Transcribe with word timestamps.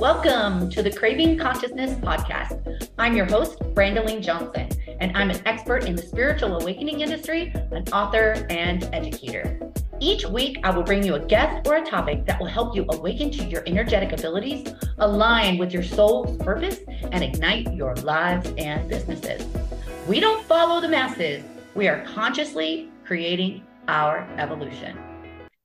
Welcome 0.00 0.70
to 0.70 0.82
the 0.82 0.90
Craving 0.90 1.36
Consciousness 1.36 1.92
podcast. 1.96 2.88
I'm 2.98 3.14
your 3.14 3.26
host, 3.26 3.58
Brandeline 3.74 4.22
Johnson, 4.22 4.70
and 4.98 5.14
I'm 5.14 5.30
an 5.30 5.42
expert 5.44 5.84
in 5.84 5.94
the 5.94 6.00
spiritual 6.00 6.58
awakening 6.58 7.02
industry, 7.02 7.52
an 7.70 7.86
author, 7.92 8.46
and 8.48 8.88
educator. 8.94 9.60
Each 10.00 10.24
week, 10.24 10.58
I 10.64 10.70
will 10.70 10.84
bring 10.84 11.04
you 11.04 11.16
a 11.16 11.20
guest 11.20 11.68
or 11.68 11.76
a 11.76 11.84
topic 11.84 12.24
that 12.24 12.40
will 12.40 12.46
help 12.46 12.74
you 12.74 12.86
awaken 12.88 13.30
to 13.32 13.44
your 13.44 13.62
energetic 13.66 14.18
abilities, 14.18 14.72
align 15.00 15.58
with 15.58 15.70
your 15.70 15.82
soul's 15.82 16.34
purpose, 16.38 16.78
and 17.12 17.22
ignite 17.22 17.70
your 17.74 17.94
lives 17.96 18.54
and 18.56 18.88
businesses. 18.88 19.46
We 20.08 20.18
don't 20.18 20.42
follow 20.46 20.80
the 20.80 20.88
masses, 20.88 21.44
we 21.74 21.88
are 21.88 22.02
consciously 22.06 22.88
creating 23.04 23.64
our 23.86 24.26
evolution. 24.38 24.96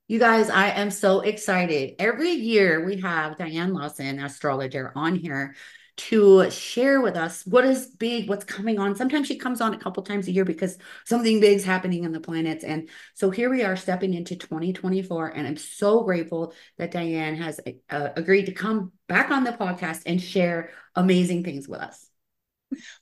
You 0.08 0.20
guys, 0.20 0.50
I 0.50 0.68
am 0.68 0.92
so 0.92 1.18
excited. 1.18 1.96
Every 1.98 2.30
year 2.30 2.84
we 2.84 3.00
have 3.00 3.36
Dianne 3.36 3.74
Lawson, 3.74 4.20
astrologer, 4.20 4.92
on 4.94 5.16
here 5.16 5.56
to 5.96 6.48
share 6.48 7.00
with 7.00 7.16
us 7.16 7.44
what 7.44 7.64
is 7.64 7.88
big, 7.88 8.28
what's 8.28 8.44
coming 8.44 8.78
on. 8.78 8.94
Sometimes 8.94 9.26
she 9.26 9.36
comes 9.36 9.60
on 9.60 9.74
a 9.74 9.78
couple 9.78 10.04
times 10.04 10.28
a 10.28 10.30
year 10.30 10.44
because 10.44 10.78
something 11.06 11.40
big 11.40 11.56
is 11.56 11.64
happening 11.64 12.04
in 12.04 12.12
the 12.12 12.20
planets. 12.20 12.62
And 12.62 12.88
so 13.14 13.30
here 13.30 13.50
we 13.50 13.64
are 13.64 13.74
stepping 13.74 14.14
into 14.14 14.36
2024. 14.36 15.28
And 15.30 15.44
I'm 15.44 15.56
so 15.56 16.04
grateful 16.04 16.54
that 16.78 16.92
Dianne 16.92 17.38
has 17.38 17.58
uh, 17.90 18.10
agreed 18.14 18.46
to 18.46 18.52
come 18.52 18.92
back 19.08 19.32
on 19.32 19.42
the 19.42 19.52
podcast 19.54 20.02
and 20.06 20.22
share 20.22 20.70
amazing 20.94 21.42
things 21.42 21.66
with 21.66 21.80
us. 21.80 22.08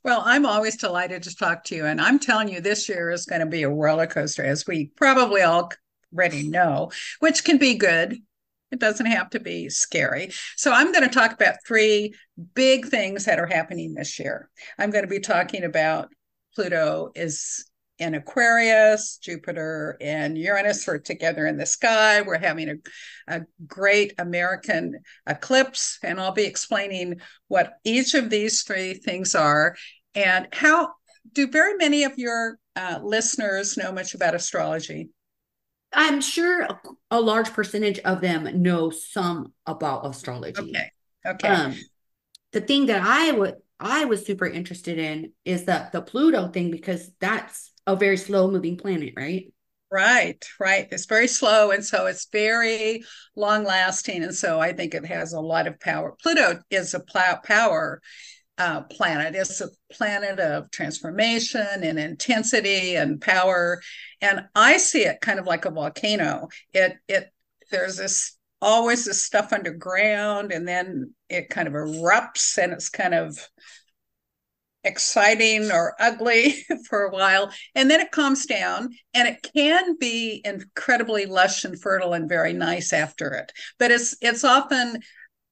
Well, 0.03 0.23
I'm 0.25 0.47
always 0.47 0.79
delighted 0.79 1.25
to 1.25 1.37
talk 1.37 1.65
to 1.65 1.75
you. 1.75 1.85
And 1.85 2.01
I'm 2.01 2.19
telling 2.19 2.49
you, 2.49 2.63
this 2.63 2.89
year 2.89 3.11
is 3.11 3.27
going 3.27 3.41
to 3.41 3.47
be 3.47 3.65
a 3.65 3.69
roller 3.69 4.07
coaster, 4.07 4.45
as 4.45 4.67
we 4.67 4.87
probably 4.97 5.43
all 5.43 5.71
already 6.15 6.49
know, 6.49 6.91
which 7.21 7.45
can 7.45 7.59
be 7.59 7.75
good. 7.75 8.19
It 8.71 8.81
doesn't 8.81 9.07
have 9.07 9.31
to 9.31 9.41
be 9.41 9.69
scary. 9.69 10.31
So, 10.57 10.73
I'm 10.73 10.93
going 10.93 11.09
to 11.09 11.15
talk 11.15 11.33
about 11.33 11.57
three 11.67 12.15
big 12.55 12.87
things 12.87 13.25
that 13.27 13.39
are 13.39 13.47
happening 13.47 13.95
this 13.95 14.19
year. 14.19 14.49
I'm 14.79 14.91
going 14.91 15.05
to 15.05 15.11
be 15.11 15.21
talking 15.21 15.65
about 15.65 16.09
Pluto 16.55 17.11
is 17.15 17.65
in 17.99 18.15
Aquarius, 18.15 19.19
Jupiter 19.19 19.97
and 20.01 20.37
Uranus 20.37 20.89
are 20.89 20.99
together 20.99 21.47
in 21.47 21.57
the 21.57 21.67
sky. 21.67 22.23
We're 22.23 22.39
having 22.39 22.69
a, 22.69 22.75
a 23.29 23.43
great 23.67 24.15
American 24.19 25.01
eclipse, 25.29 25.99
and 26.03 26.21
I'll 26.21 26.33
be 26.33 26.45
explaining 26.45 27.21
what 27.49 27.75
each 27.85 28.15
of 28.15 28.31
these 28.31 28.63
three 28.63 28.95
things 28.95 29.35
are 29.35 29.77
and 30.15 30.49
how 30.53 30.93
do 31.33 31.47
very 31.47 31.77
many 31.77 32.05
of 32.05 32.19
your 32.19 32.59
uh, 32.77 32.99
listeners 33.03 33.77
know 33.77 33.93
much 33.93 34.15
about 34.15 34.35
astrology? 34.35 35.09
I'm 35.95 36.21
sure 36.21 36.63
a, 36.63 36.79
a, 37.11 37.21
large 37.21 37.53
percentage 37.53 37.99
of 38.01 38.21
them 38.21 38.63
know 38.63 38.91
some 38.91 39.53
about 39.67 40.07
astrology. 40.07 40.61
Okay. 40.61 40.91
Okay. 41.27 41.49
Um, 41.49 41.75
the 42.53 42.61
thing 42.61 42.87
that 42.87 43.03
I 43.03 43.33
would 43.33 43.55
I 43.81 44.05
was 44.05 44.25
super 44.25 44.47
interested 44.47 44.99
in 44.99 45.33
is 45.45 45.65
the 45.65 45.89
the 45.93 46.03
Pluto 46.03 46.49
thing 46.49 46.71
because 46.71 47.11
that's 47.21 47.73
a 47.87 47.97
very 47.97 48.17
slow 48.17 48.51
moving 48.51 48.77
planet, 48.77 49.15
right? 49.17 49.53
Right, 49.91 50.45
right. 50.59 50.89
It's 50.91 51.07
very 51.07 51.29
slow 51.29 51.71
and 51.71 51.85
so 51.85 52.07
it's 52.07 52.27
very 52.33 53.05
long 53.37 53.65
lasting 53.65 54.25
and 54.25 54.35
so 54.35 54.59
I 54.59 54.73
think 54.73 54.95
it 54.95 55.07
has 55.07 55.33
a 55.33 55.41
lot 55.41 55.67
of 55.67 55.79
power. 55.79 56.17
Pluto 56.21 56.61
is 56.71 56.95
a 56.95 57.01
plow 57.01 57.39
power 57.45 58.01
uh, 58.59 58.83
planet. 58.83 59.35
It's 59.35 59.61
a 59.61 59.69
planet 59.93 60.39
of 60.39 60.71
transformation 60.71 61.67
and 61.83 61.99
intensity 61.99 62.97
and 62.97 63.21
power. 63.21 63.81
And 64.21 64.47
I 64.55 64.77
see 64.77 65.05
it 65.05 65.21
kind 65.21 65.39
of 65.39 65.47
like 65.47 65.65
a 65.65 65.71
volcano. 65.71 66.49
It 66.73 66.97
it 67.09 67.31
there's 67.71 67.97
this 67.97 68.37
always 68.63 69.05
this 69.05 69.23
stuff 69.23 69.53
underground, 69.53 70.53
and 70.53 70.67
then 70.67 71.15
it 71.29 71.51
kind 71.51 71.69
of 71.69 71.75
erupts, 71.75 72.57
and 72.57 72.73
it's 72.73 72.89
kind 72.89 73.15
of 73.15 73.37
exciting 74.85 75.71
or 75.73 75.95
ugly 75.99 76.55
for 76.89 77.05
a 77.05 77.11
while 77.11 77.51
and 77.75 77.91
then 77.91 78.01
it 78.01 78.11
calms 78.11 78.45
down 78.45 78.91
and 79.15 79.27
it 79.27 79.47
can 79.55 79.97
be 79.99 80.43
incredibly 80.45 81.25
lush 81.25 81.65
and 81.65 81.81
fertile 81.81 82.13
and 82.13 82.29
very 82.29 82.53
nice 82.53 82.93
after 82.93 83.33
it 83.33 83.51
but 83.79 83.91
it's 83.91 84.15
it's 84.21 84.45
often 84.45 85.01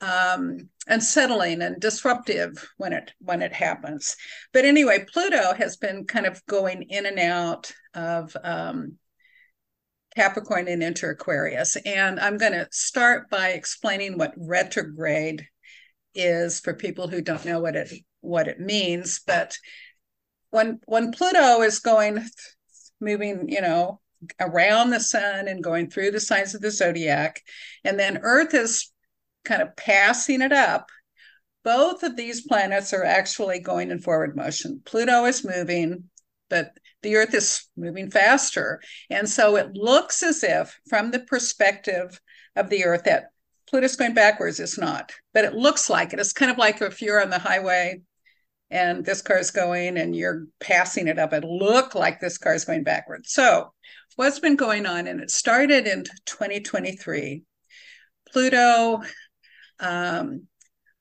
um, 0.03 0.69
unsettling 0.87 1.63
and 1.63 1.81
disruptive 1.81 2.69
when 2.77 2.93
it 2.93 3.13
when 3.21 3.43
it 3.43 3.53
happens. 3.53 4.17
But 4.53 4.65
anyway, 4.65 5.05
Pluto 5.13 5.55
has 5.55 5.77
been 5.77 6.05
kind 6.07 6.27
of 6.27 6.45
going 6.47 6.83
in 6.83 7.07
and 7.07 7.19
out 7.19 7.73
of 7.95 8.37
um, 8.43 8.97
Capricorn 10.17 10.69
and 10.69 10.83
into 10.83 11.09
Aquarius, 11.09 11.77
and 11.77 12.19
I'm 12.21 12.37
going 12.37 12.53
to 12.53 12.69
start 12.71 13.31
by 13.31 13.51
explaining 13.51 14.19
what 14.19 14.35
retrograde 14.37 15.47
is 16.15 16.61
for 16.61 16.75
people 16.75 17.09
who 17.09 17.23
don't 17.23 17.45
know 17.45 17.61
what 17.61 17.77
it 17.77 17.93
what 18.21 18.49
it 18.49 18.61
means. 18.61 19.21
But 19.27 19.57
when 20.51 20.81
when 20.87 21.13
Pluto 21.13 21.63
is 21.63 21.79
going 21.79 22.25
moving, 23.01 23.49
you 23.49 23.61
know, 23.61 24.01
around 24.39 24.91
the 24.91 25.01
sun 25.01 25.49
and 25.49 25.65
going 25.65 25.91
through 25.91 26.11
the 26.11 26.21
signs 26.21 26.55
of 26.55 26.61
the 26.61 26.71
zodiac, 26.71 27.41
and 27.85 27.99
then 27.99 28.19
Earth 28.23 28.55
is 28.55 28.92
kind 29.45 29.63
of 29.63 29.77
passing 29.77 30.43
it 30.43 30.53
up, 30.53 30.91
both 31.65 32.03
of 32.03 32.17
these 32.17 32.47
planets 32.47 32.93
are 32.93 33.05
actually 33.05 33.61
going 33.61 33.91
in 33.91 33.99
forward 34.01 34.37
motion. 34.37 34.83
Pluto 34.85 35.25
is 35.25 35.45
moving, 35.45 36.05
but 36.51 36.77
the 37.03 37.17
Earth 37.17 37.35
is 37.35 37.69
moving 37.77 38.11
faster. 38.11 38.81
And 39.11 39.29
so 39.29 39.57
it 39.57 39.75
looks 39.75 40.23
as 40.23 40.43
if, 40.43 40.79
from 40.89 41.11
the 41.11 41.21
perspective 41.21 42.21
of 42.57 42.69
the 42.69 42.85
Earth, 42.85 43.05
that 43.05 43.27
Pluto's 43.69 43.97
going 43.97 44.15
backwards. 44.15 44.61
It's 44.61 44.79
not, 44.79 45.13
but 45.33 45.45
it 45.45 45.55
looks 45.55 45.89
like 45.89 46.13
it. 46.13 46.21
It's 46.21 46.33
kind 46.33 46.51
of 46.51 46.59
like 46.59 46.83
if 46.83 47.01
you're 47.01 47.23
on 47.23 47.31
the 47.31 47.39
highway 47.39 48.03
and 48.71 49.05
this 49.05 49.23
car 49.23 49.39
is 49.39 49.51
going 49.51 49.97
and 49.97 50.15
you're 50.17 50.47
passing 50.61 51.09
it 51.09 51.19
up, 51.19 51.33
it 51.33 51.45
look 51.45 51.95
like 51.95 52.21
this 52.21 52.39
car 52.39 52.55
is 52.55 52.65
going 52.65 52.85
backwards. 52.85 53.33
So 53.33 53.73
what's 54.17 54.41
been 54.41 54.57
going 54.57 54.87
on, 54.87 55.07
and 55.07 55.21
it 55.21 55.31
started 55.31 55.87
in 55.87 56.05
2023. 56.27 57.45
Pluto 58.31 59.03
um, 59.83 60.47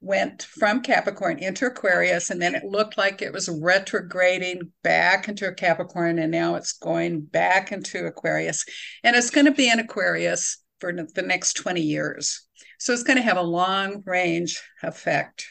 went 0.02 0.44
from 0.44 0.82
Capricorn 0.82 1.38
into 1.38 1.68
Aquarius, 1.68 2.32
and 2.32 2.42
then 2.42 2.56
it 2.56 2.64
looked 2.64 2.98
like 2.98 3.22
it 3.22 3.32
was 3.32 3.48
retrograding 3.48 4.72
back 4.84 5.28
into 5.28 5.52
Capricorn, 5.54 6.18
and 6.20 6.32
now 6.32 6.56
it's 6.56 6.74
going 6.74 7.22
back 7.22 7.72
into 7.72 8.06
Aquarius. 8.06 8.66
And 9.04 9.16
it's 9.16 9.30
going 9.30 9.46
to 9.46 9.52
be 9.52 9.70
in 9.70 9.80
Aquarius 9.80 10.58
for 10.80 10.92
the 10.92 11.22
next 11.22 11.54
20 11.54 11.82
years. 11.82 12.48
So 12.80 12.94
it's 12.94 13.04
going 13.04 13.18
to 13.18 13.24
have 13.24 13.38
a 13.38 13.44
long 13.44 14.02
range 14.06 14.62
effect. 14.82 15.48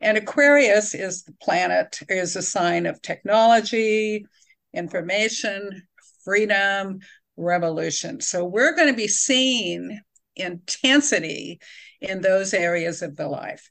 And 0.00 0.18
Aquarius 0.18 0.94
is 0.94 1.24
the 1.24 1.32
planet, 1.40 1.98
is 2.08 2.36
a 2.36 2.42
sign 2.42 2.86
of 2.86 3.00
technology, 3.02 4.26
information, 4.74 5.82
freedom, 6.24 7.00
revolution. 7.38 8.20
So 8.20 8.44
we're 8.44 8.76
going 8.76 8.88
to 8.88 8.96
be 8.96 9.08
seeing 9.08 9.98
intensity 10.36 11.58
in 12.00 12.20
those 12.20 12.54
areas 12.54 13.02
of 13.02 13.16
the 13.16 13.28
life. 13.28 13.70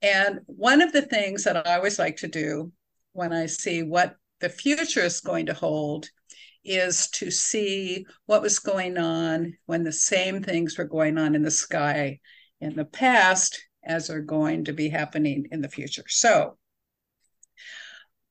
And 0.00 0.40
one 0.46 0.82
of 0.82 0.92
the 0.92 1.02
things 1.02 1.44
that 1.44 1.66
I 1.66 1.76
always 1.76 1.98
like 1.98 2.16
to 2.18 2.28
do 2.28 2.72
when 3.12 3.32
I 3.32 3.46
see 3.46 3.82
what 3.82 4.16
the 4.40 4.48
future 4.48 5.00
is 5.00 5.20
going 5.20 5.46
to 5.46 5.54
hold 5.54 6.08
is 6.64 7.08
to 7.10 7.30
see 7.30 8.06
what 8.26 8.42
was 8.42 8.58
going 8.58 8.98
on 8.98 9.54
when 9.66 9.82
the 9.82 9.92
same 9.92 10.42
things 10.42 10.76
were 10.76 10.84
going 10.84 11.18
on 11.18 11.34
in 11.34 11.42
the 11.42 11.50
sky 11.50 12.18
in 12.60 12.76
the 12.76 12.84
past 12.84 13.60
as 13.84 14.10
are 14.10 14.20
going 14.20 14.64
to 14.64 14.72
be 14.72 14.88
happening 14.88 15.46
in 15.50 15.60
the 15.60 15.68
future. 15.68 16.04
So 16.08 16.56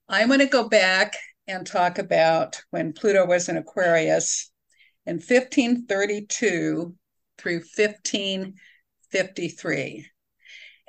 I'm 0.07 0.27
going 0.27 0.39
to 0.39 0.45
go 0.45 0.69
back 0.69 1.15
and 1.47 1.65
talk 1.65 1.97
about 1.97 2.61
when 2.69 2.93
Pluto 2.93 3.25
was 3.25 3.49
in 3.49 3.57
Aquarius 3.57 4.51
in 5.05 5.15
1532 5.15 6.95
through 7.37 7.61
1553. 9.11 10.07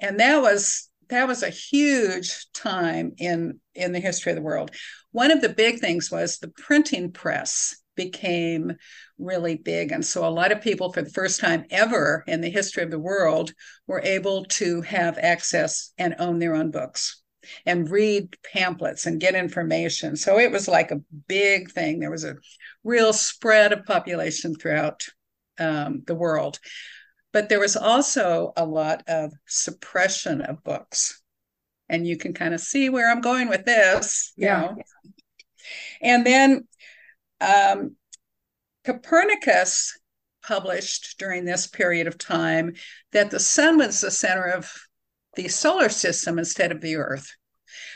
And 0.00 0.20
that 0.20 0.40
was 0.40 0.88
that 1.08 1.28
was 1.28 1.42
a 1.42 1.50
huge 1.50 2.46
time 2.52 3.12
in 3.18 3.60
in 3.74 3.92
the 3.92 4.00
history 4.00 4.32
of 4.32 4.36
the 4.36 4.42
world. 4.42 4.70
One 5.10 5.30
of 5.30 5.40
the 5.40 5.48
big 5.48 5.78
things 5.78 6.10
was 6.10 6.38
the 6.38 6.48
printing 6.48 7.12
press 7.12 7.76
became 7.94 8.72
really 9.18 9.54
big 9.54 9.92
and 9.92 10.04
so 10.04 10.26
a 10.26 10.30
lot 10.30 10.50
of 10.50 10.62
people 10.62 10.90
for 10.90 11.02
the 11.02 11.10
first 11.10 11.38
time 11.38 11.66
ever 11.70 12.24
in 12.26 12.40
the 12.40 12.48
history 12.48 12.82
of 12.82 12.90
the 12.90 12.98
world 12.98 13.52
were 13.86 14.00
able 14.00 14.44
to 14.46 14.80
have 14.80 15.18
access 15.18 15.92
and 15.98 16.14
own 16.18 16.38
their 16.38 16.54
own 16.54 16.70
books 16.70 17.20
and 17.66 17.90
read 17.90 18.34
pamphlets 18.50 19.04
and 19.04 19.20
get 19.20 19.34
information 19.34 20.16
so 20.16 20.38
it 20.38 20.50
was 20.50 20.66
like 20.68 20.90
a 20.90 21.02
big 21.28 21.70
thing 21.70 22.00
there 22.00 22.10
was 22.10 22.24
a 22.24 22.34
real 22.82 23.12
spread 23.12 23.74
of 23.74 23.84
population 23.84 24.54
throughout 24.54 25.02
um, 25.58 26.02
the 26.06 26.14
world. 26.14 26.58
But 27.32 27.48
there 27.48 27.60
was 27.60 27.76
also 27.76 28.52
a 28.56 28.64
lot 28.64 29.02
of 29.08 29.32
suppression 29.46 30.42
of 30.42 30.62
books. 30.62 31.22
And 31.88 32.06
you 32.06 32.16
can 32.16 32.32
kind 32.32 32.54
of 32.54 32.60
see 32.60 32.88
where 32.88 33.10
I'm 33.10 33.20
going 33.20 33.48
with 33.48 33.64
this. 33.64 34.32
yeah. 34.36 34.60
Know? 34.60 34.76
And 36.00 36.26
then 36.26 36.66
um, 37.40 37.96
Copernicus 38.84 39.98
published 40.42 41.18
during 41.18 41.44
this 41.44 41.66
period 41.66 42.06
of 42.06 42.18
time 42.18 42.74
that 43.12 43.30
the 43.30 43.38
sun 43.38 43.78
was 43.78 44.00
the 44.00 44.10
center 44.10 44.44
of 44.44 44.72
the 45.36 45.48
solar 45.48 45.88
system 45.88 46.38
instead 46.38 46.72
of 46.72 46.80
the 46.80 46.96
Earth. 46.96 47.34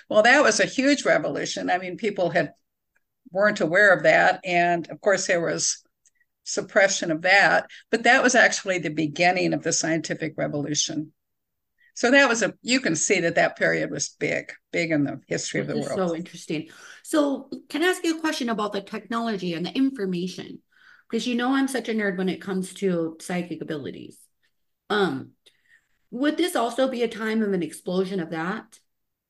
Well, 0.08 0.22
that 0.22 0.42
was 0.42 0.60
a 0.60 0.66
huge 0.66 1.04
revolution. 1.04 1.70
I 1.70 1.78
mean, 1.78 1.96
people 1.96 2.30
had 2.30 2.52
weren't 3.30 3.60
aware 3.60 3.92
of 3.92 4.04
that, 4.04 4.40
and 4.44 4.88
of 4.88 5.00
course 5.00 5.26
there 5.26 5.40
was 5.40 5.84
suppression 6.46 7.10
of 7.10 7.22
that. 7.22 7.69
But 7.90 8.04
that 8.04 8.22
was 8.22 8.34
actually 8.34 8.78
the 8.78 8.88
beginning 8.88 9.52
of 9.52 9.62
the 9.62 9.72
scientific 9.72 10.34
revolution. 10.37 11.12
So 11.94 12.10
that 12.10 12.28
was 12.28 12.43
a 12.43 12.54
you 12.62 12.81
can 12.81 12.94
see 12.94 13.20
that 13.20 13.34
that 13.37 13.56
period 13.56 13.90
was 13.90 14.10
big, 14.20 14.52
big 14.70 14.90
in 14.90 15.04
the 15.04 15.20
history 15.26 15.60
of 15.60 15.66
the 15.66 15.78
world. 15.78 16.10
So 16.10 16.14
interesting. 16.14 16.69
So 17.02 17.50
can 17.69 17.82
I 17.82 17.87
ask 17.87 18.04
you 18.04 18.19
a 18.19 18.20
question 18.20 18.48
about 18.48 18.72
the 18.72 18.82
technology 18.82 19.54
and 19.54 19.64
the 19.66 19.75
information? 19.75 20.60
Because 21.08 21.26
you 21.26 21.34
know 21.34 21.54
I'm 21.54 21.69
such 21.69 21.88
a 21.88 21.93
nerd 21.93 22.19
when 22.19 22.28
it 22.28 22.43
comes 22.43 22.75
to 22.75 23.16
psychic 23.20 23.62
abilities. 23.62 24.19
Um, 24.90 25.32
would 26.10 26.37
this 26.37 26.54
also 26.54 26.88
be 26.88 27.02
a 27.02 27.08
time 27.08 27.43
of 27.43 27.52
an 27.52 27.62
explosion 27.62 28.20
of 28.20 28.31
that 28.31 28.78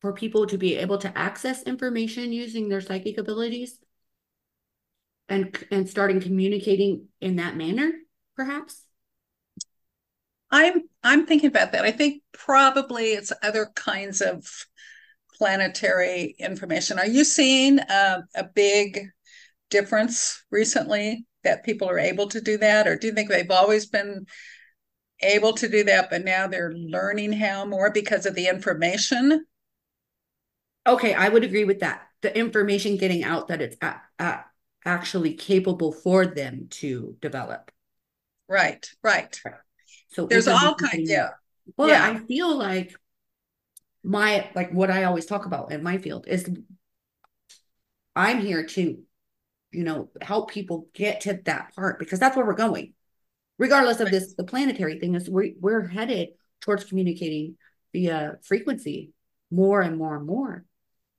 for 0.01 0.13
people 0.13 0.47
to 0.47 0.59
be 0.59 0.77
able 0.77 0.99
to 0.99 1.17
access 1.17 1.63
information 1.63 2.33
using 2.33 2.69
their 2.69 2.81
psychic 2.81 3.17
abilities 3.17 3.79
and 5.29 5.57
and 5.71 5.89
starting 5.89 6.21
communicating 6.21 7.09
in 7.21 7.37
that 7.37 7.57
manner, 7.57 7.93
perhaps? 8.37 8.83
I'm 10.51 10.83
I'm 11.03 11.27
thinking 11.27 11.49
about 11.49 11.73
that. 11.73 11.85
I 11.85 11.91
think 11.91 12.23
probably 12.33 13.07
it's 13.13 13.33
other 13.43 13.67
kinds 13.75 14.21
of 14.21 14.47
planetary 15.37 16.35
information. 16.39 16.99
Are 16.99 17.07
you 17.07 17.25
seeing 17.25 17.79
a, 17.79 18.23
a 18.35 18.45
big 18.45 19.01
difference 19.71 20.43
recently 20.51 21.27
that 21.45 21.65
people 21.65 21.89
are 21.89 21.99
able 21.99 22.29
to 22.29 22.41
do 22.41 22.59
that, 22.59 22.87
or 22.87 22.97
do 22.97 23.09
you 23.09 23.13
think 23.13 23.29
they've 23.29 23.51
always 23.51 23.87
been 23.87 24.27
able 25.21 25.53
to 25.55 25.69
do 25.69 25.85
that, 25.85 26.11
but 26.11 26.25
now 26.25 26.47
they're 26.47 26.73
learning 26.73 27.33
how 27.33 27.65
more 27.65 27.91
because 27.91 28.27
of 28.27 28.35
the 28.35 28.49
information? 28.49 29.45
Okay, 30.87 31.15
I 31.15 31.29
would 31.29 31.45
agree 31.45 31.65
with 31.65 31.81
that. 31.81 32.03
The 32.23 32.37
information 32.37 32.97
getting 32.97 33.25
out 33.25 33.49
that 33.49 33.61
it's 33.61 33.77
at, 33.81 34.03
at 34.19 34.47
actually 34.87 35.35
capable 35.35 35.93
for 35.93 36.25
them 36.27 36.69
to 36.71 37.17
develop. 37.21 37.71
Right, 38.49 38.89
right. 39.03 39.39
So 40.13 40.27
there's 40.27 40.49
all 40.49 40.75
kinds, 40.77 41.11
yeah. 41.11 41.31
Well, 41.77 41.89
yeah. 41.89 42.07
I 42.07 42.19
feel 42.27 42.57
like 42.57 42.95
my 44.05 44.49
like 44.55 44.73
what 44.73 44.91
I 44.91 45.05
always 45.05 45.27
talk 45.27 45.47
about 45.47 45.73
in 45.73 45.83
my 45.83 45.99
field 45.99 46.27
is 46.29 46.49
I'm 48.15 48.41
here 48.41 48.65
to, 48.65 48.99
you 49.73 49.85
know, 49.85 50.11
help 50.23 50.51
people 50.51 50.87
get 50.95 51.23
to 51.23 51.41
that 51.45 51.75
part 51.75 51.99
because 51.99 52.21
that's 52.21 52.37
where 52.37 52.47
we're 52.47 52.55
going. 52.55 52.95
Regardless 53.59 54.01
of 54.01 54.11
this, 54.11 54.35
the 54.35 54.45
planetary 54.45 55.01
thing 55.01 55.17
is 55.17 55.29
we 55.29 55.57
we're 55.61 55.87
headed 55.89 56.29
towards 56.61 56.85
communicating 56.85 57.57
via 57.93 58.37
frequency 58.45 59.13
more 59.51 59.81
and 59.81 59.99
more 59.99 60.17
and 60.17 60.27
more. 60.27 60.65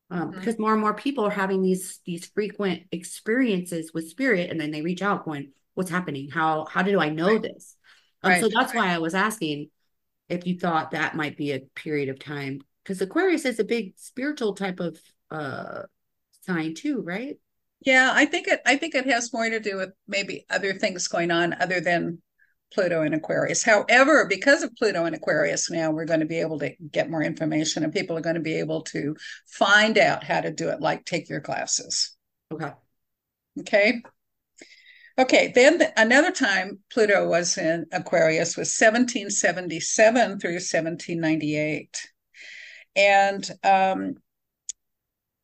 Um, 0.10 0.30
mm-hmm. 0.30 0.40
because 0.40 0.58
more 0.58 0.72
and 0.72 0.80
more 0.80 0.94
people 0.94 1.26
are 1.26 1.32
having 1.32 1.62
these 1.62 2.00
these 2.06 2.28
frequent 2.28 2.84
experiences 2.94 3.92
with 3.94 4.10
spirit 4.10 4.50
and 4.50 4.60
then 4.60 4.72
they 4.72 4.82
reach 4.82 5.02
out 5.02 5.26
going 5.26 5.52
what's 5.74 5.90
happening 5.90 6.30
how 6.30 6.66
how 6.66 6.82
do 6.82 6.98
i 6.98 7.10
know 7.10 7.34
right. 7.34 7.42
this 7.42 7.76
um, 8.24 8.32
right. 8.32 8.42
so 8.42 8.48
that's 8.48 8.74
right. 8.74 8.88
why 8.88 8.94
i 8.94 9.00
was 9.00 9.14
asking 9.14 9.70
if 10.30 10.48
you 10.48 10.58
thought 10.58 10.92
that 10.92 11.16
might 11.16 11.36
be 11.36 11.52
a 11.52 11.60
period 11.76 12.08
of 12.08 12.20
time 12.20 12.62
because 12.84 13.02
aquarius 13.02 13.44
is 13.44 13.60
a 13.60 13.66
big 13.66 13.94
spiritual 13.98 14.54
type 14.54 14.80
of 14.80 14.98
uh 15.30 15.82
sign 16.46 16.74
too 16.74 17.02
right 17.02 17.38
yeah 17.82 18.12
i 18.14 18.26
think 18.26 18.48
it 18.48 18.62
i 18.66 18.78
think 18.78 18.96
it 18.96 19.06
has 19.08 19.34
more 19.34 19.50
to 19.50 19.60
do 19.60 19.76
with 19.76 19.90
maybe 20.08 20.46
other 20.50 20.74
things 20.74 21.10
going 21.10 21.32
on 21.32 21.54
other 21.60 21.82
than 21.82 22.22
Pluto 22.74 23.02
and 23.02 23.16
Aquarius. 23.16 23.64
However, 23.64 24.26
because 24.26 24.64
of 24.64 24.76
Pluto 24.76 25.06
and 25.06 25.16
Aquarius 25.16 25.72
now, 25.72 25.92
we're 25.92 26.06
going 26.06 26.20
to 26.20 26.26
be 26.26 26.40
able 26.40 26.60
to 26.60 26.72
get 26.92 27.10
more 27.10 27.24
information 27.24 27.84
and 27.84 27.94
people 27.94 28.18
are 28.18 28.22
going 28.22 28.36
to 28.36 28.42
be 28.42 28.60
able 28.60 28.82
to 28.84 29.16
find 29.48 29.98
out 29.98 30.24
how 30.24 30.42
to 30.42 30.52
do 30.52 30.70
it, 30.70 30.82
like 30.82 31.06
take 31.06 31.30
your 31.30 31.42
classes. 31.42 32.16
Okay. 32.52 32.72
Okay. 33.60 34.02
Okay, 35.20 35.52
then 35.56 35.80
the, 35.80 36.00
another 36.00 36.32
time 36.32 36.80
Pluto 36.92 37.28
was 37.28 37.58
in 37.58 37.88
Aquarius 37.92 38.56
was 38.56 38.68
1777 38.68 40.40
through 40.40 40.52
1798. 40.52 42.08
And 42.96 43.50
um, 43.64 44.16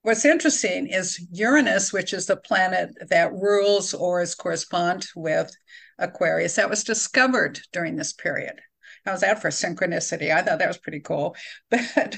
what's 0.03 0.25
interesting 0.25 0.87
is 0.87 1.25
Uranus, 1.31 1.91
which 1.91 2.13
is 2.13 2.27
the 2.27 2.37
planet 2.37 2.91
that 3.09 3.33
rules 3.33 3.95
or 3.95 4.21
is 4.21 4.35
correspond 4.35 5.07
with 5.15 5.51
Aquarius 5.99 6.55
that 6.55 6.69
was 6.69 6.83
discovered 6.83 7.59
during 7.71 7.95
this 7.95 8.13
period. 8.13 8.59
How's 9.05 9.21
that 9.21 9.41
for 9.41 9.49
synchronicity? 9.49 10.33
I 10.33 10.41
thought 10.41 10.59
that 10.59 10.67
was 10.67 10.77
pretty 10.77 10.99
cool. 11.01 11.35
But 11.69 12.15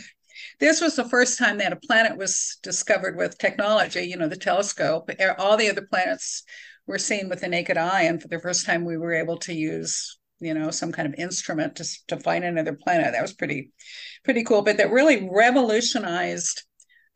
this 0.60 0.82
was 0.82 0.96
the 0.96 1.08
first 1.08 1.40
time 1.40 1.58
that 1.60 1.74
a 1.74 1.78
planet 1.78 2.18
was 2.18 2.58
discovered 2.62 3.18
with 3.18 3.38
technology, 3.38 4.02
you 4.02 4.18
know, 4.18 4.28
the 4.28 4.36
telescope. 4.36 5.10
All 5.38 5.58
the 5.58 5.70
other 5.70 5.88
planets 5.90 6.44
were 6.88 6.98
seen 6.98 7.30
with 7.30 7.42
the 7.42 7.48
naked 7.48 7.78
eye. 7.78 8.04
And 8.04 8.22
for 8.22 8.28
the 8.28 8.40
first 8.40 8.66
time, 8.66 8.86
we 8.86 8.98
were 8.98 9.14
able 9.14 9.38
to 9.40 9.54
use, 9.54 10.18
you 10.40 10.54
know, 10.54 10.72
some 10.72 10.92
kind 10.92 11.08
of 11.08 11.20
instrument 11.20 11.78
to, 11.78 11.88
to 12.08 12.20
find 12.20 12.44
another 12.44 12.74
planet. 12.74 13.14
That 13.14 13.22
was 13.22 13.34
pretty, 13.34 13.72
pretty 14.24 14.44
cool. 14.44 14.62
But 14.62 14.78
that 14.78 14.92
really 14.92 15.28
revolutionized 15.32 16.64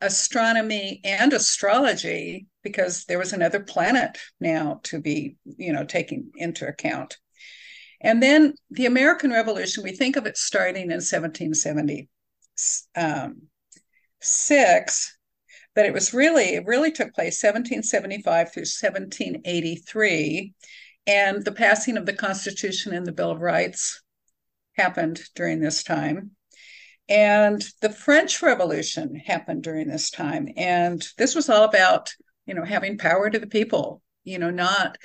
astronomy 0.00 1.00
and 1.04 1.32
astrology 1.32 2.46
because 2.62 3.04
there 3.04 3.18
was 3.18 3.32
another 3.32 3.60
planet 3.60 4.18
now 4.40 4.80
to 4.84 5.00
be, 5.00 5.36
you 5.44 5.72
know, 5.72 5.84
taken 5.84 6.30
into 6.36 6.66
account. 6.66 7.16
And 8.00 8.22
then 8.22 8.54
the 8.70 8.86
American 8.86 9.30
Revolution, 9.30 9.82
we 9.84 9.92
think 9.92 10.16
of 10.16 10.26
it 10.26 10.38
starting 10.38 10.90
in 10.90 11.00
1776, 11.00 12.08
um, 12.96 13.42
but 15.74 15.84
it 15.84 15.92
was 15.92 16.14
really, 16.14 16.54
it 16.54 16.66
really 16.66 16.90
took 16.90 17.14
place 17.14 17.42
1775 17.42 18.52
through 18.52 18.62
1783. 18.62 20.54
And 21.06 21.44
the 21.44 21.52
passing 21.52 21.96
of 21.96 22.06
the 22.06 22.12
Constitution 22.12 22.92
and 22.94 23.06
the 23.06 23.12
Bill 23.12 23.30
of 23.30 23.40
Rights 23.40 24.02
happened 24.76 25.20
during 25.34 25.60
this 25.60 25.82
time. 25.82 26.32
And 27.10 27.60
the 27.82 27.90
French 27.90 28.40
Revolution 28.40 29.16
happened 29.16 29.64
during 29.64 29.88
this 29.88 30.10
time. 30.10 30.48
And 30.56 31.04
this 31.18 31.34
was 31.34 31.48
all 31.48 31.64
about, 31.64 32.14
you 32.46 32.54
know, 32.54 32.64
having 32.64 32.98
power 32.98 33.28
to 33.28 33.38
the 33.38 33.48
people, 33.48 34.00
you 34.24 34.38
know, 34.38 34.50
not 34.50 34.96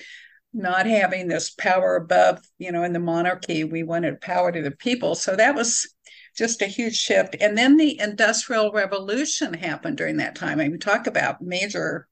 not 0.54 0.86
having 0.86 1.28
this 1.28 1.50
power 1.50 1.98
above, 1.98 2.40
you 2.58 2.72
know, 2.72 2.84
in 2.84 2.94
the 2.94 3.00
monarchy. 3.00 3.66
We 3.66 3.84
wanted 3.84 4.22
power 4.22 4.52
to 4.54 4.62
the 4.62 4.72
people. 4.72 5.16
So 5.16 5.36
that 5.36 5.54
was 5.54 5.94
just 6.38 6.62
a 6.62 6.68
huge 6.68 6.96
shift. 6.96 7.36
And 7.42 7.58
then 7.58 7.76
the 7.76 8.00
Industrial 8.00 8.72
Revolution 8.72 9.54
happened 9.54 9.98
during 9.98 10.18
that 10.18 10.36
time. 10.36 10.62
I 10.62 10.70
mean, 10.70 10.80
talk 10.80 11.08
about 11.08 11.42
major 11.42 12.08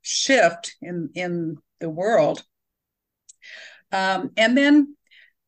shift 0.00 0.76
in 0.80 1.10
in 1.14 1.56
the 1.80 1.90
world. 1.90 2.44
Um, 3.90 4.30
and 4.36 4.56
then 4.56 4.96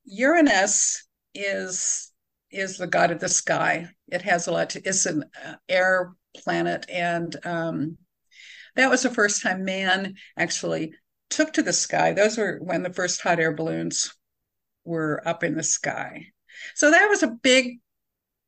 Uranus 0.04 1.06
is 1.34 2.12
is 2.50 2.78
the 2.78 2.86
god 2.86 3.10
of 3.10 3.20
the 3.20 3.28
sky. 3.28 3.88
It 4.08 4.22
has 4.22 4.46
a 4.46 4.52
lot 4.52 4.70
to, 4.70 4.82
it's 4.84 5.06
an 5.06 5.24
uh, 5.44 5.54
air 5.68 6.14
planet. 6.36 6.86
And 6.88 7.34
um, 7.44 7.98
that 8.76 8.90
was 8.90 9.02
the 9.02 9.10
first 9.10 9.42
time 9.42 9.64
man 9.64 10.14
actually 10.36 10.92
took 11.30 11.52
to 11.54 11.62
the 11.62 11.72
sky. 11.72 12.12
Those 12.12 12.38
were 12.38 12.58
when 12.62 12.82
the 12.82 12.92
first 12.92 13.20
hot 13.20 13.40
air 13.40 13.52
balloons 13.52 14.14
were 14.84 15.26
up 15.26 15.42
in 15.42 15.56
the 15.56 15.62
sky. 15.62 16.26
So 16.74 16.90
that 16.90 17.08
was 17.08 17.22
a 17.22 17.28
big 17.28 17.80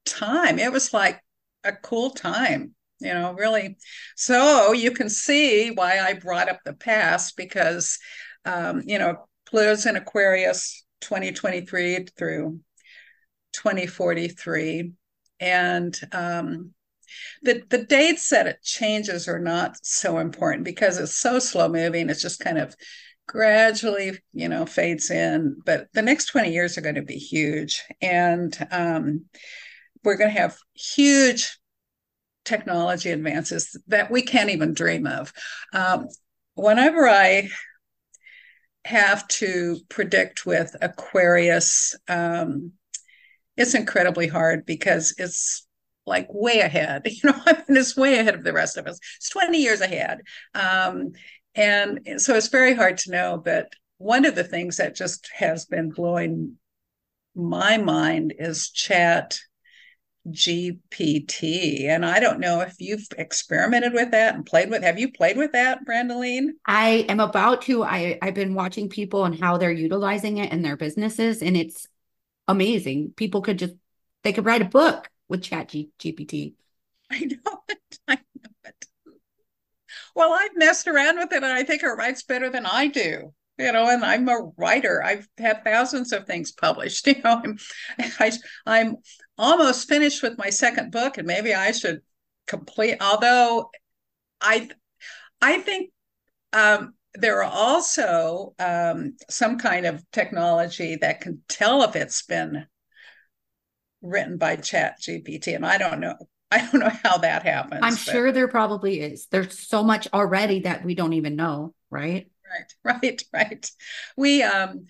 time. 0.07 0.59
It 0.59 0.73
was 0.73 0.95
like 0.95 1.21
a 1.65 1.73
cool 1.73 2.11
time, 2.11 2.75
you 3.01 3.13
know, 3.13 3.33
really. 3.33 3.77
So 4.17 4.73
you 4.73 4.93
can 4.93 5.09
see 5.09 5.71
why 5.71 5.99
I 5.99 6.15
brought 6.15 6.49
up 6.49 6.61
the 6.65 6.73
past 6.73 7.37
because, 7.37 7.99
um, 8.45 8.83
you 8.87 8.99
know, 8.99 9.29
Pluto's 9.47 9.87
in 9.87 9.97
Aquarius 9.97 10.85
2023 11.01 12.07
through 12.17 12.61
2043. 13.53 14.93
And 15.41 15.99
um, 16.13 16.73
the, 17.43 17.63
the 17.69 17.85
dates 17.85 18.31
that 18.31 18.47
it 18.47 18.63
changes 18.63 19.29
are 19.29 19.39
not 19.39 19.77
so 19.83 20.19
important 20.19 20.65
because 20.65 20.99
it's 20.99 21.15
so 21.15 21.39
slow 21.39 21.69
moving. 21.69 22.11
It's 22.11 22.23
just 22.23 22.41
kind 22.41 22.59
of 22.59 22.75
gradually, 23.27 24.19
you 24.33 24.49
know, 24.49 24.67
fades 24.67 25.11
in. 25.11 25.61
But 25.65 25.89
the 25.93 26.03
next 26.03 26.27
20 26.27 26.53
years 26.53 26.77
are 26.77 26.83
going 26.83 26.97
to 26.97 27.03
be 27.03 27.19
huge. 27.19 27.85
And 28.01 28.57
um, 28.71 29.27
we're 30.05 30.17
going 30.17 30.33
to 30.33 30.41
have 30.41 30.57
huge 30.75 31.59
technology 32.45 33.11
advances 33.11 33.79
that 33.89 34.11
we 34.11 34.23
can't 34.23 34.51
even 34.51 34.73
dream 34.73 35.07
of. 35.07 35.33
Um, 35.73 36.09
whenever 36.55 37.07
I 37.07 37.51
have 38.85 39.29
to 39.29 39.79
predict 39.91 40.47
with 40.47 40.75
Aquarius, 40.81 41.95
um, 42.09 42.73
it's 43.59 43.75
incredibly 43.75 44.29
hard 44.29 44.65
because 44.65 45.15
it's 45.19 45.67
like 46.07 46.29
way 46.31 46.61
ahead. 46.61 47.03
You 47.07 47.31
know, 47.31 47.41
I 47.45 47.53
mean, 47.53 47.77
it's 47.77 47.97
way 47.97 48.19
ahead 48.19 48.37
of 48.37 48.45
the 48.45 48.53
rest 48.53 48.77
of 48.77 48.87
us. 48.87 48.99
It's 49.17 49.29
20 49.31 49.59
years 49.59 49.81
ahead. 49.81 50.21
Um, 50.55 51.13
and 51.55 52.01
so 52.19 52.35
it's 52.35 52.49
very 52.49 52.75
hard 52.75 52.99
to 52.99 53.11
know. 53.11 53.43
But 53.45 53.73
one 53.99 54.25
of 54.25 54.37
the 54.37 54.45
things 54.45 54.77
that 54.77 54.95
just 54.95 55.29
has 55.37 55.67
been 55.67 55.91
blowing 55.91 56.57
my 57.35 57.79
mind 57.79 58.35
is 58.39 58.71
chat 58.71 59.41
GPT. 60.29 61.89
And 61.89 62.07
I 62.07 62.21
don't 62.21 62.41
know 62.41 62.61
if 62.61 62.75
you've 62.79 63.07
experimented 63.17 63.93
with 63.93 64.13
that 64.13 64.35
and 64.35 64.47
played 64.47 64.71
with. 64.71 64.83
Have 64.83 64.99
you 64.99 65.11
played 65.11 65.37
with 65.37 65.53
that, 65.53 65.85
Brandaline? 65.85 66.51
I 66.67 67.07
am 67.09 67.19
about 67.19 67.63
to. 67.63 67.83
I 67.83 68.19
I've 68.23 68.35
been 68.35 68.55
watching 68.55 68.89
people 68.89 69.25
and 69.25 69.39
how 69.39 69.57
they're 69.57 69.73
utilizing 69.73 70.39
it 70.39 70.53
in 70.53 70.63
their 70.63 70.77
businesses, 70.77 71.43
and 71.43 71.57
it's 71.57 71.87
amazing. 72.49 73.13
People 73.17 73.43
could 73.43 73.59
just 73.59 73.75
they 74.25 74.33
could 74.33 74.45
write 74.45 74.63
a 74.63 74.67
book 74.67 75.09
with 75.29 75.43
Chat 75.43 75.69
G- 75.69 75.91
GPT. 75.99 76.55
I 77.11 77.21
know 77.21 77.63
it. 77.69 77.99
I 78.09 78.15
know 78.17 78.51
it. 78.65 78.87
Well, 80.15 80.33
I've 80.33 80.57
messed 80.57 80.89
around 80.89 81.19
with 81.19 81.33
it, 81.33 81.45
and 81.45 81.47
I 81.47 81.63
think 81.63 81.83
it 81.83 81.87
writes 81.87 82.25
better 82.25 82.51
than 82.51 82.67
I 82.67 82.89
do 82.89 83.33
you 83.59 83.73
know 83.73 83.89
and 83.89 84.05
i'm 84.05 84.29
a 84.29 84.51
writer 84.57 85.03
i've 85.05 85.29
had 85.37 85.63
thousands 85.65 86.13
of 86.13 86.27
things 86.27 86.53
published 86.53 87.07
you 87.07 87.21
know 87.23 87.41
i'm 87.45 87.59
I, 87.99 88.33
i'm 88.67 88.97
almost 89.37 89.89
finished 89.89 90.23
with 90.23 90.39
my 90.39 90.51
second 90.51 90.93
book 90.93 91.19
and 91.19 91.27
maybe 91.27 91.53
i 91.53 91.73
should 91.73 92.01
complete 92.47 92.97
although 93.01 93.71
i 94.41 94.69
i 95.43 95.59
think 95.59 95.91
um, 96.53 96.95
there 97.15 97.43
are 97.43 97.51
also 97.51 98.55
um, 98.59 99.17
some 99.29 99.59
kind 99.59 99.87
of 99.87 100.03
technology 100.13 100.97
that 100.97 101.21
can 101.21 101.43
tell 101.49 101.83
if 101.83 101.97
it's 101.97 102.23
been 102.23 102.67
written 104.01 104.37
by 104.39 104.55
chat 104.55 105.01
gpt 105.01 105.57
and 105.57 105.67
i 105.67 105.77
don't 105.77 105.99
know 105.99 106.15
i 106.53 106.59
don't 106.59 106.81
know 106.81 106.93
how 107.03 107.19
that 107.19 107.43
happens 107.43 107.81
i'm 107.83 107.95
but. 107.95 107.99
sure 107.99 108.31
there 108.31 108.47
probably 108.47 109.01
is 109.01 109.27
there's 109.31 109.59
so 109.59 109.83
much 109.83 110.07
already 110.13 110.61
that 110.61 110.85
we 110.85 110.95
don't 110.95 111.15
even 111.15 111.35
know 111.35 111.75
right 111.91 112.31
right 112.45 112.75
right 113.03 113.25
right 113.33 113.71
we 114.17 114.43
um 114.43 114.87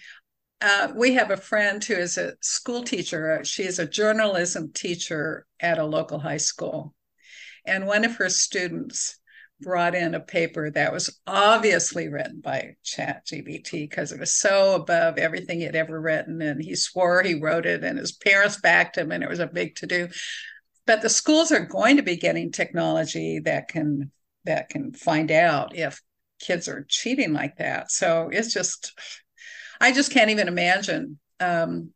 uh, 0.61 0.89
we 0.95 1.15
have 1.15 1.31
a 1.31 1.37
friend 1.37 1.83
who 1.85 1.95
is 1.95 2.19
a 2.19 2.35
school 2.41 2.83
teacher. 2.83 3.45
She 3.45 3.63
is 3.63 3.79
a 3.79 3.87
journalism 3.87 4.73
teacher 4.73 5.47
at 5.61 5.79
a 5.79 5.85
local 5.85 6.19
high 6.19 6.39
school. 6.39 6.95
And 7.65 7.87
one 7.87 8.05
of 8.05 8.17
her 8.17 8.29
students 8.29 9.18
brought 9.61 9.95
in 9.95 10.15
a 10.15 10.21
paper 10.21 10.71
that 10.71 10.93
was 10.93 11.19
obviously 11.27 12.09
written 12.09 12.41
by 12.41 12.77
Chat 12.85 13.27
GPT 13.27 13.89
because 13.89 14.13
it 14.13 14.21
was 14.21 14.33
so 14.33 14.75
above 14.75 15.19
everything 15.19 15.61
he'd 15.61 15.75
ever 15.75 16.01
written. 16.01 16.41
And 16.43 16.63
he 16.63 16.75
swore 16.75 17.23
he 17.23 17.35
wrote 17.35 17.67
it, 17.67 17.85
and 17.85 17.99
his 17.99 18.13
parents 18.13 18.61
backed 18.61 18.97
him, 18.97 19.13
and 19.13 19.23
it 19.23 19.29
was 19.29 19.41
a 19.41 19.47
big 19.47 19.77
to 19.77 19.87
do. 19.87 20.09
But 20.87 21.03
the 21.03 21.11
schools 21.11 21.53
are 21.53 21.67
going 21.67 21.97
to 21.97 22.03
be 22.03 22.17
getting 22.17 22.51
technology 22.51 23.41
that 23.41 23.69
can 23.69 24.11
that 24.45 24.69
can 24.69 24.93
find 24.93 25.31
out 25.31 25.77
if 25.77 26.01
kids 26.41 26.69
are 26.69 26.87
cheating 26.89 27.33
like 27.33 27.57
that. 27.57 27.91
So 27.91 28.31
it's 28.33 28.53
just, 28.53 28.99
I 29.81 29.93
just 29.93 30.13
can't 30.13 30.31
even 30.31 30.49
imagine, 30.49 31.19
um, 31.41 31.91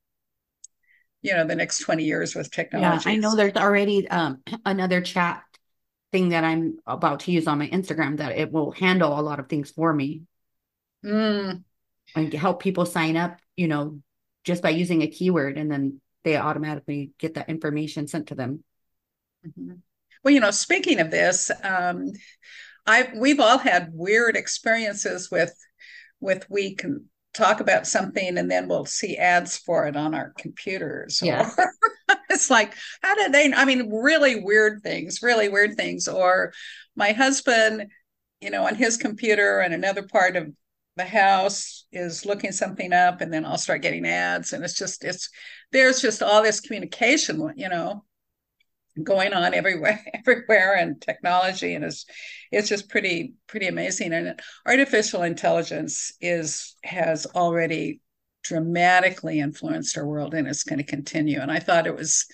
you 1.22 1.34
know, 1.34 1.46
the 1.46 1.54
next 1.54 1.78
20 1.80 2.04
years 2.04 2.34
with 2.34 2.50
technology. 2.50 3.10
Yeah, 3.10 3.16
I 3.16 3.18
know 3.18 3.36
there's 3.36 3.56
already 3.56 4.08
um, 4.08 4.42
another 4.64 5.00
chat 5.00 5.42
thing 6.12 6.28
that 6.30 6.44
I'm 6.44 6.78
about 6.86 7.20
to 7.20 7.32
use 7.32 7.46
on 7.46 7.58
my 7.58 7.68
Instagram 7.68 8.18
that 8.18 8.38
it 8.38 8.52
will 8.52 8.70
handle 8.70 9.18
a 9.18 9.22
lot 9.22 9.40
of 9.40 9.48
things 9.48 9.70
for 9.70 9.92
me. 9.92 10.22
Mm. 11.04 11.64
And 12.14 12.32
help 12.34 12.60
people 12.60 12.84
sign 12.84 13.16
up, 13.16 13.38
you 13.56 13.68
know, 13.68 14.00
just 14.44 14.62
by 14.62 14.70
using 14.70 15.02
a 15.02 15.06
keyword 15.06 15.56
and 15.56 15.70
then 15.70 16.00
they 16.24 16.36
automatically 16.36 17.12
get 17.18 17.34
that 17.34 17.48
information 17.48 18.06
sent 18.06 18.28
to 18.28 18.34
them. 18.34 18.62
Mm-hmm. 19.46 19.74
Well, 20.22 20.34
you 20.34 20.40
know, 20.40 20.50
speaking 20.50 21.00
of 21.00 21.10
this, 21.10 21.50
um, 21.62 22.12
I 22.86 23.08
we've 23.16 23.40
all 23.40 23.58
had 23.58 23.90
weird 23.92 24.36
experiences 24.36 25.30
with 25.30 25.54
with 26.20 26.48
we 26.48 26.74
can 26.74 27.08
talk 27.34 27.60
about 27.60 27.86
something 27.86 28.36
and 28.36 28.50
then 28.50 28.68
we'll 28.68 28.84
see 28.84 29.16
ads 29.16 29.56
for 29.56 29.86
it 29.86 29.96
on 29.96 30.14
our 30.14 30.32
computers. 30.38 31.20
Yeah. 31.22 31.50
it's 32.30 32.50
like, 32.50 32.74
how 33.02 33.14
did 33.14 33.32
they? 33.32 33.52
I 33.52 33.64
mean, 33.64 33.90
really 33.90 34.40
weird 34.40 34.82
things, 34.82 35.22
really 35.22 35.48
weird 35.48 35.76
things. 35.76 36.08
Or 36.08 36.52
my 36.94 37.12
husband, 37.12 37.90
you 38.40 38.50
know, 38.50 38.66
on 38.66 38.74
his 38.74 38.96
computer 38.96 39.60
and 39.60 39.72
another 39.72 40.02
part 40.02 40.36
of 40.36 40.52
the 40.96 41.04
house 41.04 41.86
is 41.90 42.26
looking 42.26 42.52
something 42.52 42.92
up 42.92 43.22
and 43.22 43.32
then 43.32 43.46
I'll 43.46 43.56
start 43.56 43.82
getting 43.82 44.06
ads. 44.06 44.52
And 44.52 44.62
it's 44.62 44.76
just, 44.76 45.04
it's, 45.04 45.30
there's 45.70 46.02
just 46.02 46.22
all 46.22 46.42
this 46.42 46.60
communication, 46.60 47.52
you 47.56 47.68
know, 47.70 48.04
going 49.02 49.32
on 49.32 49.54
everywhere 49.54 50.04
everywhere 50.14 50.76
and 50.76 51.00
technology 51.00 51.74
and 51.74 51.84
it's 51.84 52.04
it's 52.50 52.68
just 52.68 52.88
pretty 52.88 53.34
pretty 53.46 53.68
amazing. 53.68 54.12
And 54.12 54.40
artificial 54.66 55.22
intelligence 55.22 56.12
is 56.20 56.76
has 56.84 57.26
already 57.26 58.00
dramatically 58.44 59.38
influenced 59.38 59.96
our 59.96 60.06
world 60.06 60.34
and 60.34 60.48
it's 60.48 60.64
going 60.64 60.78
to 60.78 60.84
continue. 60.84 61.40
And 61.40 61.50
i 61.50 61.58
thought 61.58 61.86
it 61.86 61.96
was 61.96 62.26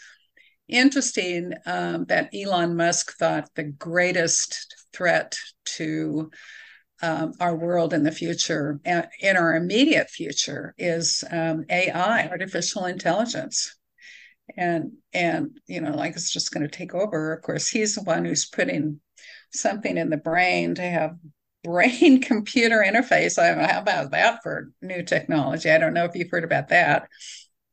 interesting 0.68 1.54
um, 1.66 2.04
that 2.06 2.30
elon 2.34 2.76
musk 2.76 3.16
thought 3.16 3.48
the 3.54 3.64
greatest 3.64 4.74
threat 4.92 5.36
to 5.64 6.30
um, 7.00 7.32
our 7.40 7.56
world 7.56 7.94
in 7.94 8.02
the 8.02 8.12
future 8.12 8.80
in 8.84 9.36
our 9.36 9.54
immediate 9.54 10.10
future 10.10 10.74
is 10.76 11.24
um, 11.30 11.64
ai 11.70 12.28
artificial 12.28 12.84
intelligence 12.84 13.77
and 14.56 14.92
and 15.12 15.58
you 15.66 15.80
know 15.80 15.92
like 15.92 16.12
it's 16.12 16.32
just 16.32 16.52
going 16.52 16.68
to 16.68 16.76
take 16.76 16.94
over. 16.94 17.32
Of 17.32 17.42
course 17.42 17.68
he's 17.68 17.94
the 17.94 18.02
one 18.02 18.24
who's 18.24 18.46
putting 18.46 19.00
something 19.52 19.96
in 19.96 20.10
the 20.10 20.16
brain 20.16 20.74
to 20.76 20.82
have 20.82 21.16
brain 21.64 22.22
computer 22.22 22.84
interface. 22.86 23.38
I 23.38 23.48
don't 23.48 23.58
know 23.58 23.66
how 23.66 23.80
about 23.80 24.12
that 24.12 24.42
for 24.42 24.70
new 24.80 25.02
technology? 25.02 25.70
I 25.70 25.78
don't 25.78 25.94
know 25.94 26.04
if 26.04 26.14
you've 26.14 26.30
heard 26.30 26.44
about 26.44 26.68
that. 26.68 27.08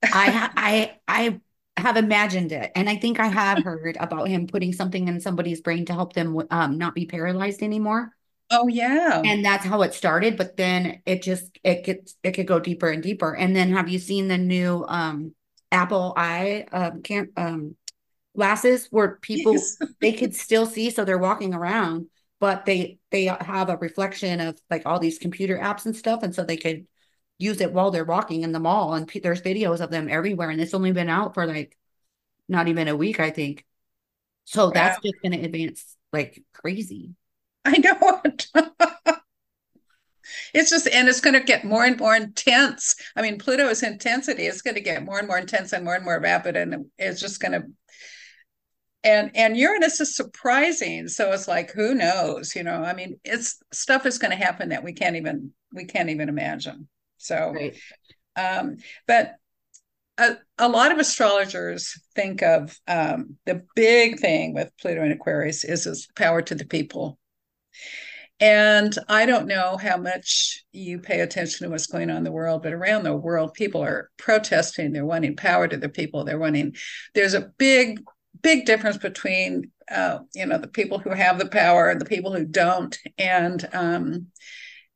I 0.03 0.50
i 0.58 0.98
i 1.08 1.39
have 1.77 1.98
imagined 1.98 2.53
it 2.53 2.72
and 2.74 2.89
i 2.89 2.96
think 2.96 3.20
i 3.20 3.27
have 3.27 3.62
heard 3.62 3.98
about 4.00 4.29
him 4.29 4.48
putting 4.48 4.72
something 4.72 5.10
in 5.10 5.20
somebody's 5.20 5.60
brain 5.60 5.86
to 5.86 5.94
help 5.94 6.13
them 6.13 6.41
um, 6.50 6.77
not 6.77 6.96
be 6.96 7.05
paralyzed 7.05 7.62
anymore. 7.62 8.12
Oh 8.51 8.67
yeah. 8.67 9.22
And 9.25 9.44
that's 9.44 9.65
how 9.65 9.82
it 9.82 9.94
started 9.94 10.38
but 10.38 10.55
then 10.55 11.01
it 11.05 11.22
just 11.22 11.58
it 11.63 11.84
gets 11.84 12.15
it 12.24 12.32
could 12.32 12.48
go 12.48 12.60
deeper 12.60 12.89
and 12.89 13.03
deeper. 13.03 13.36
And 13.36 13.55
then 13.55 13.74
have 13.74 13.89
you 13.89 14.00
seen 14.00 14.27
the 14.27 14.38
new 14.38 14.86
um 14.88 15.34
Apple 15.75 16.13
Eye 16.15 16.65
um, 16.72 17.01
um, 17.38 17.75
glasses 18.36 18.88
where 18.91 19.17
people 19.17 19.53
yes. 19.53 19.77
they 20.01 20.13
could 20.13 20.34
still 20.34 20.65
see, 20.65 20.89
so 20.89 21.05
they're 21.05 21.17
walking 21.17 21.53
around, 21.53 22.08
but 22.39 22.65
they 22.65 22.98
they 23.12 23.25
have 23.25 23.70
a 23.70 23.77
reflection 23.77 24.39
of 24.39 24.58
like 24.70 24.84
all 24.86 25.00
these 25.00 25.20
computer 25.20 25.58
apps 25.58 25.86
and 25.86 25.96
stuff, 25.96 26.24
and 26.24 26.34
so 26.34 26.44
they 26.44 26.58
could 26.58 26.88
use 27.38 27.62
it 27.62 27.74
while 27.74 27.91
they're 27.91 28.05
walking 28.05 28.44
in 28.44 28.51
the 28.51 28.60
mall. 28.60 28.94
And 28.94 29.08
p- 29.08 29.20
there's 29.20 29.41
videos 29.41 29.82
of 29.82 29.91
them 29.91 30.08
everywhere, 30.10 30.50
and 30.50 30.62
it's 30.62 30.74
only 30.74 30.91
been 30.91 31.10
out 31.10 31.34
for 31.34 31.46
like 31.46 31.77
not 32.48 32.67
even 32.67 32.88
a 32.88 32.96
week, 32.96 33.20
I 33.20 33.29
think. 33.29 33.65
So 34.46 34.70
that's 34.70 35.01
just 35.01 35.15
going 35.22 35.32
to 35.32 35.44
advance 35.44 35.98
like 36.13 36.44
crazy. 36.53 37.15
I 37.65 37.77
know. 37.77 38.22
it's 40.53 40.70
just 40.70 40.88
and 40.88 41.08
it's 41.08 41.22
going 41.22 41.34
to 41.34 41.39
get 41.39 41.63
more 41.63 41.84
and 41.84 42.00
more 42.00 42.15
intense 42.15 42.96
i 43.15 43.22
mean 43.22 43.38
pluto's 43.38 43.84
intensity 43.84 44.46
is 44.46 44.62
going 44.62 44.75
to 44.75 44.82
get 44.82 45.03
more 45.03 45.20
and 45.20 45.27
more 45.27 45.38
intense 45.38 45.74
and 45.74 45.84
more 45.84 45.96
and 45.96 46.05
more 46.05 46.20
rapid 46.20 46.55
and 46.55 46.86
it's 46.98 47.22
just 47.22 47.41
going 47.41 47.51
to 47.51 47.63
and 49.03 49.32
and 49.36 49.58
uranus 49.58 50.00
is 50.01 50.15
surprising 50.15 51.08
so 51.08 51.32
it's 51.32 51.48
like 51.48 51.72
who 51.72 51.94
knows 51.94 52.55
you 52.55 52.63
know 52.63 52.84
i 52.84 52.94
mean 52.94 53.20
it's 53.24 53.62
stuff 53.72 54.05
is 54.05 54.17
going 54.17 54.32
to 54.32 54.44
happen 54.44 54.70
that 54.70 54.84
we 54.84 54.94
can't 54.94 55.15
even 55.15 55.51
we 55.74 55.86
can't 55.86 56.10
even 56.10 56.29
imagine 56.29 56.88
so 57.17 57.53
right. 57.53 57.77
um 58.36 58.77
but 59.08 59.36
a, 60.17 60.38
a, 60.58 60.70
lot 60.70 60.91
of 60.91 60.98
astrologers 60.98 62.00
think 62.13 62.41
of 62.41 62.77
um, 62.88 63.38
the 63.46 63.63
big 63.75 64.20
thing 64.20 64.53
with 64.53 64.72
Pluto 64.79 65.01
and 65.01 65.12
Aquarius 65.12 65.63
is 65.63 65.86
its 65.86 66.08
power 66.15 66.41
to 66.41 66.55
the 66.55 66.65
people. 66.65 67.20
And 68.39 68.93
I 69.07 69.25
don't 69.25 69.47
know 69.47 69.77
how 69.77 69.95
much 69.95 70.65
you 70.73 70.99
pay 70.99 71.21
attention 71.21 71.65
to 71.65 71.71
what's 71.71 71.87
going 71.87 72.09
on 72.09 72.17
in 72.17 72.23
the 72.25 72.31
world, 72.31 72.63
but 72.63 72.73
around 72.73 73.03
the 73.03 73.15
world, 73.15 73.53
people 73.53 73.81
are 73.81 74.09
protesting. 74.17 74.91
They're 74.91 75.05
wanting 75.05 75.37
power 75.37 75.67
to 75.67 75.77
the 75.77 75.87
people. 75.87 76.25
They're 76.25 76.37
wanting, 76.37 76.75
there's 77.13 77.33
a 77.33 77.51
big, 77.57 78.01
big 78.41 78.65
difference 78.65 78.97
between, 78.97 79.71
uh, 79.89 80.19
you 80.33 80.45
know, 80.45 80.57
the 80.57 80.67
people 80.67 80.99
who 80.99 81.11
have 81.11 81.39
the 81.39 81.47
power 81.47 81.89
and 81.89 82.01
the 82.01 82.05
people 82.05 82.33
who 82.33 82.43
don't. 82.43 82.97
And, 83.17 83.67
um, 83.71 84.27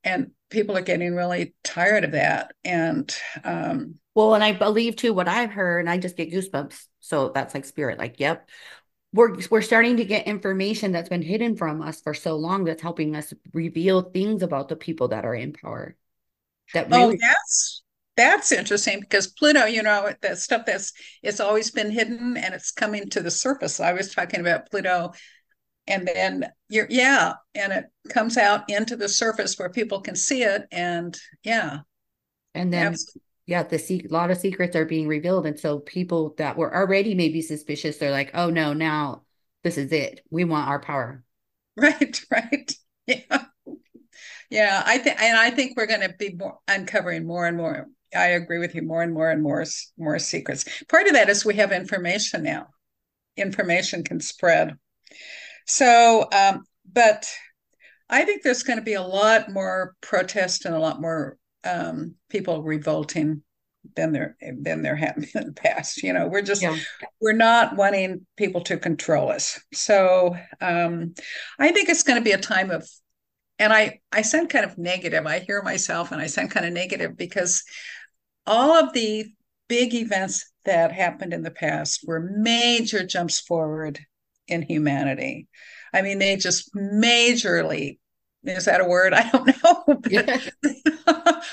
and 0.03 0.31
people 0.49 0.77
are 0.77 0.81
getting 0.81 1.15
really 1.15 1.53
tired 1.63 2.03
of 2.03 2.11
that. 2.11 2.51
And, 2.65 3.15
um, 3.45 3.95
well, 4.15 4.33
and 4.33 4.43
I 4.43 4.51
believe 4.51 4.97
too 4.97 5.13
what 5.13 5.29
I've 5.29 5.51
heard, 5.51 5.79
and 5.79 5.89
I 5.89 5.97
just 5.97 6.17
get 6.17 6.31
goosebumps. 6.31 6.77
So 6.99 7.29
that's 7.29 7.53
like 7.53 7.63
spirit, 7.63 7.99
like, 7.99 8.19
yep, 8.19 8.49
we're 9.11 9.37
we're 9.49 9.61
starting 9.61 9.97
to 9.97 10.05
get 10.05 10.27
information 10.27 10.91
that's 10.91 11.09
been 11.09 11.21
hidden 11.21 11.55
from 11.55 11.81
us 11.81 12.01
for 12.01 12.13
so 12.13 12.35
long 12.35 12.63
that's 12.63 12.81
helping 12.81 13.15
us 13.15 13.33
reveal 13.53 14.01
things 14.01 14.43
about 14.43 14.69
the 14.69 14.75
people 14.75 15.09
that 15.09 15.25
are 15.25 15.35
in 15.35 15.53
power 15.53 15.95
that 16.73 16.87
oh, 16.91 17.07
really- 17.07 17.15
oh 17.15 17.27
that's 17.27 17.83
that's 18.15 18.51
interesting 18.51 18.99
because 18.99 19.27
pluto 19.27 19.63
you 19.65 19.81
know 19.81 20.11
that 20.21 20.37
stuff 20.37 20.65
that's 20.65 20.91
it's 21.23 21.39
always 21.39 21.71
been 21.71 21.89
hidden 21.89 22.35
and 22.35 22.53
it's 22.53 22.71
coming 22.71 23.09
to 23.09 23.21
the 23.21 23.31
surface. 23.31 23.79
I 23.79 23.93
was 23.93 24.13
talking 24.13 24.41
about 24.41 24.69
pluto 24.69 25.13
and 25.87 26.05
then 26.07 26.45
you're 26.67 26.87
yeah 26.89 27.33
and 27.55 27.71
it 27.71 27.85
comes 28.09 28.37
out 28.37 28.69
into 28.69 28.97
the 28.97 29.07
surface 29.07 29.57
where 29.57 29.69
people 29.69 30.01
can 30.01 30.15
see 30.15 30.43
it 30.43 30.63
and 30.71 31.17
yeah. 31.43 31.79
And 32.53 32.73
then 32.73 32.95
yeah, 33.49 33.63
the 33.63 33.79
se- 33.79 34.05
a 34.09 34.13
lot 34.13 34.31
of 34.31 34.37
secrets 34.37 34.75
are 34.75 34.85
being 34.85 35.07
revealed. 35.07 35.45
And 35.45 35.59
so 35.59 35.79
people 35.79 36.35
that 36.37 36.57
were 36.57 36.73
already 36.75 37.15
maybe 37.15 37.41
suspicious, 37.41 37.97
they're 37.97 38.11
like, 38.11 38.31
oh 38.33 38.49
no, 38.49 38.73
now 38.73 39.23
this 39.63 39.77
is 39.77 39.91
it. 39.91 40.23
We 40.29 40.43
want 40.43 40.67
our 40.69 40.79
power. 40.79 41.23
Right, 41.77 42.21
right. 42.29 42.71
Yeah. 43.07 43.45
Yeah, 44.49 44.83
I 44.85 44.97
think 44.97 45.21
and 45.21 45.37
I 45.37 45.51
think 45.51 45.77
we're 45.77 45.85
going 45.87 46.01
to 46.01 46.13
be 46.17 46.33
more 46.33 46.59
uncovering 46.67 47.25
more 47.25 47.45
and 47.45 47.57
more. 47.57 47.87
I 48.15 48.27
agree 48.27 48.57
with 48.57 48.73
you 48.73 48.81
more 48.81 49.03
and 49.03 49.13
more 49.13 49.29
and 49.29 49.43
more 49.43 49.65
more 49.97 50.19
secrets. 50.19 50.65
Part 50.89 51.07
of 51.07 51.13
that 51.13 51.29
is 51.29 51.45
we 51.45 51.55
have 51.55 51.71
information 51.71 52.43
now. 52.43 52.67
Information 53.37 54.03
can 54.03 54.19
spread. 54.19 54.77
So, 55.67 56.27
um, 56.33 56.63
but 56.91 57.29
I 58.09 58.25
think 58.25 58.43
there's 58.43 58.63
going 58.63 58.79
to 58.79 58.85
be 58.85 58.95
a 58.95 59.03
lot 59.03 59.51
more 59.51 59.95
protest 60.01 60.65
and 60.65 60.75
a 60.75 60.79
lot 60.79 61.01
more 61.01 61.38
um, 61.63 62.15
people 62.29 62.63
revolting 62.63 63.43
than 63.95 64.11
there 64.11 64.35
than 64.41 64.81
there 64.81 64.95
have 64.95 65.15
been 65.33 65.41
in 65.41 65.47
the 65.47 65.53
past. 65.53 66.03
You 66.03 66.13
know, 66.13 66.27
we're 66.27 66.41
just 66.41 66.61
yeah. 66.61 66.77
we're 67.21 67.33
not 67.33 67.75
wanting 67.75 68.25
people 68.37 68.61
to 68.61 68.77
control 68.77 69.31
us. 69.31 69.59
So 69.73 70.35
um, 70.61 71.13
I 71.57 71.71
think 71.71 71.89
it's 71.89 72.03
going 72.03 72.19
to 72.19 72.23
be 72.23 72.31
a 72.31 72.37
time 72.37 72.71
of, 72.71 72.87
and 73.57 73.73
I 73.73 73.99
I 74.11 74.21
sound 74.21 74.49
kind 74.49 74.65
of 74.65 74.77
negative. 74.77 75.25
I 75.25 75.39
hear 75.39 75.61
myself 75.61 76.11
and 76.11 76.21
I 76.21 76.27
sound 76.27 76.51
kind 76.51 76.65
of 76.65 76.73
negative 76.73 77.17
because 77.17 77.63
all 78.45 78.73
of 78.73 78.93
the 78.93 79.25
big 79.67 79.93
events 79.93 80.51
that 80.65 80.91
happened 80.91 81.33
in 81.33 81.43
the 81.43 81.51
past 81.51 82.03
were 82.05 82.19
major 82.19 83.05
jumps 83.05 83.39
forward 83.39 83.99
in 84.47 84.63
humanity. 84.63 85.47
I 85.93 86.01
mean, 86.01 86.19
they 86.19 86.35
just 86.35 86.73
majorly 86.73 87.99
is 88.57 88.65
that 88.65 88.81
a 88.81 88.85
word? 88.85 89.13
I 89.15 89.29
don't 89.29 89.63
know. 89.63 90.01
Yeah. 90.09 90.39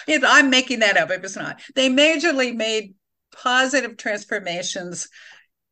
I'm 0.25 0.51
making 0.51 0.81
that 0.81 0.97
up 0.97 1.11
if 1.11 1.25
it's 1.25 1.37
not. 1.37 1.61
They 1.75 1.89
majorly 1.89 2.55
made 2.55 2.95
positive 3.33 3.97
transformations 3.97 5.09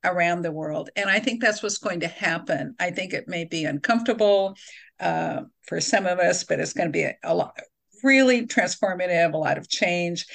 around 0.05 0.43
the 0.43 0.53
world. 0.53 0.91
And 0.97 1.09
I 1.09 1.19
think 1.19 1.41
that's 1.41 1.63
what's 1.63 1.79
going 1.79 2.01
to 2.01 2.09
happen. 2.09 2.75
I 2.79 2.91
think 2.91 3.13
it 3.13 3.27
may 3.27 3.45
be 3.45 3.65
uncomfortable 3.65 4.57
uh, 5.01 5.43
for 5.67 5.81
some 5.81 6.07
of 6.07 6.19
us, 6.19 6.45
but 6.45 6.61
it's 6.61 6.75
going 6.75 6.89
to 6.89 6.93
be 6.93 7.05
a, 7.05 7.17
a 7.25 7.35
lot 7.35 7.59
really 8.03 8.47
transformative, 8.47 9.33
a 9.33 9.39
lot 9.39 9.59
of 9.59 9.69
change. 9.69 10.27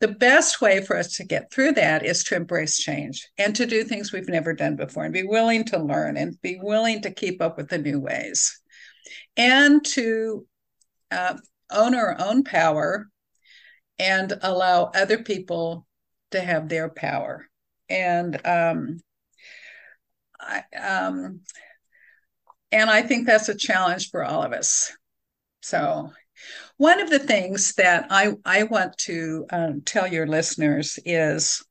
The 0.00 0.08
best 0.08 0.60
way 0.60 0.84
for 0.84 0.96
us 0.96 1.16
to 1.16 1.24
get 1.24 1.50
through 1.50 1.72
that 1.72 2.04
is 2.04 2.22
to 2.24 2.36
embrace 2.36 2.76
change 2.76 3.26
and 3.38 3.56
to 3.56 3.64
do 3.64 3.82
things 3.82 4.12
we've 4.12 4.28
never 4.28 4.52
done 4.52 4.76
before 4.76 5.04
and 5.04 5.14
be 5.14 5.22
willing 5.22 5.64
to 5.64 5.78
learn 5.78 6.18
and 6.18 6.40
be 6.42 6.58
willing 6.60 7.00
to 7.00 7.10
keep 7.10 7.40
up 7.40 7.56
with 7.56 7.70
the 7.70 7.78
new 7.78 7.98
ways 7.98 8.60
and 9.36 9.84
to 9.84 10.46
uh, 11.10 11.36
own 11.70 11.94
our 11.94 12.16
own 12.20 12.44
power 12.44 13.08
and 13.98 14.38
allow 14.42 14.90
other 14.94 15.22
people 15.22 15.86
to 16.30 16.40
have 16.40 16.68
their 16.68 16.88
power. 16.88 17.46
And 17.88 18.44
um, 18.46 19.00
I, 20.40 20.62
um, 20.76 21.40
and 22.72 22.90
I 22.90 23.02
think 23.02 23.26
that's 23.26 23.48
a 23.48 23.54
challenge 23.54 24.10
for 24.10 24.24
all 24.24 24.42
of 24.42 24.52
us. 24.52 24.92
So, 25.62 26.12
one 26.76 27.00
of 27.00 27.08
the 27.10 27.18
things 27.18 27.74
that 27.74 28.06
I 28.10 28.34
I 28.44 28.64
want 28.64 28.98
to 28.98 29.46
um, 29.50 29.80
tell 29.82 30.06
your 30.06 30.26
listeners 30.26 30.98
is 31.04 31.64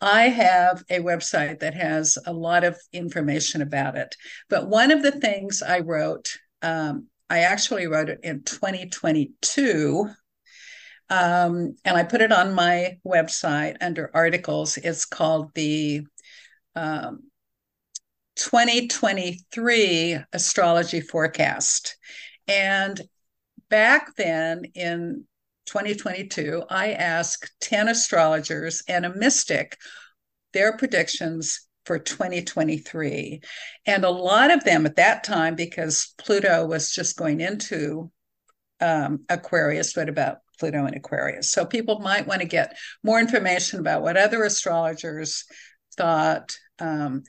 I 0.00 0.28
have 0.28 0.82
a 0.90 0.98
website 0.98 1.60
that 1.60 1.74
has 1.74 2.18
a 2.26 2.32
lot 2.32 2.64
of 2.64 2.78
information 2.92 3.62
about 3.62 3.96
it. 3.96 4.16
But 4.48 4.68
one 4.68 4.90
of 4.90 5.02
the 5.02 5.12
things 5.12 5.62
I 5.62 5.80
wrote, 5.80 6.36
um, 6.62 7.06
I 7.30 7.40
actually 7.40 7.86
wrote 7.86 8.08
it 8.08 8.20
in 8.22 8.42
2022. 8.42 10.08
Um, 11.10 11.76
and 11.84 11.96
I 11.96 12.02
put 12.02 12.22
it 12.22 12.32
on 12.32 12.54
my 12.54 12.98
website 13.06 13.76
under 13.80 14.10
articles. 14.14 14.76
It's 14.76 15.04
called 15.04 15.52
the 15.54 16.02
um, 16.74 17.24
2023 18.36 20.18
Astrology 20.32 21.00
Forecast. 21.00 21.96
And 22.48 23.00
back 23.68 24.14
then 24.16 24.64
in 24.74 25.24
2022, 25.66 26.64
I 26.68 26.92
asked 26.92 27.52
10 27.60 27.88
astrologers 27.88 28.82
and 28.88 29.04
a 29.06 29.14
mystic 29.14 29.76
their 30.52 30.76
predictions 30.76 31.66
for 31.84 31.98
2023. 31.98 33.42
And 33.86 34.04
a 34.04 34.10
lot 34.10 34.50
of 34.50 34.64
them 34.64 34.86
at 34.86 34.96
that 34.96 35.24
time, 35.24 35.54
because 35.54 36.14
Pluto 36.18 36.66
was 36.66 36.92
just 36.92 37.16
going 37.16 37.40
into 37.40 38.10
um, 38.80 39.24
Aquarius, 39.28 39.94
what 39.94 40.08
about 40.08 40.38
Pluto 40.58 40.86
and 40.86 40.96
Aquarius? 40.96 41.50
So 41.50 41.66
people 41.66 41.98
might 41.98 42.26
want 42.26 42.40
to 42.40 42.46
get 42.46 42.76
more 43.02 43.20
information 43.20 43.80
about 43.80 44.02
what 44.02 44.16
other 44.16 44.44
astrologers 44.44 45.44
thought 45.96 46.56
um, 46.78 47.22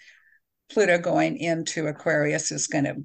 Pluto 0.71 0.97
going 0.97 1.37
into 1.37 1.87
Aquarius 1.87 2.51
is 2.51 2.67
going 2.67 2.85
to 2.85 2.95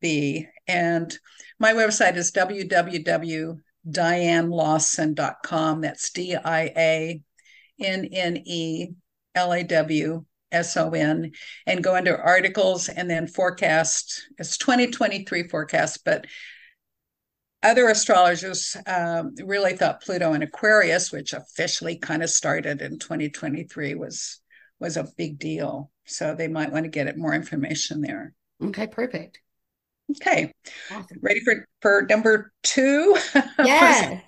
be. 0.00 0.46
And 0.68 1.16
my 1.58 1.72
website 1.72 2.16
is 2.16 2.32
www 2.32 3.60
diannelawson.com. 3.88 5.80
That's 5.80 6.10
D 6.10 6.36
I 6.36 6.62
A 6.76 7.22
N 7.80 8.08
N 8.12 8.42
E 8.44 8.88
L 9.34 9.52
A 9.52 9.62
W 9.62 10.24
S 10.52 10.76
O 10.76 10.90
N, 10.90 11.32
and 11.66 11.84
go 11.84 11.96
into 11.96 12.16
articles 12.16 12.88
and 12.88 13.08
then 13.08 13.26
forecast. 13.26 14.28
It's 14.38 14.58
2023 14.58 15.48
forecast, 15.48 16.04
but 16.04 16.26
other 17.62 17.88
astrologers 17.88 18.76
um, 18.86 19.34
really 19.44 19.74
thought 19.74 20.02
Pluto 20.02 20.32
in 20.32 20.42
Aquarius, 20.42 21.12
which 21.12 21.32
officially 21.34 21.96
kind 21.96 22.22
of 22.22 22.30
started 22.30 22.80
in 22.80 22.98
2023, 22.98 23.94
was 23.94 24.40
was 24.78 24.96
a 24.96 25.08
big 25.16 25.38
deal. 25.38 25.90
So 26.06 26.34
they 26.34 26.48
might 26.48 26.72
want 26.72 26.84
to 26.84 26.90
get 26.90 27.06
it 27.06 27.18
more 27.18 27.34
information 27.34 28.00
there. 28.00 28.34
Okay, 28.62 28.86
perfect. 28.86 29.40
Okay. 30.10 30.52
Awesome. 30.90 31.18
Ready 31.20 31.40
for, 31.40 31.66
for 31.80 32.06
number 32.08 32.52
two? 32.62 33.16
Yeah. 33.64 34.20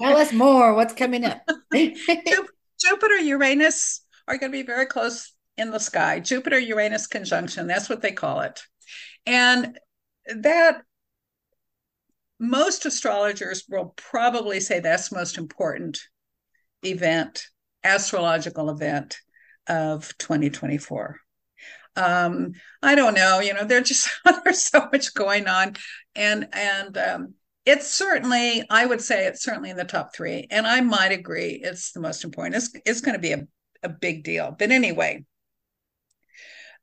Tell 0.00 0.16
us 0.16 0.32
more. 0.32 0.74
What's 0.74 0.94
coming 0.94 1.24
up? 1.24 1.40
Jupiter, 1.72 3.16
Uranus 3.16 4.04
are 4.26 4.36
going 4.36 4.52
to 4.52 4.58
be 4.58 4.64
very 4.64 4.86
close 4.86 5.32
in 5.56 5.70
the 5.70 5.80
sky. 5.80 6.20
Jupiter 6.20 6.58
Uranus 6.58 7.06
conjunction, 7.06 7.66
that's 7.66 7.88
what 7.88 8.02
they 8.02 8.12
call 8.12 8.40
it. 8.40 8.60
And 9.26 9.78
that 10.26 10.82
most 12.38 12.86
astrologers 12.86 13.64
will 13.68 13.94
probably 13.96 14.60
say 14.60 14.80
that's 14.80 15.08
the 15.08 15.16
most 15.16 15.38
important 15.38 16.00
event, 16.84 17.46
astrological 17.82 18.70
event 18.70 19.18
of 19.66 20.16
2024 20.18 21.20
um, 21.98 22.52
I 22.82 22.94
don't 22.94 23.14
know, 23.14 23.40
you 23.40 23.52
know, 23.52 23.64
there's 23.64 23.88
just 23.88 24.08
there's 24.44 24.62
so 24.62 24.88
much 24.92 25.14
going 25.14 25.48
on, 25.48 25.74
and 26.14 26.48
and 26.52 26.96
um, 26.96 27.34
it's 27.66 27.88
certainly 27.88 28.64
I 28.70 28.86
would 28.86 29.00
say 29.00 29.26
it's 29.26 29.42
certainly 29.42 29.70
in 29.70 29.76
the 29.76 29.84
top 29.84 30.14
three, 30.14 30.46
and 30.50 30.66
I 30.66 30.80
might 30.80 31.12
agree 31.12 31.60
it's 31.62 31.92
the 31.92 32.00
most 32.00 32.24
important. 32.24 32.56
It's 32.56 32.70
it's 32.86 33.00
going 33.00 33.14
to 33.16 33.20
be 33.20 33.32
a 33.32 33.46
a 33.82 33.88
big 33.88 34.24
deal, 34.24 34.54
but 34.58 34.70
anyway, 34.70 35.24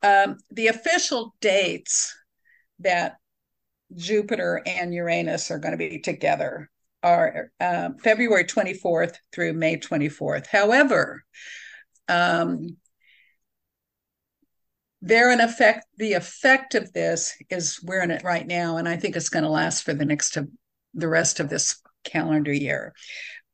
um, 0.01 0.38
the 0.51 0.67
official 0.67 1.36
dates 1.41 2.15
that 2.80 3.17
Jupiter 3.95 4.62
and 4.65 4.93
Uranus 4.93 5.51
are 5.51 5.60
going 5.60 5.71
to 5.71 5.78
be 5.78 5.99
together 5.99 6.69
are 7.04 7.51
um, 7.60 7.97
February 7.97 8.45
24th 8.45 9.15
through 9.32 9.54
May 9.54 9.78
24th. 9.78 10.47
However, 10.47 11.23
um, 12.08 12.78
they're 15.06 15.32
in 15.32 15.39
effect 15.39 15.86
the 15.98 16.13
effect 16.13 16.76
of 16.76 16.91
this 16.91 17.34
is 17.50 17.80
we're 17.84 18.02
in 18.02 18.12
it 18.12 18.24
right 18.24 18.48
now 18.48 18.78
and 18.78 18.89
i 18.89 18.98
think 18.98 19.15
it's 19.15 19.30
going 19.30 19.44
to 19.44 19.50
last 19.50 19.84
for 19.84 19.94
the 19.94 20.06
next 20.06 20.36
of 20.36 20.48
the 20.96 21.08
rest 21.08 21.39
of 21.39 21.50
this 21.50 21.82
calendar 22.06 22.54
year. 22.54 22.94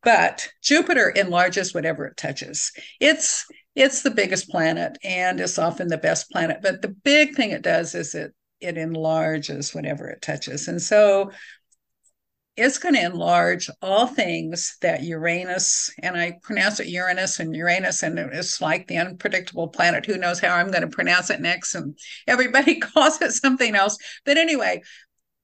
But 0.03 0.49
jupiter 0.61 1.09
enlarges 1.09 1.73
whatever 1.73 2.05
it 2.05 2.17
touches. 2.17 2.71
It's 2.99 3.45
it's 3.75 4.01
the 4.01 4.11
biggest 4.11 4.49
planet 4.49 4.97
and 5.03 5.39
it's 5.39 5.57
often 5.57 5.87
the 5.87 5.97
best 5.97 6.29
planet 6.29 6.57
but 6.61 6.81
the 6.81 6.89
big 6.89 7.35
thing 7.35 7.51
it 7.51 7.61
does 7.61 7.95
is 7.95 8.13
it 8.13 8.33
it 8.59 8.77
enlarges 8.77 9.73
whatever 9.73 10.07
it 10.07 10.21
touches. 10.21 10.67
And 10.67 10.81
so 10.81 11.31
it's 12.57 12.77
going 12.77 12.95
to 12.95 13.05
enlarge 13.05 13.69
all 13.81 14.07
things 14.07 14.77
that 14.81 15.03
Uranus, 15.03 15.89
and 16.03 16.17
I 16.17 16.33
pronounce 16.43 16.79
it 16.79 16.87
Uranus 16.87 17.39
and 17.39 17.55
Uranus, 17.55 18.03
and 18.03 18.19
it's 18.19 18.59
like 18.61 18.87
the 18.87 18.97
unpredictable 18.97 19.69
planet. 19.69 20.05
Who 20.05 20.17
knows 20.17 20.39
how 20.39 20.55
I'm 20.55 20.69
going 20.69 20.81
to 20.81 20.87
pronounce 20.87 21.29
it 21.29 21.39
next? 21.39 21.75
And 21.75 21.97
everybody 22.27 22.79
calls 22.79 23.21
it 23.21 23.31
something 23.31 23.75
else. 23.75 23.97
But 24.25 24.37
anyway, 24.37 24.81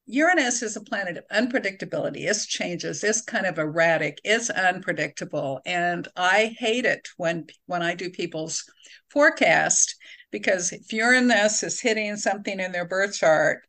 Uranus 0.06 0.62
is 0.62 0.76
a 0.76 0.82
planet 0.82 1.18
of 1.18 1.28
unpredictability. 1.30 2.30
It's 2.30 2.46
changes. 2.46 3.04
It's 3.04 3.22
kind 3.22 3.46
of 3.46 3.58
erratic. 3.58 4.20
It's 4.24 4.50
unpredictable, 4.50 5.62
and 5.66 6.08
I 6.16 6.56
hate 6.60 6.86
it 6.86 7.08
when 7.18 7.48
when 7.66 7.82
I 7.82 7.96
do 7.96 8.10
people's 8.10 8.64
forecast 9.10 9.96
because 10.32 10.72
if 10.74 10.92
Uranus 10.94 11.64
is 11.64 11.80
hitting 11.80 12.16
something 12.18 12.60
in 12.60 12.72
their 12.72 12.88
birth 12.88 13.16
chart, 13.18 13.64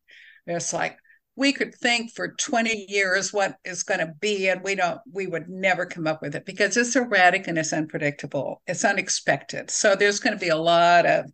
it's 0.47 0.73
like 0.73 0.99
we 1.39 1.53
could 1.53 1.73
think 1.73 2.11
for 2.17 2.35
20 2.35 2.87
years 2.89 3.33
what 3.33 3.59
is 3.65 3.85
going 3.85 4.01
to 4.01 4.13
be 4.21 4.49
and 4.49 4.61
we 4.65 4.75
don't 4.75 5.01
we 5.13 5.29
would 5.29 5.49
never 5.49 5.87
come 5.87 6.09
up 6.09 6.21
with 6.21 6.35
it 6.35 6.45
because 6.45 6.77
it's 6.77 6.97
erratic 6.97 7.47
and 7.47 7.57
it's 7.57 7.73
unpredictable. 7.73 8.61
It's 8.67 8.85
unexpected. 8.85 9.71
So 9.71 9.95
there's 9.95 10.19
going 10.19 10.37
to 10.37 10.45
be 10.45 10.51
a 10.51 10.57
lot 10.57 11.07
of 11.07 11.27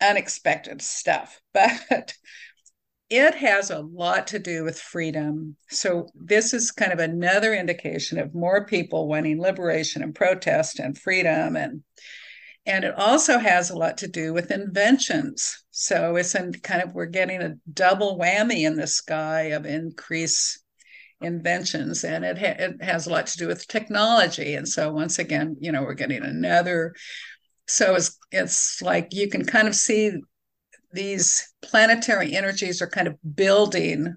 unexpected 0.00 0.80
stuff 0.80 1.40
but 1.54 2.14
it 3.08 3.34
has 3.34 3.70
a 3.70 3.80
lot 3.80 4.28
to 4.28 4.38
do 4.38 4.64
with 4.64 4.78
freedom. 4.80 5.56
So 5.70 6.08
this 6.14 6.54
is 6.54 6.70
kind 6.70 6.92
of 6.92 6.98
another 6.98 7.54
indication 7.54 8.18
of 8.18 8.34
more 8.34 8.64
people 8.66 9.08
wanting 9.08 9.40
liberation 9.40 10.02
and 10.02 10.14
protest 10.14 10.78
and 10.78 10.96
freedom 10.96 11.56
and 11.56 11.82
and 12.66 12.84
it 12.84 12.94
also 12.96 13.38
has 13.38 13.70
a 13.70 13.76
lot 13.76 13.98
to 13.98 14.08
do 14.08 14.32
with 14.32 14.50
inventions. 14.50 15.64
So 15.70 16.16
it's 16.16 16.34
in 16.34 16.52
kind 16.52 16.82
of, 16.82 16.94
we're 16.94 17.06
getting 17.06 17.40
a 17.40 17.54
double 17.72 18.18
whammy 18.18 18.66
in 18.66 18.76
the 18.76 18.86
sky 18.86 19.50
of 19.52 19.66
increased 19.66 20.64
inventions. 21.20 22.04
And 22.04 22.24
it, 22.24 22.38
ha- 22.38 22.56
it 22.58 22.82
has 22.82 23.06
a 23.06 23.10
lot 23.10 23.28
to 23.28 23.38
do 23.38 23.46
with 23.46 23.68
technology. 23.68 24.54
And 24.54 24.68
so 24.68 24.92
once 24.92 25.18
again, 25.18 25.56
you 25.60 25.70
know, 25.70 25.82
we're 25.82 25.94
getting 25.94 26.24
another. 26.24 26.94
So 27.68 27.94
it's, 27.94 28.18
it's 28.32 28.82
like 28.82 29.08
you 29.12 29.28
can 29.28 29.44
kind 29.44 29.68
of 29.68 29.74
see 29.74 30.12
these 30.92 31.52
planetary 31.62 32.34
energies 32.34 32.82
are 32.82 32.88
kind 32.88 33.06
of 33.06 33.16
building 33.34 34.16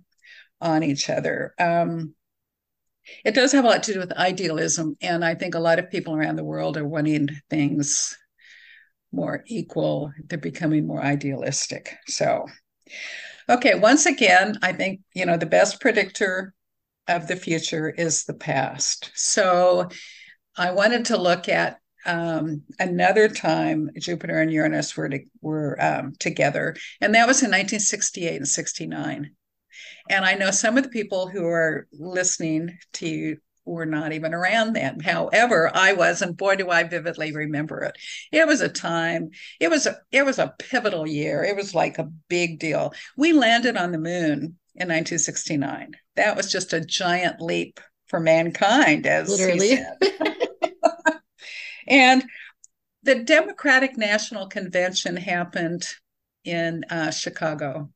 on 0.59 0.83
each 0.83 1.09
other. 1.09 1.53
Um, 1.59 2.15
it 3.23 3.33
does 3.33 3.51
have 3.51 3.65
a 3.65 3.67
lot 3.67 3.83
to 3.83 3.93
do 3.93 3.99
with 3.99 4.11
idealism. 4.13 4.95
And 5.01 5.23
I 5.23 5.35
think 5.35 5.55
a 5.55 5.59
lot 5.59 5.79
of 5.79 5.89
people 5.89 6.15
around 6.15 6.35
the 6.35 6.43
world 6.43 6.77
are 6.77 6.87
wanting 6.87 7.29
things 7.49 8.17
more 9.11 9.43
equal. 9.47 10.13
They're 10.25 10.37
becoming 10.37 10.87
more 10.87 11.01
idealistic. 11.01 11.95
So, 12.07 12.45
okay, 13.49 13.75
once 13.75 14.05
again, 14.05 14.57
I 14.61 14.73
think, 14.73 15.01
you 15.13 15.25
know, 15.25 15.37
the 15.37 15.45
best 15.45 15.81
predictor 15.81 16.53
of 17.07 17.27
the 17.27 17.35
future 17.35 17.89
is 17.89 18.23
the 18.23 18.33
past. 18.33 19.11
So, 19.15 19.89
I 20.57 20.71
wanted 20.71 21.05
to 21.05 21.17
look 21.17 21.47
at 21.47 21.79
um, 22.05 22.63
another 22.79 23.27
time 23.27 23.89
Jupiter 23.97 24.41
and 24.41 24.51
Uranus 24.51 24.95
were 24.95 25.09
to, 25.09 25.19
were 25.41 25.81
um, 25.81 26.13
together, 26.19 26.75
and 27.01 27.15
that 27.15 27.27
was 27.27 27.41
in 27.41 27.49
1968 27.49 28.35
and 28.35 28.47
69. 28.47 29.31
And 30.09 30.25
I 30.25 30.33
know 30.33 30.51
some 30.51 30.77
of 30.77 30.83
the 30.83 30.89
people 30.89 31.29
who 31.29 31.45
are 31.45 31.87
listening 31.93 32.77
to 32.93 33.37
were 33.69 33.85
not 33.85 34.13
even 34.13 34.33
around 34.33 34.73
then. 34.73 34.99
However, 34.99 35.71
I 35.73 35.93
was, 35.93 36.21
and 36.21 36.35
boy, 36.35 36.55
do 36.55 36.69
I 36.69 36.83
vividly 36.83 37.31
remember 37.31 37.83
it. 37.83 37.95
It 38.31 38.47
was 38.47 38.61
a 38.61 38.69
time. 38.69 39.29
It 39.59 39.69
was 39.69 39.85
a 39.85 39.99
it 40.11 40.25
was 40.25 40.39
a 40.39 40.53
pivotal 40.59 41.07
year. 41.07 41.43
It 41.43 41.55
was 41.55 41.75
like 41.75 41.97
a 41.97 42.11
big 42.27 42.59
deal. 42.59 42.93
We 43.17 43.33
landed 43.33 43.77
on 43.77 43.91
the 43.91 43.97
moon 43.97 44.57
in 44.75 44.87
1969. 44.87 45.95
That 46.15 46.35
was 46.35 46.51
just 46.51 46.73
a 46.73 46.83
giant 46.83 47.41
leap 47.41 47.79
for 48.07 48.19
mankind, 48.19 49.05
as 49.05 49.29
literally. 49.29 49.77
and 51.87 52.23
the 53.03 53.23
Democratic 53.23 53.97
National 53.97 54.47
Convention 54.47 55.15
happened 55.15 55.87
in 56.43 56.83
uh, 56.89 57.11
Chicago. 57.11 57.89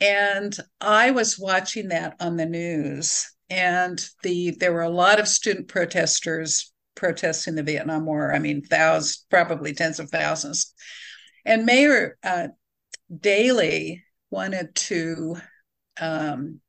And 0.00 0.54
I 0.80 1.12
was 1.12 1.38
watching 1.38 1.88
that 1.88 2.16
on 2.20 2.36
the 2.36 2.46
news 2.46 3.33
and 3.50 4.04
the 4.22 4.56
there 4.58 4.72
were 4.72 4.82
a 4.82 4.88
lot 4.88 5.20
of 5.20 5.28
student 5.28 5.68
protesters 5.68 6.72
protesting 6.94 7.54
the 7.54 7.62
Vietnam 7.62 8.06
War. 8.06 8.34
I 8.34 8.38
mean, 8.38 8.62
thousands, 8.62 9.26
probably 9.30 9.74
tens 9.74 9.98
of 9.98 10.10
thousands. 10.10 10.72
And 11.44 11.66
Mayor 11.66 12.16
uh, 12.22 12.48
Daley 13.14 14.04
wanted 14.30 14.74
to 14.74 15.36
um, 16.00 16.60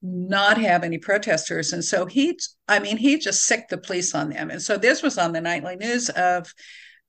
not 0.00 0.58
have 0.58 0.84
any 0.84 0.98
protesters, 0.98 1.72
and 1.72 1.84
so 1.84 2.06
he, 2.06 2.38
I 2.68 2.78
mean, 2.78 2.96
he 2.96 3.18
just 3.18 3.44
sicked 3.44 3.70
the 3.70 3.78
police 3.78 4.14
on 4.14 4.30
them. 4.30 4.50
And 4.50 4.62
so 4.62 4.76
this 4.76 5.02
was 5.02 5.18
on 5.18 5.32
the 5.32 5.40
nightly 5.40 5.76
news 5.76 6.08
of 6.10 6.52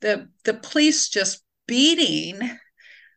the 0.02 0.30
the 0.44 0.56
police 0.56 1.10
just 1.10 1.44
beating 1.68 2.60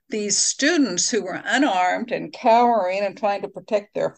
these 0.08 0.36
students 0.36 1.10
who 1.10 1.22
were 1.24 1.42
unarmed 1.44 2.12
and 2.12 2.32
cowering 2.32 3.00
and 3.00 3.18
trying 3.18 3.42
to 3.42 3.48
protect 3.48 3.94
their 3.94 4.16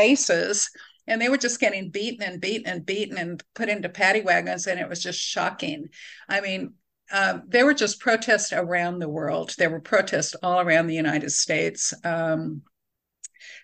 faces 0.00 0.70
and 1.06 1.20
they 1.20 1.28
were 1.28 1.36
just 1.36 1.60
getting 1.60 1.90
beaten 1.90 2.22
and 2.22 2.40
beaten 2.40 2.66
and 2.66 2.86
beaten 2.86 3.18
and 3.18 3.42
put 3.54 3.68
into 3.68 3.88
paddy 3.88 4.22
wagons 4.22 4.66
and 4.66 4.80
it 4.80 4.88
was 4.88 5.02
just 5.02 5.18
shocking. 5.18 5.88
I 6.28 6.40
mean 6.40 6.74
uh, 7.12 7.40
there 7.46 7.66
were 7.66 7.74
just 7.74 8.00
protests 8.00 8.52
around 8.52 9.00
the 9.00 9.08
world. 9.08 9.52
There 9.58 9.68
were 9.68 9.80
protests 9.80 10.34
all 10.42 10.60
around 10.60 10.86
the 10.86 10.94
united 10.94 11.30
states. 11.32 11.92
Um, 12.02 12.62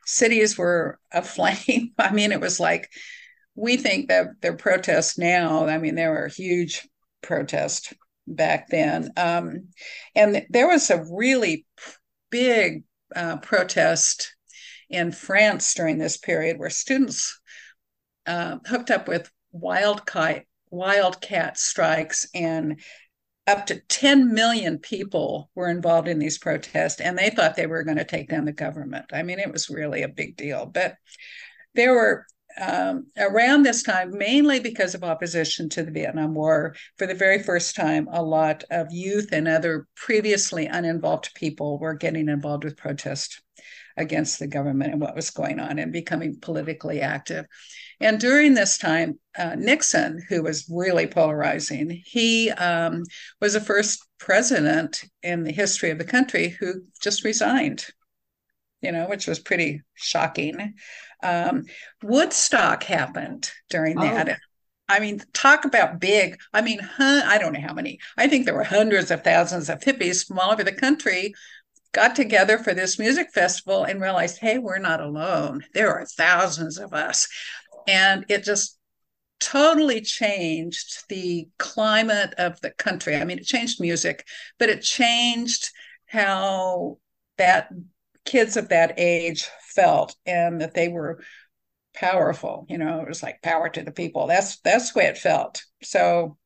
cities 0.05 0.59
were 0.59 0.99
aflame. 1.13 1.93
I 1.99 2.13
mean 2.13 2.33
it 2.33 2.41
was 2.41 2.61
like 2.61 2.91
we 3.55 3.79
think 3.79 4.09
that 4.09 4.27
they're 4.43 4.57
protests 4.57 5.17
now. 5.17 5.67
I 5.67 5.79
mean 5.79 5.95
there 5.95 6.11
were 6.11 6.29
huge 6.29 6.87
protests 7.23 7.95
back 8.27 8.69
then. 8.69 9.11
Um, 9.17 9.69
and 10.15 10.45
there 10.51 10.69
was 10.69 10.91
a 10.91 11.05
really 11.11 11.65
big 12.31 12.83
uh, 13.15 13.39
protest 13.39 14.36
in 14.89 15.13
France 15.13 15.75
during 15.75 15.99
this 15.99 16.17
period 16.17 16.59
where 16.59 16.71
students 16.71 17.41
uh, 18.27 18.59
hooked 18.67 18.91
up 18.91 19.09
with 19.09 19.31
wildcat 19.53 20.45
wildcat 20.71 21.57
strikes 21.57 22.29
and 22.35 22.81
up 23.47 23.67
to 23.67 23.81
10 23.89 24.35
million 24.35 24.79
people 24.79 25.49
were 25.55 25.71
involved 25.71 26.09
in 26.09 26.19
these 26.19 26.39
protests 26.39 27.01
and 27.01 27.17
they 27.17 27.31
thought 27.31 27.55
they 27.55 27.67
were 27.67 27.85
going 27.85 27.97
to 27.97 28.05
take 28.05 28.29
down 28.29 28.45
the 28.45 28.53
government. 28.53 29.07
I 29.13 29.23
mean 29.23 29.39
it 29.39 29.53
was 29.53 29.71
really 29.71 30.03
a 30.03 30.09
big 30.09 30.37
deal. 30.37 30.67
But 30.67 30.97
there 31.75 31.95
were 31.95 32.27
um, 32.59 33.09
around 33.19 33.63
this 33.63 33.83
time, 33.83 34.17
mainly 34.17 34.61
because 34.61 34.95
of 34.95 35.05
opposition 35.05 35.69
to 35.71 35.83
the 35.83 35.91
Vietnam 35.91 36.35
War, 36.35 36.75
for 36.97 37.07
the 37.07 37.15
very 37.15 37.43
first 37.43 37.77
time, 37.77 38.09
a 38.11 38.23
lot 38.23 38.65
of 38.71 38.87
youth 38.91 39.29
and 39.33 39.47
other 39.47 39.87
previously 39.95 40.67
uninvolved 40.67 41.35
people 41.35 41.79
were 41.79 41.95
getting 41.95 42.29
involved 42.29 42.65
with 42.65 42.77
protest 42.77 43.43
against 43.97 44.39
the 44.39 44.47
government 44.47 44.93
and 44.93 45.01
what 45.01 45.17
was 45.17 45.31
going 45.31 45.59
on 45.61 45.79
and 45.79 45.93
becoming 45.93 46.39
politically 46.41 47.01
active. 47.01 47.47
And 48.01 48.21
during 48.21 48.55
this 48.55 48.77
time, 48.77 49.19
uh, 49.39 49.55
Nixon, 49.57 50.23
who 50.29 50.43
was 50.43 50.69
really 50.71 51.07
polarizing, 51.07 52.03
he 52.05 52.51
um, 52.51 53.05
was 53.41 53.55
the 53.55 53.61
first 53.61 54.07
president 54.19 55.05
in 55.23 55.45
the 55.45 55.53
history 55.53 55.91
of 55.91 55.99
the 55.99 56.05
country 56.05 56.49
who 56.49 56.83
just 57.01 57.25
resigned, 57.25 57.87
you 58.83 58.93
know, 58.93 59.07
which 59.09 59.27
was 59.27 59.39
pretty 59.39 59.83
shocking. 59.95 60.75
Um, 61.23 61.65
Woodstock 62.03 62.83
happened 62.83 63.51
during 63.71 63.97
that. 63.97 64.29
Oh. 64.29 64.35
I 64.89 65.01
mean, 65.01 65.21
talk 65.33 65.65
about 65.65 65.99
big. 65.99 66.39
I 66.53 66.61
mean, 66.61 66.79
huh, 66.79 67.23
I 67.25 67.39
don't 67.39 67.53
know 67.53 67.61
how 67.61 67.75
many. 67.75 67.99
I 68.17 68.29
think 68.29 68.45
there 68.45 68.55
were 68.55 68.63
hundreds 68.63 69.11
of 69.11 69.25
thousands 69.25 69.69
of 69.69 69.81
hippies 69.81 70.25
from 70.25 70.39
all 70.39 70.53
over 70.53 70.63
the 70.63 70.73
country 70.73 71.35
got 71.97 72.15
together 72.15 72.59
for 72.59 72.75
this 72.75 72.99
music 72.99 73.33
festival 73.33 73.85
and 73.85 74.03
realized, 74.03 74.39
hey, 74.39 74.59
we're 74.59 74.79
not 74.79 75.01
alone. 75.01 75.65
There 75.73 75.93
are 75.93 76.05
thousands 76.05 76.79
of 76.79 76.93
us. 76.93 77.27
And 77.89 78.27
it 78.29 78.45
just 78.45 78.79
totally 79.41 80.03
changed 80.03 81.05
the 81.09 81.49
climate 81.59 82.35
of 82.37 82.61
the 82.61 82.71
country. 82.71 83.17
I 83.17 83.25
mean, 83.25 83.39
it 83.39 83.47
changed 83.47 83.81
music, 83.81 84.27
but 84.59 84.69
it 84.69 84.83
changed 84.83 85.71
how 86.05 86.99
that 87.39 87.71
kids 88.27 88.59
of 88.59 88.69
that 88.69 88.95
age 88.99 89.49
felt 89.71 90.15
and 90.27 90.61
that 90.61 90.75
they 90.75 90.89
were 90.89 91.23
powerful. 91.95 92.67
You 92.69 92.77
know, 92.77 93.01
it 93.01 93.09
was 93.09 93.23
like 93.23 93.41
power 93.41 93.71
to 93.71 93.83
the 93.83 93.91
people. 93.91 94.27
That's 94.27 94.61
that's 94.61 94.93
the 94.93 94.99
way 94.99 95.07
it 95.07 95.17
felt. 95.17 95.63
So 95.83 96.37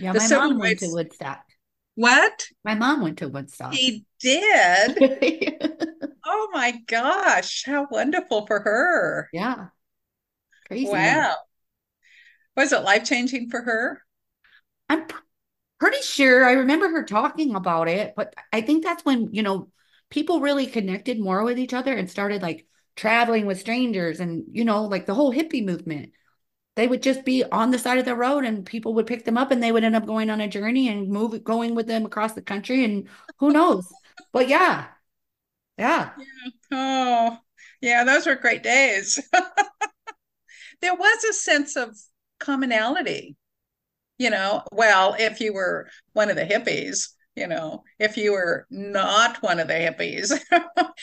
yeah, 0.00 0.14
my 0.14 0.26
mom 0.28 0.58
went 0.58 0.80
to 0.80 0.90
Woodstock. 0.90 1.44
What? 1.94 2.46
My 2.64 2.74
mom 2.74 3.02
went 3.02 3.18
to 3.18 3.28
Woodstock. 3.28 3.72
He 3.72 4.04
did. 4.20 6.08
oh 6.24 6.48
my 6.52 6.72
gosh, 6.86 7.64
how 7.64 7.86
wonderful 7.90 8.46
for 8.46 8.60
her. 8.60 9.28
Yeah. 9.32 9.68
Crazy. 10.66 10.88
Wow. 10.88 11.36
Was 12.56 12.72
it 12.72 12.82
life 12.82 13.04
changing 13.04 13.50
for 13.50 13.62
her? 13.62 14.02
I'm 14.88 15.06
pretty 15.78 16.02
sure 16.02 16.44
I 16.44 16.52
remember 16.52 16.88
her 16.90 17.04
talking 17.04 17.54
about 17.54 17.88
it, 17.88 18.14
but 18.16 18.34
I 18.52 18.60
think 18.62 18.84
that's 18.84 19.04
when, 19.04 19.32
you 19.32 19.42
know, 19.42 19.70
people 20.10 20.40
really 20.40 20.66
connected 20.66 21.20
more 21.20 21.44
with 21.44 21.58
each 21.58 21.74
other 21.74 21.94
and 21.94 22.10
started 22.10 22.42
like 22.42 22.66
traveling 22.96 23.46
with 23.46 23.60
strangers 23.60 24.20
and, 24.20 24.44
you 24.50 24.64
know, 24.64 24.84
like 24.84 25.06
the 25.06 25.14
whole 25.14 25.32
hippie 25.32 25.64
movement 25.64 26.12
they 26.78 26.86
would 26.86 27.02
just 27.02 27.24
be 27.24 27.42
on 27.42 27.72
the 27.72 27.78
side 27.78 27.98
of 27.98 28.04
the 28.04 28.14
road 28.14 28.44
and 28.44 28.64
people 28.64 28.94
would 28.94 29.06
pick 29.08 29.24
them 29.24 29.36
up 29.36 29.50
and 29.50 29.60
they 29.60 29.72
would 29.72 29.82
end 29.82 29.96
up 29.96 30.06
going 30.06 30.30
on 30.30 30.40
a 30.40 30.46
journey 30.46 30.88
and 30.88 31.08
move 31.08 31.42
going 31.42 31.74
with 31.74 31.88
them 31.88 32.06
across 32.06 32.34
the 32.34 32.40
country 32.40 32.84
and 32.84 33.08
who 33.40 33.50
knows 33.50 33.92
but 34.32 34.48
yeah 34.48 34.86
yeah, 35.76 36.10
yeah. 36.18 36.50
oh 36.72 37.38
yeah 37.80 38.04
those 38.04 38.26
were 38.26 38.34
great 38.34 38.62
days 38.62 39.20
there 40.80 40.94
was 40.94 41.24
a 41.24 41.32
sense 41.32 41.76
of 41.76 41.96
commonality 42.38 43.36
you 44.18 44.30
know 44.30 44.62
well 44.72 45.14
if 45.18 45.40
you 45.40 45.52
were 45.52 45.88
one 46.12 46.30
of 46.30 46.36
the 46.36 46.44
hippies 46.44 47.08
you 47.38 47.46
know, 47.46 47.84
if 48.00 48.16
you 48.16 48.32
were 48.32 48.66
not 48.68 49.40
one 49.42 49.60
of 49.60 49.68
the 49.68 49.74
hippies. 49.74 50.36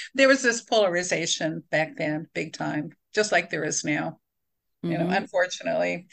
there 0.16 0.28
was 0.28 0.44
this 0.44 0.62
polarization 0.62 1.64
back 1.72 1.96
then, 1.98 2.28
big 2.34 2.52
time, 2.54 2.92
just 3.14 3.32
like 3.32 3.50
there 3.50 3.64
is 3.64 3.86
now, 3.86 4.20
mm-hmm. 4.84 4.92
you 4.92 4.98
know, 4.98 5.06
mm-hmm. 5.06 5.14
unfortunately. 5.14 6.08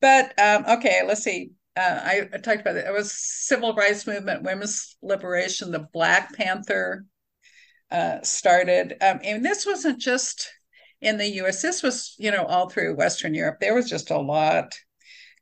But 0.00 0.38
um, 0.38 0.64
okay, 0.78 1.02
let's 1.04 1.24
see. 1.24 1.50
Uh, 1.76 2.00
I, 2.02 2.28
I, 2.32 2.38
talked 2.38 2.62
about 2.62 2.76
it. 2.76 2.86
It 2.86 2.92
was 2.92 3.12
civil 3.12 3.74
rights 3.74 4.06
movement, 4.06 4.42
women's 4.42 4.96
liberation, 5.02 5.72
the 5.72 5.86
Black 5.92 6.34
Panther 6.34 7.04
uh, 7.90 8.22
started. 8.22 8.94
Um, 9.02 9.20
and 9.22 9.44
this 9.44 9.66
wasn't 9.66 10.00
just 10.00 10.50
in 11.00 11.18
the 11.18 11.28
U.S. 11.36 11.60
This 11.60 11.82
was, 11.82 12.14
you 12.18 12.30
know, 12.30 12.44
all 12.44 12.68
through 12.68 12.96
Western 12.96 13.34
Europe. 13.34 13.58
There 13.60 13.74
was 13.74 13.90
just 13.90 14.10
a 14.10 14.18
lot 14.18 14.74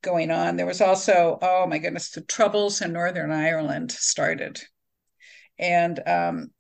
going 0.03 0.31
on. 0.31 0.57
There 0.57 0.66
was 0.66 0.81
also, 0.81 1.38
oh 1.40 1.66
my 1.66 1.79
goodness, 1.79 2.11
the 2.11 2.20
troubles 2.23 2.81
in 2.81 2.92
Northern 2.92 3.31
Ireland 3.31 3.92
started. 3.92 4.61
And, 5.59 6.01
um, 6.07 6.51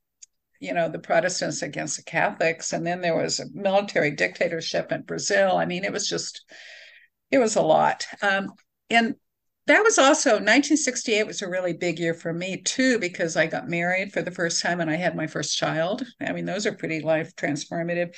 you 0.60 0.72
know, 0.72 0.88
the 0.88 1.00
Protestants 1.00 1.62
against 1.62 1.96
the 1.96 2.04
Catholics. 2.04 2.72
And 2.72 2.86
then 2.86 3.00
there 3.00 3.16
was 3.16 3.40
a 3.40 3.46
military 3.52 4.12
dictatorship 4.12 4.92
in 4.92 5.02
Brazil. 5.02 5.56
I 5.56 5.66
mean, 5.66 5.84
it 5.84 5.92
was 5.92 6.08
just, 6.08 6.44
it 7.30 7.38
was 7.38 7.56
a 7.56 7.62
lot. 7.62 8.06
Um, 8.22 8.52
and 8.88 9.16
that 9.66 9.82
was 9.82 9.98
also 9.98 10.30
1968 10.30 11.26
was 11.26 11.42
a 11.42 11.48
really 11.48 11.72
big 11.72 11.98
year 11.98 12.14
for 12.14 12.32
me 12.32 12.60
too 12.62 12.98
because 12.98 13.36
i 13.36 13.46
got 13.46 13.68
married 13.68 14.12
for 14.12 14.22
the 14.22 14.30
first 14.30 14.62
time 14.62 14.80
and 14.80 14.90
i 14.90 14.96
had 14.96 15.16
my 15.16 15.26
first 15.26 15.56
child 15.56 16.04
i 16.20 16.32
mean 16.32 16.44
those 16.44 16.66
are 16.66 16.72
pretty 16.72 17.00
life 17.00 17.34
transformative 17.36 18.14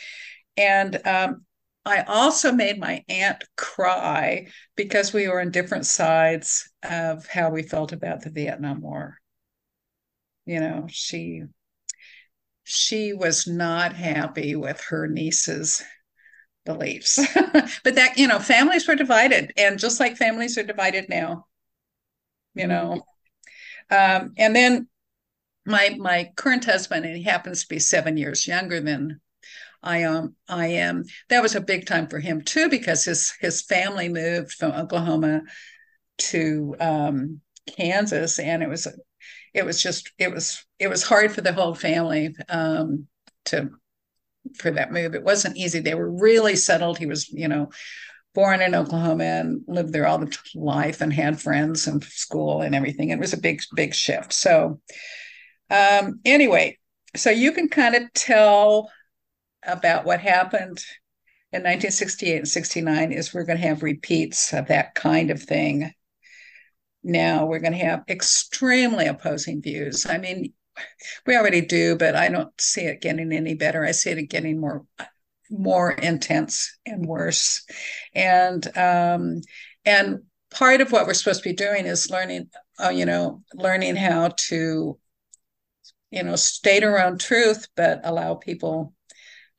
and 0.56 1.06
um, 1.06 1.44
I 1.86 2.02
also 2.02 2.50
made 2.50 2.80
my 2.80 3.04
aunt 3.08 3.44
cry 3.56 4.48
because 4.74 5.12
we 5.12 5.28
were 5.28 5.40
on 5.40 5.52
different 5.52 5.86
sides 5.86 6.68
of 6.82 7.28
how 7.28 7.50
we 7.50 7.62
felt 7.62 7.92
about 7.92 8.22
the 8.22 8.30
Vietnam 8.30 8.80
War. 8.80 9.18
You 10.46 10.58
know, 10.58 10.86
she 10.88 11.42
she 12.64 13.12
was 13.12 13.46
not 13.46 13.92
happy 13.92 14.56
with 14.56 14.80
her 14.88 15.06
niece's 15.06 15.80
beliefs. 16.66 17.18
but 17.84 17.94
that, 17.94 18.18
you 18.18 18.28
know, 18.28 18.38
families 18.38 18.86
were 18.86 18.94
divided 18.94 19.52
and 19.56 19.78
just 19.78 19.98
like 20.00 20.16
families 20.16 20.58
are 20.58 20.62
divided 20.62 21.08
now. 21.08 21.46
You 22.54 22.66
know. 22.66 23.02
Um, 23.90 24.32
and 24.36 24.54
then 24.54 24.88
my 25.64 25.96
my 25.98 26.30
current 26.36 26.64
husband, 26.64 27.04
and 27.04 27.16
he 27.16 27.22
happens 27.22 27.62
to 27.62 27.68
be 27.68 27.78
seven 27.78 28.16
years 28.16 28.46
younger 28.46 28.80
than 28.80 29.20
I 29.82 30.04
um 30.04 30.34
I 30.48 30.68
am. 30.68 31.04
That 31.28 31.42
was 31.42 31.54
a 31.54 31.60
big 31.60 31.86
time 31.86 32.08
for 32.08 32.18
him 32.18 32.42
too 32.42 32.68
because 32.68 33.04
his 33.04 33.32
his 33.40 33.62
family 33.62 34.08
moved 34.08 34.52
from 34.52 34.72
Oklahoma 34.72 35.42
to 36.18 36.74
um, 36.80 37.40
Kansas, 37.76 38.38
and 38.38 38.62
it 38.62 38.68
was 38.68 38.88
it 39.54 39.64
was 39.64 39.82
just 39.82 40.12
it 40.18 40.30
was 40.30 40.64
it 40.78 40.88
was 40.88 41.02
hard 41.02 41.32
for 41.32 41.40
the 41.40 41.52
whole 41.52 41.74
family 41.74 42.34
um, 42.48 43.06
to 43.46 43.70
for 44.54 44.70
that 44.70 44.92
move. 44.92 45.14
It 45.14 45.24
wasn't 45.24 45.56
easy. 45.56 45.80
They 45.80 45.94
were 45.94 46.10
really 46.10 46.56
settled. 46.56 46.98
He 46.98 47.06
was 47.06 47.28
you 47.30 47.48
know 47.48 47.70
born 48.34 48.60
in 48.60 48.74
Oklahoma 48.74 49.24
and 49.24 49.62
lived 49.66 49.92
there 49.92 50.06
all 50.06 50.18
the 50.18 50.36
life 50.54 51.00
and 51.00 51.12
had 51.12 51.40
friends 51.40 51.86
and 51.86 52.04
school 52.04 52.60
and 52.60 52.74
everything. 52.74 53.10
It 53.10 53.18
was 53.18 53.32
a 53.32 53.40
big 53.40 53.62
big 53.74 53.94
shift. 53.94 54.32
So 54.32 54.80
um, 55.70 56.20
anyway, 56.24 56.78
so 57.16 57.30
you 57.30 57.52
can 57.52 57.68
kind 57.68 57.94
of 57.94 58.12
tell 58.14 58.90
about 59.66 60.04
what 60.04 60.20
happened 60.20 60.84
in 61.52 61.62
1968 61.62 62.36
and 62.36 62.48
69 62.48 63.12
is 63.12 63.32
we're 63.32 63.44
going 63.44 63.58
to 63.58 63.66
have 63.66 63.82
repeats 63.82 64.52
of 64.52 64.68
that 64.68 64.94
kind 64.94 65.30
of 65.30 65.42
thing. 65.42 65.92
Now 67.02 67.46
we're 67.46 67.60
going 67.60 67.72
to 67.72 67.78
have 67.78 68.04
extremely 68.08 69.06
opposing 69.06 69.62
views. 69.62 70.06
I 70.06 70.18
mean, 70.18 70.52
we 71.26 71.36
already 71.36 71.60
do, 71.60 71.96
but 71.96 72.14
I 72.16 72.28
don't 72.28 72.52
see 72.60 72.82
it 72.82 73.00
getting 73.00 73.32
any 73.32 73.54
better. 73.54 73.84
I 73.84 73.92
see 73.92 74.10
it 74.10 74.22
getting 74.24 74.60
more 74.60 74.84
more 75.50 75.92
intense 75.92 76.76
and 76.84 77.06
worse. 77.06 77.64
And 78.14 78.66
um, 78.76 79.40
and 79.84 80.20
part 80.50 80.80
of 80.80 80.92
what 80.92 81.06
we're 81.06 81.14
supposed 81.14 81.42
to 81.42 81.48
be 81.48 81.54
doing 81.54 81.86
is 81.86 82.10
learning, 82.10 82.50
uh, 82.82 82.90
you 82.90 83.06
know, 83.06 83.42
learning 83.54 83.96
how 83.96 84.30
to, 84.48 84.98
you 86.10 86.22
know, 86.22 86.36
state 86.36 86.82
our 86.82 87.00
own 87.00 87.18
truth, 87.18 87.68
but 87.76 88.00
allow 88.04 88.34
people 88.34 88.92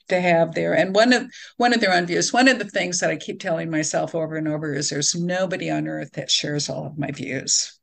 to 0.09 0.19
have 0.19 0.53
there. 0.53 0.73
And 0.73 0.95
one 0.95 1.13
of 1.13 1.29
one 1.57 1.73
of 1.73 1.81
their 1.81 1.93
own 1.93 2.05
views, 2.05 2.33
one 2.33 2.47
of 2.47 2.59
the 2.59 2.65
things 2.65 2.99
that 2.99 3.09
I 3.09 3.17
keep 3.17 3.39
telling 3.39 3.69
myself 3.69 4.15
over 4.15 4.35
and 4.35 4.47
over 4.47 4.73
is 4.73 4.89
there's 4.89 5.15
nobody 5.15 5.69
on 5.69 5.87
earth 5.87 6.13
that 6.13 6.31
shares 6.31 6.69
all 6.69 6.85
of 6.85 6.97
my 6.97 7.11
views. 7.11 7.76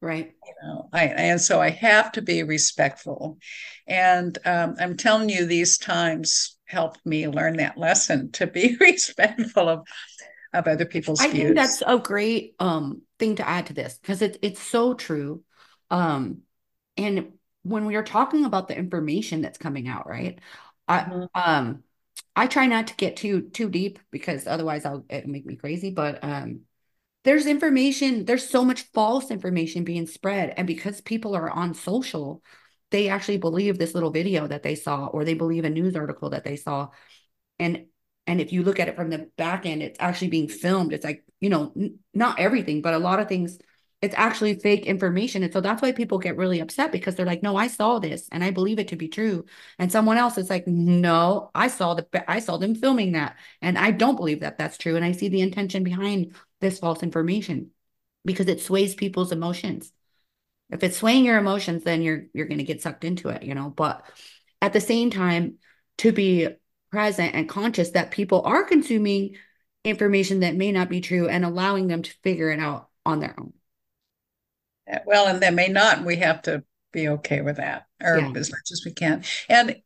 Right. 0.00 0.32
You 0.46 0.54
know, 0.62 0.88
I 0.92 1.06
and 1.06 1.40
so 1.40 1.60
I 1.60 1.70
have 1.70 2.12
to 2.12 2.22
be 2.22 2.44
respectful. 2.44 3.38
And 3.86 4.38
um, 4.44 4.76
I'm 4.78 4.96
telling 4.96 5.28
you, 5.28 5.44
these 5.44 5.76
times 5.76 6.56
helped 6.66 7.04
me 7.04 7.26
learn 7.26 7.56
that 7.56 7.76
lesson 7.76 8.30
to 8.32 8.46
be 8.46 8.76
respectful 8.80 9.68
of 9.68 9.86
of 10.52 10.66
other 10.66 10.86
people's 10.86 11.20
I 11.20 11.28
views. 11.28 11.42
think 11.42 11.56
that's 11.56 11.82
a 11.86 11.98
great 11.98 12.54
um 12.60 13.02
thing 13.18 13.36
to 13.36 13.48
add 13.48 13.66
to 13.66 13.72
this 13.72 13.98
because 13.98 14.22
it's 14.22 14.38
it's 14.40 14.62
so 14.62 14.94
true. 14.94 15.42
Um 15.90 16.42
and 16.96 17.32
when 17.62 17.84
we 17.84 17.96
are 17.96 18.04
talking 18.04 18.44
about 18.44 18.68
the 18.68 18.76
information 18.76 19.40
that's 19.42 19.58
coming 19.58 19.88
out, 19.88 20.08
right? 20.08 20.38
I 20.86 21.00
mm-hmm. 21.00 21.24
um 21.34 21.82
I 22.36 22.46
try 22.46 22.66
not 22.66 22.86
to 22.86 22.94
get 22.96 23.16
too 23.16 23.50
too 23.50 23.68
deep 23.68 23.98
because 24.10 24.46
otherwise 24.46 24.84
I'll 24.84 25.04
it'll 25.08 25.30
make 25.30 25.44
me 25.44 25.56
crazy. 25.56 25.90
But 25.90 26.22
um 26.22 26.60
there's 27.24 27.46
information, 27.46 28.24
there's 28.24 28.48
so 28.48 28.64
much 28.64 28.82
false 28.94 29.30
information 29.30 29.84
being 29.84 30.06
spread. 30.06 30.54
And 30.56 30.66
because 30.66 31.00
people 31.00 31.34
are 31.34 31.50
on 31.50 31.74
social, 31.74 32.42
they 32.90 33.08
actually 33.08 33.38
believe 33.38 33.78
this 33.78 33.94
little 33.94 34.10
video 34.10 34.46
that 34.46 34.62
they 34.62 34.74
saw, 34.74 35.06
or 35.06 35.24
they 35.24 35.34
believe 35.34 35.64
a 35.64 35.70
news 35.70 35.96
article 35.96 36.30
that 36.30 36.44
they 36.44 36.56
saw. 36.56 36.88
And 37.58 37.86
and 38.26 38.40
if 38.42 38.52
you 38.52 38.62
look 38.62 38.78
at 38.78 38.88
it 38.88 38.96
from 38.96 39.08
the 39.08 39.30
back 39.38 39.64
end, 39.64 39.82
it's 39.82 39.98
actually 40.00 40.28
being 40.28 40.48
filmed. 40.48 40.92
It's 40.92 41.04
like, 41.04 41.24
you 41.40 41.48
know, 41.48 41.72
n- 41.74 41.98
not 42.12 42.38
everything, 42.38 42.82
but 42.82 42.92
a 42.92 42.98
lot 42.98 43.20
of 43.20 43.28
things 43.28 43.58
it's 44.00 44.14
actually 44.16 44.54
fake 44.54 44.86
information. 44.86 45.42
And 45.42 45.52
so 45.52 45.60
that's 45.60 45.82
why 45.82 45.90
people 45.90 46.18
get 46.18 46.36
really 46.36 46.60
upset 46.60 46.92
because 46.92 47.16
they're 47.16 47.26
like, 47.26 47.42
no, 47.42 47.56
I 47.56 47.66
saw 47.66 47.98
this 47.98 48.28
and 48.30 48.44
I 48.44 48.52
believe 48.52 48.78
it 48.78 48.88
to 48.88 48.96
be 48.96 49.08
true. 49.08 49.44
And 49.76 49.90
someone 49.90 50.16
else 50.16 50.38
is 50.38 50.48
like, 50.50 50.68
no, 50.68 51.50
I 51.52 51.66
saw 51.66 51.94
the, 51.94 52.06
I 52.30 52.38
saw 52.38 52.58
them 52.58 52.76
filming 52.76 53.12
that. 53.12 53.36
And 53.60 53.76
I 53.76 53.90
don't 53.90 54.14
believe 54.14 54.40
that 54.40 54.56
that's 54.56 54.78
true. 54.78 54.94
And 54.94 55.04
I 55.04 55.10
see 55.12 55.28
the 55.28 55.40
intention 55.40 55.82
behind 55.82 56.34
this 56.60 56.78
false 56.78 57.02
information 57.02 57.70
because 58.24 58.48
it 58.48 58.60
sways 58.60 58.94
people's 58.94 59.32
emotions. 59.32 59.92
If 60.70 60.82
it's 60.82 60.98
swaying 60.98 61.24
your 61.24 61.38
emotions, 61.38 61.84
then 61.84 62.02
you're, 62.02 62.24
you're 62.34 62.46
going 62.46 62.58
to 62.58 62.64
get 62.64 62.82
sucked 62.82 63.04
into 63.04 63.30
it, 63.30 63.42
you 63.42 63.54
know, 63.54 63.70
but 63.70 64.02
at 64.60 64.72
the 64.72 64.80
same 64.80 65.10
time, 65.10 65.54
to 65.98 66.12
be 66.12 66.48
present 66.90 67.34
and 67.34 67.48
conscious 67.48 67.90
that 67.90 68.10
people 68.10 68.42
are 68.42 68.64
consuming 68.64 69.36
information 69.84 70.40
that 70.40 70.54
may 70.54 70.72
not 70.72 70.88
be 70.88 71.00
true 71.00 71.28
and 71.28 71.44
allowing 71.44 71.86
them 71.86 72.02
to 72.02 72.14
figure 72.22 72.50
it 72.50 72.60
out 72.60 72.88
on 73.04 73.20
their 73.20 73.34
own. 73.38 73.52
Well, 75.06 75.26
and 75.26 75.40
they 75.40 75.50
may 75.50 75.68
not. 75.68 76.04
We 76.04 76.16
have 76.16 76.42
to 76.42 76.64
be 76.92 77.08
okay 77.08 77.40
with 77.40 77.56
that, 77.56 77.86
or 78.02 78.18
yeah. 78.18 78.32
as 78.34 78.50
much 78.50 78.72
as 78.72 78.82
we 78.84 78.92
can. 78.92 79.22
And 79.48 79.76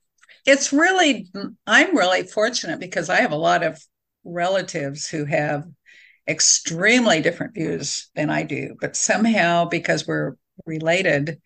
it's 0.47 0.73
really, 0.73 1.31
I'm 1.67 1.97
really 1.97 2.25
fortunate 2.25 2.79
because 2.79 3.09
I 3.09 3.21
have 3.21 3.33
a 3.33 3.37
lot 3.37 3.63
of 3.63 3.81
relatives 4.25 5.09
who 5.09 5.25
have 5.25 5.65
extremely 6.33 7.21
different 7.21 7.55
views 7.55 8.11
than 8.17 8.31
I 8.31 8.43
do, 8.43 8.77
but 8.81 8.97
somehow 8.97 9.67
because 9.67 10.07
we're 10.07 10.37
related, 10.67 11.41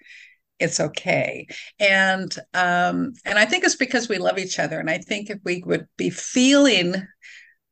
it's 0.58 0.80
okay. 0.80 1.46
And 1.78 2.34
um, 2.54 3.12
and 3.24 3.38
I 3.38 3.44
think 3.44 3.64
it's 3.64 3.76
because 3.76 4.08
we 4.08 4.18
love 4.18 4.38
each 4.38 4.58
other. 4.58 4.78
And 4.80 4.88
I 4.88 4.98
think 4.98 5.28
if 5.28 5.38
we 5.44 5.62
would 5.66 5.86
be 5.98 6.10
feeling, 6.10 6.94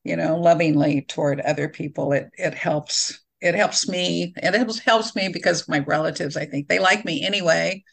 you 0.05 0.17
know, 0.17 0.37
lovingly 0.37 1.03
toward 1.03 1.41
other 1.41 1.69
people, 1.69 2.13
it 2.13 2.29
it 2.35 2.55
helps 2.55 3.21
it 3.41 3.55
helps 3.55 3.89
me. 3.89 4.35
It 4.37 4.55
helps 4.55 4.79
helps 4.79 5.17
me 5.17 5.29
because 5.29 5.69
my 5.69 5.81
relatives, 5.81 6.37
I 6.37 6.47
think, 6.47 6.69
they 6.69 6.79
like 6.79 7.05
me 7.05 7.25
anyway. 7.25 7.85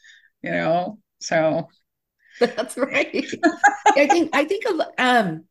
You 0.42 0.52
know, 0.52 1.00
so 1.20 1.70
that's 2.40 2.78
right. 2.78 3.26
I 3.96 4.08
think 4.08 4.36
I 4.36 4.46
think 4.46 4.66
um 4.98 5.46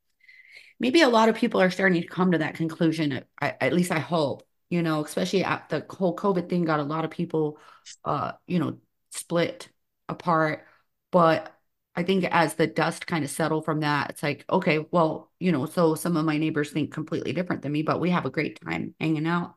maybe 0.80 1.02
a 1.02 1.08
lot 1.08 1.28
of 1.28 1.36
people 1.36 1.60
are 1.60 1.70
starting 1.70 2.00
to 2.02 2.08
come 2.08 2.32
to 2.32 2.38
that 2.38 2.54
conclusion. 2.54 3.22
I, 3.40 3.54
at 3.60 3.72
least 3.72 3.92
I 3.92 4.00
hope. 4.00 4.42
You 4.70 4.82
know, 4.82 5.04
especially 5.04 5.42
at 5.42 5.68
the 5.68 5.84
whole 5.90 6.14
COVID 6.14 6.48
thing, 6.48 6.64
got 6.64 6.78
a 6.78 6.84
lot 6.84 7.04
of 7.04 7.10
people, 7.10 7.58
uh, 8.04 8.32
you 8.46 8.60
know, 8.60 8.78
split 9.10 9.68
apart. 10.08 10.64
But 11.10 11.52
I 11.96 12.04
think 12.04 12.24
as 12.24 12.54
the 12.54 12.68
dust 12.68 13.04
kind 13.08 13.24
of 13.24 13.30
settle 13.30 13.62
from 13.62 13.80
that, 13.80 14.10
it's 14.10 14.22
like, 14.22 14.44
okay, 14.48 14.86
well, 14.92 15.32
you 15.40 15.50
know, 15.50 15.66
so 15.66 15.96
some 15.96 16.16
of 16.16 16.24
my 16.24 16.38
neighbors 16.38 16.70
think 16.70 16.92
completely 16.92 17.32
different 17.32 17.62
than 17.62 17.72
me, 17.72 17.82
but 17.82 18.00
we 18.00 18.10
have 18.10 18.26
a 18.26 18.30
great 18.30 18.60
time 18.64 18.94
hanging 19.00 19.26
out. 19.26 19.56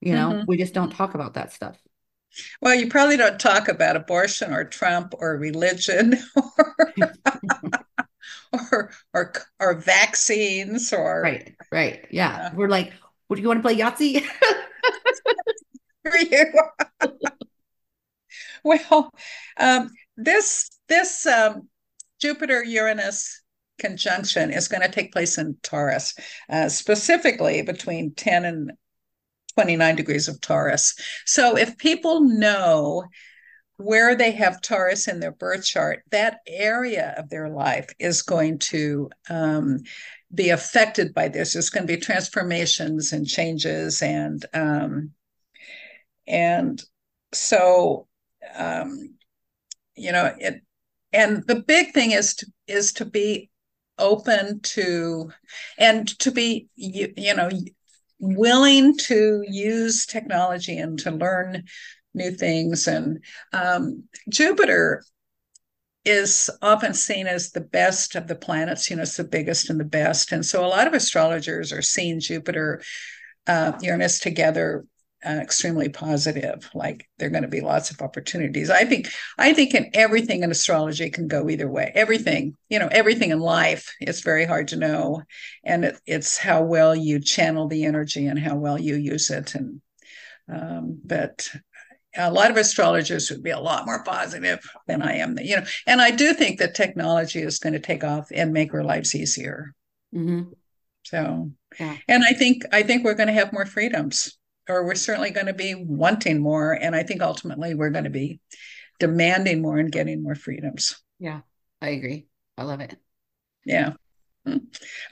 You 0.00 0.14
know, 0.14 0.30
mm-hmm. 0.30 0.44
we 0.48 0.56
just 0.56 0.72
don't 0.72 0.90
talk 0.90 1.14
about 1.14 1.34
that 1.34 1.52
stuff. 1.52 1.76
Well, 2.62 2.74
you 2.74 2.88
probably 2.88 3.18
don't 3.18 3.38
talk 3.38 3.68
about 3.68 3.96
abortion 3.96 4.52
or 4.52 4.64
Trump 4.64 5.12
or 5.18 5.36
religion 5.36 6.14
or 6.34 6.76
or, 8.72 8.90
or 9.14 9.32
or 9.60 9.74
vaccines 9.74 10.92
or 10.92 11.22
right, 11.22 11.54
right, 11.70 12.06
yeah. 12.10 12.52
We're 12.54 12.68
like, 12.68 12.92
"What 13.26 13.36
do 13.36 13.42
you 13.42 13.48
want 13.48 13.58
to 13.58 13.62
play 13.62 13.76
Yahtzee?" 13.76 14.26
Well, 18.64 19.10
um, 19.56 19.90
this 20.16 20.70
this 20.88 21.26
um, 21.26 21.68
Jupiter 22.20 22.64
Uranus 22.64 23.42
conjunction 23.78 24.52
is 24.52 24.68
going 24.68 24.82
to 24.82 24.90
take 24.90 25.12
place 25.12 25.38
in 25.38 25.56
Taurus, 25.62 26.14
uh, 26.50 26.68
specifically 26.68 27.62
between 27.62 28.14
10 28.14 28.44
and 28.44 28.72
29 29.54 29.96
degrees 29.96 30.28
of 30.28 30.40
Taurus. 30.40 30.94
So 31.24 31.56
if 31.56 31.78
people 31.78 32.22
know 32.22 33.04
where 33.78 34.16
they 34.16 34.32
have 34.32 34.60
Taurus 34.60 35.06
in 35.06 35.20
their 35.20 35.32
birth 35.32 35.64
chart, 35.64 36.02
that 36.10 36.40
area 36.46 37.14
of 37.16 37.30
their 37.30 37.48
life 37.48 37.88
is 37.98 38.22
going 38.22 38.58
to 38.58 39.08
um, 39.30 39.78
be 40.34 40.50
affected 40.50 41.14
by 41.14 41.28
this. 41.28 41.52
There's 41.52 41.70
going 41.70 41.86
to 41.86 41.94
be 41.94 42.00
transformations 42.00 43.12
and 43.12 43.26
changes, 43.26 44.02
and 44.02 44.44
um, 44.52 45.12
and 46.26 46.82
so 47.32 48.08
um, 48.54 49.14
you 49.94 50.12
know 50.12 50.34
it. 50.38 50.60
And 51.12 51.46
the 51.46 51.62
big 51.62 51.92
thing 51.94 52.10
is 52.10 52.34
to 52.34 52.46
is 52.66 52.92
to 52.94 53.04
be 53.04 53.48
open 53.98 54.60
to 54.60 55.30
and 55.78 56.06
to 56.18 56.30
be 56.30 56.68
you, 56.74 57.12
you 57.16 57.34
know 57.34 57.48
willing 58.20 58.96
to 58.96 59.44
use 59.48 60.04
technology 60.04 60.76
and 60.76 60.98
to 60.98 61.10
learn 61.10 61.64
new 62.18 62.30
things. 62.30 62.86
And 62.86 63.24
um, 63.52 64.04
Jupiter 64.28 65.02
is 66.04 66.50
often 66.62 66.94
seen 66.94 67.26
as 67.26 67.50
the 67.50 67.60
best 67.60 68.14
of 68.14 68.28
the 68.28 68.36
planets. 68.36 68.90
You 68.90 68.96
know, 68.96 69.02
it's 69.02 69.16
the 69.16 69.24
biggest 69.24 69.70
and 69.70 69.80
the 69.80 69.84
best. 69.84 70.32
And 70.32 70.44
so 70.44 70.64
a 70.64 70.68
lot 70.68 70.86
of 70.86 70.94
astrologers 70.94 71.72
are 71.72 71.82
seeing 71.82 72.20
Jupiter, 72.20 72.82
uh, 73.46 73.72
Uranus 73.80 74.18
together 74.18 74.84
uh, 75.26 75.30
extremely 75.30 75.88
positive 75.88 76.70
like 76.74 77.08
there 77.18 77.26
are 77.26 77.32
going 77.32 77.42
to 77.42 77.48
be 77.48 77.60
lots 77.60 77.90
of 77.90 78.00
opportunities 78.00 78.70
i 78.70 78.84
think 78.84 79.08
i 79.36 79.52
think 79.52 79.74
in 79.74 79.90
everything 79.92 80.44
in 80.44 80.50
astrology 80.52 81.10
can 81.10 81.26
go 81.26 81.50
either 81.50 81.68
way 81.68 81.90
everything 81.96 82.54
you 82.68 82.78
know 82.78 82.86
everything 82.92 83.30
in 83.30 83.40
life 83.40 83.92
is 84.00 84.20
very 84.20 84.44
hard 84.44 84.68
to 84.68 84.76
know 84.76 85.20
and 85.64 85.84
it, 85.84 86.00
it's 86.06 86.38
how 86.38 86.62
well 86.62 86.94
you 86.94 87.18
channel 87.18 87.66
the 87.66 87.84
energy 87.84 88.26
and 88.26 88.38
how 88.38 88.54
well 88.54 88.78
you 88.78 88.94
use 88.94 89.28
it 89.30 89.56
and 89.56 89.80
um, 90.50 91.00
but 91.04 91.50
a 92.16 92.32
lot 92.32 92.50
of 92.50 92.56
astrologers 92.56 93.30
would 93.30 93.42
be 93.42 93.50
a 93.50 93.60
lot 93.60 93.86
more 93.86 94.02
positive 94.02 94.60
than 94.86 95.02
I 95.02 95.16
am. 95.16 95.36
You 95.38 95.56
know, 95.56 95.66
and 95.86 96.00
I 96.00 96.10
do 96.10 96.32
think 96.34 96.58
that 96.58 96.74
technology 96.74 97.40
is 97.40 97.58
going 97.58 97.74
to 97.74 97.80
take 97.80 98.04
off 98.04 98.28
and 98.32 98.52
make 98.52 98.72
our 98.74 98.84
lives 98.84 99.14
easier. 99.14 99.74
Mm-hmm. 100.14 100.52
So, 101.04 101.50
yeah. 101.78 101.96
and 102.06 102.24
I 102.24 102.32
think 102.32 102.64
I 102.72 102.82
think 102.82 103.04
we're 103.04 103.14
going 103.14 103.28
to 103.28 103.32
have 103.32 103.52
more 103.52 103.66
freedoms, 103.66 104.36
or 104.68 104.84
we're 104.84 104.94
certainly 104.94 105.30
going 105.30 105.46
to 105.46 105.54
be 105.54 105.74
wanting 105.74 106.40
more, 106.40 106.72
and 106.72 106.94
I 106.94 107.02
think 107.02 107.22
ultimately 107.22 107.74
we're 107.74 107.90
going 107.90 108.04
to 108.04 108.10
be 108.10 108.40
demanding 108.98 109.62
more 109.62 109.78
and 109.78 109.92
getting 109.92 110.22
more 110.22 110.34
freedoms. 110.34 111.00
Yeah, 111.18 111.40
I 111.80 111.90
agree. 111.90 112.26
I 112.56 112.64
love 112.64 112.80
it. 112.80 112.96
Yeah. 113.64 113.94
Hmm. 114.44 114.58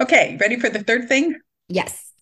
Okay, 0.00 0.36
ready 0.40 0.58
for 0.58 0.68
the 0.68 0.82
third 0.82 1.08
thing? 1.08 1.36
Yes. 1.68 2.12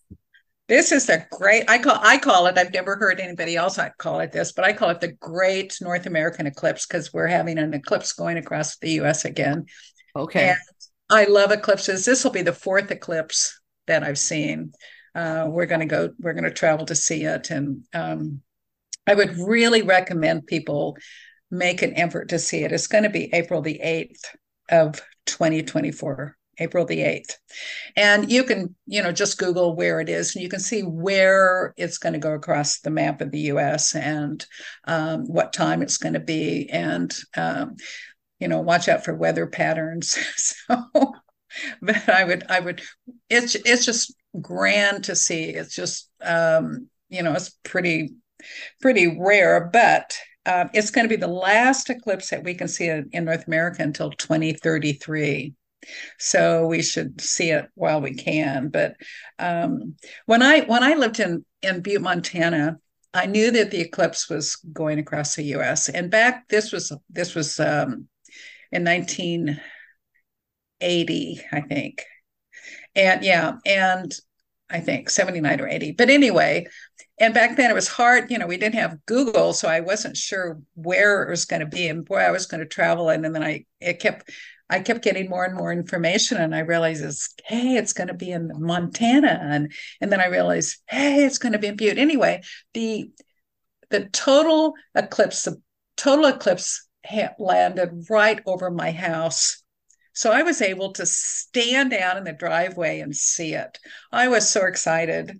This 0.67 0.91
is 0.91 1.05
the 1.05 1.25
great 1.31 1.69
I 1.69 1.77
call 1.77 1.99
I 2.01 2.17
call 2.17 2.47
it, 2.47 2.57
I've 2.57 2.73
never 2.73 2.95
heard 2.95 3.19
anybody 3.19 3.55
else 3.55 3.77
I 3.77 3.89
call 3.97 4.19
it 4.19 4.31
this, 4.31 4.51
but 4.51 4.65
I 4.65 4.73
call 4.73 4.89
it 4.89 4.99
the 4.99 5.11
great 5.11 5.77
North 5.81 6.07
American 6.07 6.47
eclipse 6.47 6.87
because 6.87 7.13
we're 7.13 7.27
having 7.27 7.59
an 7.59 7.73
eclipse 7.73 8.13
going 8.13 8.37
across 8.37 8.77
the 8.77 8.91
US 9.01 9.25
again. 9.25 9.65
Okay. 10.15 10.49
And 10.49 10.57
I 11.09 11.25
love 11.25 11.51
eclipses. 11.51 12.05
This 12.05 12.23
will 12.23 12.31
be 12.31 12.41
the 12.41 12.53
fourth 12.53 12.89
eclipse 12.89 13.59
that 13.85 14.03
I've 14.03 14.17
seen. 14.17 14.73
Uh, 15.13 15.45
we're 15.47 15.67
going 15.67 15.81
to 15.81 15.85
go, 15.85 16.09
we're 16.19 16.33
going 16.33 16.45
to 16.45 16.51
travel 16.51 16.85
to 16.87 16.95
see 16.95 17.23
it. 17.23 17.51
And 17.51 17.83
um, 17.93 18.41
I 19.07 19.13
would 19.13 19.37
really 19.37 19.83
recommend 19.83 20.47
people 20.47 20.97
make 21.51 21.83
an 21.83 21.95
effort 21.95 22.29
to 22.29 22.39
see 22.39 22.63
it. 22.63 22.71
It's 22.71 22.87
going 22.87 23.03
to 23.03 23.09
be 23.09 23.33
April 23.33 23.61
the 23.61 23.79
8th 23.83 24.23
of 24.69 25.01
2024. 25.27 26.35
April 26.59 26.85
the 26.85 26.99
8th. 26.99 27.35
And 27.95 28.31
you 28.31 28.43
can, 28.43 28.75
you 28.85 29.01
know, 29.01 29.11
just 29.11 29.37
Google 29.37 29.75
where 29.75 29.99
it 29.99 30.09
is 30.09 30.35
and 30.35 30.43
you 30.43 30.49
can 30.49 30.59
see 30.59 30.81
where 30.81 31.73
it's 31.77 31.97
going 31.97 32.13
to 32.13 32.19
go 32.19 32.33
across 32.33 32.79
the 32.79 32.89
map 32.89 33.21
of 33.21 33.31
the 33.31 33.39
US 33.51 33.95
and 33.95 34.45
um, 34.85 35.25
what 35.25 35.53
time 35.53 35.81
it's 35.81 35.97
going 35.97 36.13
to 36.13 36.19
be. 36.19 36.69
And, 36.69 37.13
um, 37.35 37.75
you 38.39 38.47
know, 38.47 38.61
watch 38.61 38.87
out 38.87 39.03
for 39.05 39.15
weather 39.15 39.47
patterns. 39.47 40.17
so, 40.69 40.85
but 41.81 42.09
I 42.09 42.23
would, 42.23 42.43
I 42.49 42.59
would, 42.59 42.81
it's, 43.29 43.55
it's 43.55 43.85
just 43.85 44.13
grand 44.41 45.05
to 45.05 45.15
see. 45.15 45.45
It's 45.49 45.75
just, 45.75 46.09
um, 46.21 46.89
you 47.09 47.23
know, 47.23 47.33
it's 47.33 47.57
pretty, 47.63 48.15
pretty 48.81 49.17
rare, 49.19 49.69
but 49.71 50.17
uh, 50.45 50.65
it's 50.73 50.91
going 50.91 51.05
to 51.05 51.09
be 51.09 51.19
the 51.19 51.27
last 51.27 51.89
eclipse 51.89 52.29
that 52.29 52.43
we 52.43 52.53
can 52.53 52.67
see 52.67 52.87
in 52.87 53.25
North 53.25 53.47
America 53.47 53.81
until 53.81 54.11
2033. 54.11 55.53
So 56.19 56.67
we 56.67 56.81
should 56.81 57.21
see 57.21 57.51
it 57.51 57.69
while 57.75 58.01
we 58.01 58.13
can. 58.13 58.67
But 58.69 58.95
um, 59.39 59.95
when 60.25 60.41
I 60.41 60.61
when 60.61 60.83
I 60.83 60.95
lived 60.95 61.19
in 61.19 61.45
in 61.61 61.81
Butte, 61.81 62.01
Montana, 62.01 62.77
I 63.13 63.25
knew 63.27 63.51
that 63.51 63.71
the 63.71 63.81
eclipse 63.81 64.29
was 64.29 64.55
going 64.73 64.99
across 64.99 65.35
the 65.35 65.43
U.S. 65.43 65.89
And 65.89 66.11
back 66.11 66.47
this 66.49 66.71
was 66.71 66.91
this 67.09 67.35
was 67.35 67.59
um, 67.59 68.07
in 68.71 68.83
1980, 68.83 71.41
I 71.51 71.61
think. 71.61 72.03
And 72.95 73.23
yeah, 73.23 73.53
and 73.65 74.11
I 74.69 74.79
think 74.79 75.09
79 75.09 75.61
or 75.61 75.67
80. 75.67 75.93
But 75.93 76.09
anyway, 76.09 76.65
and 77.19 77.33
back 77.33 77.55
then 77.55 77.71
it 77.71 77.75
was 77.75 77.87
hard, 77.87 78.31
you 78.31 78.37
know, 78.37 78.47
we 78.47 78.57
didn't 78.57 78.75
have 78.75 79.05
Google, 79.05 79.53
so 79.53 79.67
I 79.67 79.79
wasn't 79.79 80.17
sure 80.17 80.59
where 80.73 81.23
it 81.23 81.29
was 81.29 81.45
going 81.45 81.61
to 81.61 81.65
be 81.65 81.87
and 81.87 82.07
where 82.09 82.27
I 82.27 82.31
was 82.31 82.45
going 82.45 82.61
to 82.61 82.67
travel. 82.67 83.09
And, 83.09 83.25
and 83.25 83.33
then 83.33 83.43
I 83.43 83.65
it 83.79 83.99
kept 83.99 84.29
I 84.69 84.79
kept 84.79 85.03
getting 85.03 85.29
more 85.29 85.45
and 85.45 85.55
more 85.55 85.71
information, 85.71 86.37
and 86.37 86.55
I 86.55 86.59
realized, 86.59 87.03
it's, 87.03 87.33
hey, 87.45 87.75
it's 87.75 87.93
going 87.93 88.07
to 88.07 88.13
be 88.15 88.31
in 88.31 88.51
Montana, 88.55 89.39
and 89.41 89.71
and 90.01 90.11
then 90.11 90.19
I 90.19 90.27
realized, 90.27 90.77
hey, 90.87 91.23
it's 91.23 91.37
going 91.37 91.53
to 91.53 91.59
be 91.59 91.67
in 91.67 91.75
Butte. 91.75 91.97
Anyway, 91.97 92.41
the 92.73 93.11
the 93.89 94.05
total 94.05 94.73
eclipse, 94.95 95.43
the 95.43 95.61
total 95.97 96.25
eclipse 96.25 96.87
landed 97.37 98.05
right 98.09 98.41
over 98.45 98.71
my 98.71 98.91
house. 98.91 99.61
So 100.13 100.31
I 100.31 100.43
was 100.43 100.61
able 100.61 100.93
to 100.93 101.05
stand 101.05 101.93
out 101.93 102.17
in 102.17 102.23
the 102.23 102.33
driveway 102.33 103.01
and 103.01 103.15
see 103.15 103.53
it. 103.53 103.77
I 104.11 104.29
was 104.29 104.49
so 104.49 104.65
excited, 104.65 105.39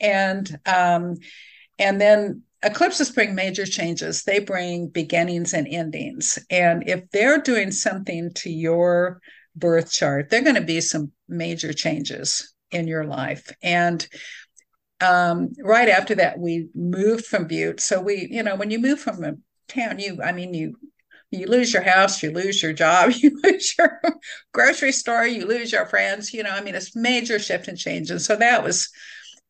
and 0.00 0.58
um, 0.66 1.14
and 1.78 2.00
then 2.00 2.42
eclipses 2.66 3.10
bring 3.10 3.34
major 3.34 3.64
changes. 3.64 4.24
They 4.24 4.40
bring 4.40 4.88
beginnings 4.88 5.54
and 5.54 5.66
endings. 5.68 6.38
And 6.50 6.88
if 6.88 7.08
they're 7.10 7.40
doing 7.40 7.70
something 7.70 8.32
to 8.34 8.50
your 8.50 9.20
birth 9.54 9.90
chart, 9.90 10.28
they're 10.28 10.42
going 10.42 10.56
to 10.56 10.60
be 10.60 10.80
some 10.80 11.12
major 11.28 11.72
changes 11.72 12.52
in 12.70 12.86
your 12.86 13.04
life. 13.04 13.50
And 13.62 14.06
um, 15.00 15.52
right 15.62 15.88
after 15.88 16.14
that, 16.16 16.38
we 16.38 16.68
moved 16.74 17.26
from 17.26 17.46
Butte. 17.46 17.80
So 17.80 18.00
we, 18.00 18.28
you 18.30 18.42
know, 18.42 18.56
when 18.56 18.70
you 18.70 18.78
move 18.78 19.00
from 19.00 19.24
a 19.24 19.34
town, 19.68 19.98
you, 19.98 20.20
I 20.22 20.32
mean, 20.32 20.54
you 20.54 20.76
you 21.32 21.46
lose 21.48 21.72
your 21.72 21.82
house, 21.82 22.22
you 22.22 22.30
lose 22.30 22.62
your 22.62 22.72
job, 22.72 23.10
you 23.16 23.38
lose 23.42 23.74
your 23.76 24.00
grocery 24.52 24.92
store, 24.92 25.26
you 25.26 25.46
lose 25.46 25.72
your 25.72 25.86
friends. 25.86 26.32
You 26.32 26.42
know, 26.42 26.50
I 26.50 26.62
mean, 26.62 26.74
it's 26.74 26.96
major 26.96 27.38
shift 27.38 27.68
and 27.68 27.76
change. 27.76 28.10
And 28.10 28.22
so 28.22 28.36
that 28.36 28.62
was 28.62 28.88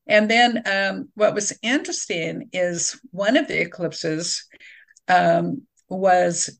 and 0.06 0.30
then 0.30 0.62
um, 0.66 1.08
what 1.14 1.34
was 1.34 1.58
interesting 1.62 2.48
is 2.52 3.00
one 3.10 3.36
of 3.36 3.48
the 3.48 3.60
eclipses 3.60 4.46
um, 5.08 5.62
was 5.88 6.58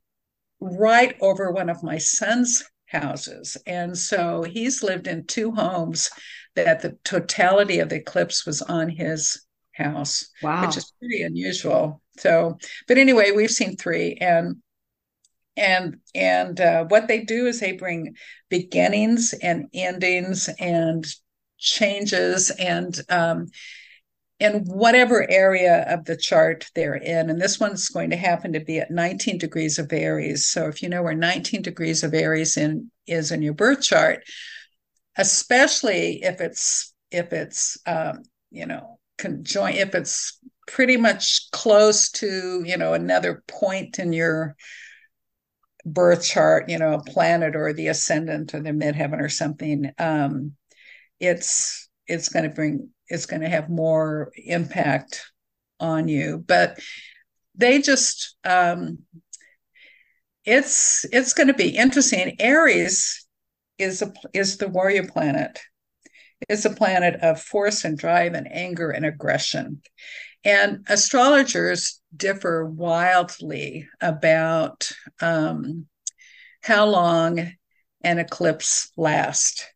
right 0.61 1.17
over 1.21 1.51
one 1.51 1.69
of 1.69 1.83
my 1.83 1.99
son's 1.99 2.65
houses. 2.87 3.57
And 3.67 3.97
so 3.97 4.43
he's 4.43 4.83
lived 4.83 5.07
in 5.07 5.27
two 5.27 5.53
homes 5.53 6.11
that 6.55 6.81
the 6.81 6.97
totality 7.05 7.81
of 7.81 7.89
the 7.89 7.97
eclipse 7.97 8.47
was 8.47 8.63
on 8.63 8.89
his 8.89 9.45
house, 9.73 10.29
wow. 10.43 10.67
which 10.67 10.77
is 10.77 10.93
pretty 10.99 11.23
unusual. 11.23 12.01
So, 12.19 12.59
but 12.89 12.99
anyway, 12.99 13.31
we've 13.31 13.51
seen 13.51 13.77
three 13.77 14.15
and 14.21 14.57
and 15.59 15.99
and 16.15 16.61
uh, 16.61 16.85
what 16.85 17.09
they 17.09 17.23
do 17.25 17.47
is 17.47 17.61
they 17.61 17.73
bring 17.73 18.15
beginnings 18.51 19.33
and 19.33 19.67
endings 19.73 20.51
and 20.59 21.07
changes 21.59 22.51
and 22.51 23.01
um, 23.09 23.47
in 24.39 24.65
whatever 24.65 25.29
area 25.31 25.85
of 25.89 26.05
the 26.05 26.17
chart 26.17 26.71
they're 26.75 26.95
in. 26.95 27.31
And 27.31 27.41
this 27.41 27.59
one's 27.59 27.89
going 27.89 28.11
to 28.11 28.17
happen 28.17 28.53
to 28.53 28.61
be 28.61 28.79
at 28.79 28.91
19 28.91 29.39
degrees 29.39 29.79
of 29.79 29.93
Aries. 29.93 30.47
So 30.47 30.69
if 30.69 30.83
you 30.83 30.89
know 30.89 31.03
where 31.03 31.15
19 31.15 31.63
degrees 31.63 32.03
of 32.05 32.13
Aries 32.13 32.57
in 32.57 32.91
is 33.07 33.33
in 33.33 33.43
your 33.43 33.55
birth 33.55 33.83
chart, 33.83 34.25
especially 35.17 36.23
if 36.23 36.41
it's 36.41 36.93
if 37.11 37.33
it's 37.33 37.79
um, 37.87 38.23
you 38.51 38.67
know 38.67 38.99
conjoint 39.19 39.77
if 39.77 39.95
it's 39.95 40.39
pretty 40.67 40.97
much 40.97 41.51
close 41.53 42.11
to 42.11 42.63
you 42.67 42.77
know 42.77 42.93
another 42.93 43.43
point 43.47 43.99
in 43.99 44.13
your 44.13 44.55
birth 45.87 46.25
chart 46.25 46.69
you 46.69 46.79
know 46.79 46.95
a 46.95 47.05
planet 47.05 47.55
or 47.55 47.73
the 47.73 47.89
ascendant 47.89 48.53
or 48.55 48.61
the 48.61 48.71
midheaven 48.71 49.21
or 49.21 49.29
something 49.29 49.91
um, 49.99 50.53
it's 51.21 51.89
it's 52.07 52.29
going 52.29 52.45
to 52.45 52.55
bring 52.55 52.91
it's 53.09 53.27
going 53.27 53.43
to 53.43 53.49
have 53.49 53.69
more 53.69 54.31
impact 54.37 55.31
on 55.79 56.09
you 56.09 56.43
but 56.47 56.79
they 57.57 57.81
just 57.81 58.37
um, 58.45 58.99
it's 60.45 61.05
it's 61.13 61.33
going 61.33 61.49
to 61.49 61.55
be 61.55 61.77
interesting. 61.77 62.37
Aries 62.39 63.27
is 63.79 64.03
a 64.03 64.13
is 64.33 64.59
the 64.59 64.69
warrior 64.69 65.07
planet. 65.07 65.59
It's 66.49 66.65
a 66.65 66.71
planet 66.71 67.17
of 67.23 67.41
force 67.43 67.85
and 67.85 67.99
drive 67.99 68.35
and 68.35 68.47
anger 68.51 68.91
and 68.91 69.07
aggression. 69.07 69.83
And 70.45 70.85
astrologers 70.89 72.01
differ 72.15 72.65
wildly 72.67 73.89
about 74.01 74.91
um, 75.21 75.87
how 76.63 76.87
long 76.87 77.53
an 78.03 78.19
eclipse 78.19 78.91
lasts 78.97 79.67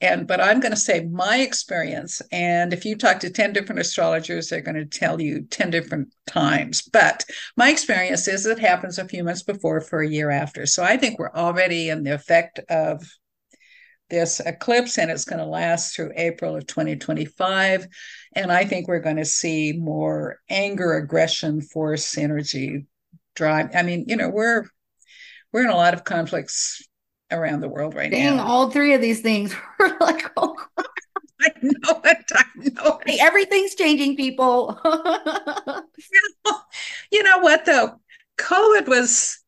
and 0.00 0.26
but 0.26 0.40
i'm 0.40 0.60
going 0.60 0.72
to 0.72 0.78
say 0.78 1.04
my 1.06 1.38
experience 1.38 2.22
and 2.32 2.72
if 2.72 2.84
you 2.84 2.96
talk 2.96 3.20
to 3.20 3.30
10 3.30 3.52
different 3.52 3.80
astrologers 3.80 4.48
they're 4.48 4.60
going 4.60 4.76
to 4.76 4.84
tell 4.84 5.20
you 5.20 5.42
10 5.42 5.70
different 5.70 6.08
times. 6.26 6.82
But 6.82 7.24
my 7.56 7.70
experience 7.70 8.28
is 8.28 8.46
it 8.46 8.58
happens 8.58 8.98
a 8.98 9.08
few 9.08 9.24
months 9.24 9.42
before 9.42 9.80
for 9.80 10.00
a 10.00 10.08
year 10.08 10.30
after. 10.30 10.66
So 10.66 10.82
i 10.82 10.96
think 10.96 11.18
we're 11.18 11.32
already 11.32 11.90
in 11.90 12.04
the 12.04 12.14
effect 12.14 12.60
of 12.68 13.04
this 14.08 14.40
eclipse 14.40 14.98
and 14.98 15.10
it's 15.10 15.24
going 15.24 15.38
to 15.38 15.46
last 15.46 15.94
through 15.94 16.12
april 16.16 16.56
of 16.56 16.66
2025 16.66 17.86
and 18.34 18.50
i 18.50 18.64
think 18.64 18.88
we're 18.88 18.98
going 18.98 19.16
to 19.16 19.24
see 19.24 19.72
more 19.72 20.40
anger 20.48 20.94
aggression 20.94 21.60
force 21.60 22.18
energy 22.18 22.86
drive. 23.36 23.70
I 23.74 23.82
mean 23.82 24.06
you 24.08 24.16
know 24.16 24.28
we're 24.28 24.64
we're 25.52 25.64
in 25.64 25.70
a 25.70 25.76
lot 25.76 25.94
of 25.94 26.04
conflicts 26.04 26.86
around 27.32 27.60
the 27.60 27.68
world 27.68 27.94
right 27.94 28.10
Dang, 28.10 28.36
now. 28.36 28.46
all 28.46 28.70
three 28.70 28.94
of 28.94 29.00
these 29.00 29.20
things 29.20 29.54
were 29.78 29.96
like, 30.00 30.30
oh, 30.36 30.56
I 31.40 31.50
know 31.62 32.00
it. 32.04 32.24
I 32.34 32.44
know 32.56 33.00
it. 33.06 33.20
Everything's 33.20 33.74
changing, 33.74 34.16
people. 34.16 34.78
you 37.10 37.22
know 37.22 37.38
what, 37.38 37.64
though? 37.64 38.00
COVID 38.38 38.88
was 38.88 39.38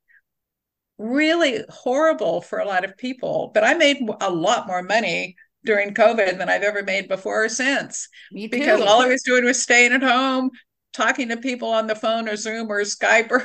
really 0.99 1.65
horrible 1.69 2.41
for 2.41 2.61
a 2.61 2.67
lot 2.67 2.85
of 2.85 2.97
people, 2.97 3.51
but 3.53 3.65
I 3.65 3.75
made 3.75 3.99
a 4.21 4.31
lot 4.31 4.67
more 4.67 4.83
money 4.83 5.37
during 5.65 5.95
COVID 5.95 6.39
than 6.39 6.49
I've 6.49 6.63
ever 6.63 6.83
made 6.83 7.09
before 7.09 7.45
or 7.45 7.49
since. 7.49 8.09
Me 8.33 8.49
too. 8.49 8.59
Because 8.59 8.81
all 8.81 9.03
I 9.03 9.09
was 9.09 9.23
doing 9.23 9.45
was 9.45 9.63
staying 9.63 9.93
at 9.93 10.03
home, 10.03 10.51
talking 10.93 11.29
to 11.29 11.37
people 11.37 11.69
on 11.69 11.87
the 11.87 11.95
phone 11.95 12.29
or 12.29 12.37
Zoom 12.37 12.71
or 12.71 12.81
Skype 12.83 13.31
or 13.31 13.41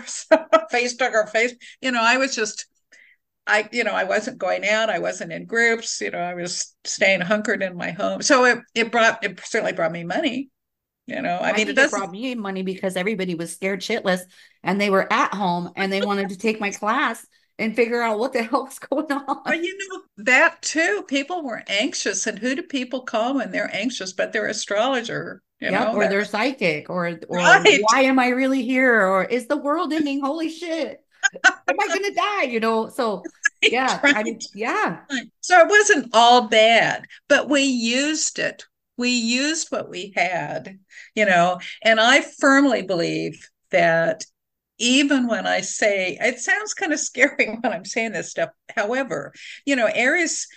Facebook 0.71 1.13
or 1.13 1.27
Face. 1.27 1.53
You 1.81 1.91
know, 1.91 2.01
I 2.01 2.17
was 2.17 2.35
just 2.35 2.65
I, 3.47 3.69
you 3.71 3.83
know, 3.83 3.93
I 3.93 4.03
wasn't 4.03 4.37
going 4.37 4.67
out. 4.67 4.89
I 4.89 4.99
wasn't 4.99 5.31
in 5.31 5.45
groups. 5.45 6.01
You 6.01 6.11
know, 6.11 6.19
I 6.19 6.33
was 6.33 6.75
staying 6.83 7.21
hunkered 7.21 7.63
in 7.63 7.77
my 7.77 7.91
home. 7.91 8.21
So 8.21 8.45
it, 8.45 8.59
it 8.75 8.91
brought, 8.91 9.23
it 9.23 9.39
certainly 9.45 9.73
brought 9.73 9.91
me 9.91 10.03
money. 10.03 10.49
You 11.07 11.21
know, 11.21 11.37
I, 11.37 11.51
I 11.51 11.53
mean, 11.55 11.69
it, 11.69 11.77
it 11.77 11.89
brought 11.89 12.11
me 12.11 12.35
money 12.35 12.63
because 12.63 12.97
everybody 12.97 13.33
was 13.33 13.53
scared 13.53 13.79
shitless 13.79 14.21
and 14.61 14.79
they 14.79 14.89
were 14.89 15.11
at 15.11 15.33
home 15.33 15.71
and 15.77 15.91
they 15.91 16.01
wanted 16.01 16.29
to 16.29 16.37
take 16.37 16.59
my 16.59 16.69
class 16.69 17.25
and 17.57 17.73
figure 17.73 18.01
out 18.01 18.19
what 18.19 18.33
the 18.33 18.43
hell 18.43 18.65
was 18.65 18.77
going 18.77 19.09
on. 19.09 19.41
Well, 19.45 19.55
you 19.55 19.77
know, 19.77 20.01
that 20.25 20.61
too. 20.61 21.05
People 21.07 21.43
were 21.43 21.63
anxious. 21.67 22.27
And 22.27 22.37
who 22.37 22.55
do 22.55 22.63
people 22.63 23.03
call 23.03 23.35
when 23.35 23.51
they're 23.51 23.73
anxious, 23.73 24.11
but 24.11 24.33
they're 24.33 24.47
astrologer? 24.47 25.41
You 25.61 25.71
yep, 25.71 25.87
know, 25.87 25.95
or 25.95 26.07
they're 26.07 26.23
psychic, 26.23 26.87
or 26.87 27.07
or 27.29 27.37
right. 27.37 27.79
why 27.89 28.01
am 28.01 28.19
I 28.19 28.27
really 28.27 28.61
here? 28.61 29.07
Or 29.07 29.23
is 29.23 29.47
the 29.47 29.57
world 29.57 29.91
ending? 29.91 30.21
Holy 30.21 30.49
shit 30.49 31.03
am 31.45 31.79
I 31.79 31.87
gonna 31.87 32.13
die? 32.13 32.43
You 32.43 32.59
know, 32.59 32.89
so 32.89 33.23
yeah. 33.71 33.99
I 34.03 34.23
mean, 34.23 34.39
yeah. 34.53 35.01
So 35.41 35.59
it 35.59 35.67
wasn't 35.67 36.09
all 36.13 36.47
bad, 36.47 37.05
but 37.27 37.49
we 37.49 37.61
used 37.61 38.39
it. 38.39 38.65
We 38.97 39.09
used 39.09 39.71
what 39.71 39.89
we 39.89 40.13
had, 40.15 40.79
you 41.15 41.25
know, 41.25 41.59
and 41.83 41.99
I 41.99 42.21
firmly 42.21 42.81
believe 42.81 43.47
that 43.69 44.25
even 44.79 45.27
when 45.27 45.45
I 45.47 45.61
say 45.61 46.17
it 46.19 46.39
sounds 46.39 46.73
kind 46.73 46.93
of 46.93 46.99
scary 47.09 47.57
when 47.61 47.73
I'm 47.73 47.85
saying 47.85 48.11
this 48.13 48.31
stuff. 48.31 48.49
However, 48.75 49.33
you 49.65 49.75
know, 49.75 49.89
Aries, 49.93 50.47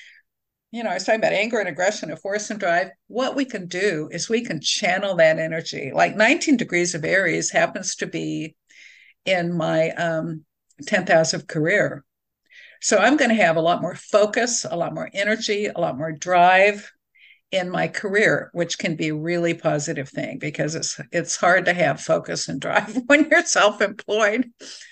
you 0.72 0.82
know, 0.84 0.90
I 0.90 0.94
was 0.94 1.04
talking 1.04 1.20
about 1.20 1.32
anger 1.32 1.58
and 1.58 1.68
aggression 1.68 2.10
and 2.10 2.18
force 2.18 2.50
and 2.50 2.60
drive. 2.60 2.90
What 3.08 3.34
we 3.34 3.44
can 3.44 3.66
do 3.66 4.08
is 4.12 4.28
we 4.28 4.44
can 4.44 4.60
channel 4.60 5.16
that 5.16 5.38
energy. 5.38 5.90
Like 5.92 6.16
19 6.16 6.56
degrees 6.56 6.94
of 6.94 7.04
Aries 7.04 7.50
happens 7.50 7.96
to 7.96 8.06
be 8.06 8.54
in 9.24 9.52
my 9.52 9.90
um 9.90 10.44
10th 10.86 11.08
house 11.08 11.34
of 11.34 11.46
career. 11.46 12.04
So 12.80 12.98
I'm 12.98 13.16
going 13.16 13.28
to 13.28 13.42
have 13.42 13.56
a 13.56 13.60
lot 13.60 13.82
more 13.82 13.94
focus, 13.94 14.64
a 14.68 14.76
lot 14.76 14.94
more 14.94 15.10
energy, 15.12 15.66
a 15.66 15.78
lot 15.78 15.98
more 15.98 16.12
drive 16.12 16.90
in 17.52 17.68
my 17.68 17.88
career, 17.88 18.48
which 18.52 18.78
can 18.78 18.94
be 18.94 19.08
a 19.08 19.14
really 19.14 19.54
positive 19.54 20.08
thing 20.08 20.38
because 20.38 20.74
it's 20.74 21.00
it's 21.10 21.36
hard 21.36 21.64
to 21.64 21.74
have 21.74 22.00
focus 22.00 22.48
and 22.48 22.60
drive 22.60 22.96
when 23.06 23.28
you're 23.28 23.44
self-employed. 23.44 24.50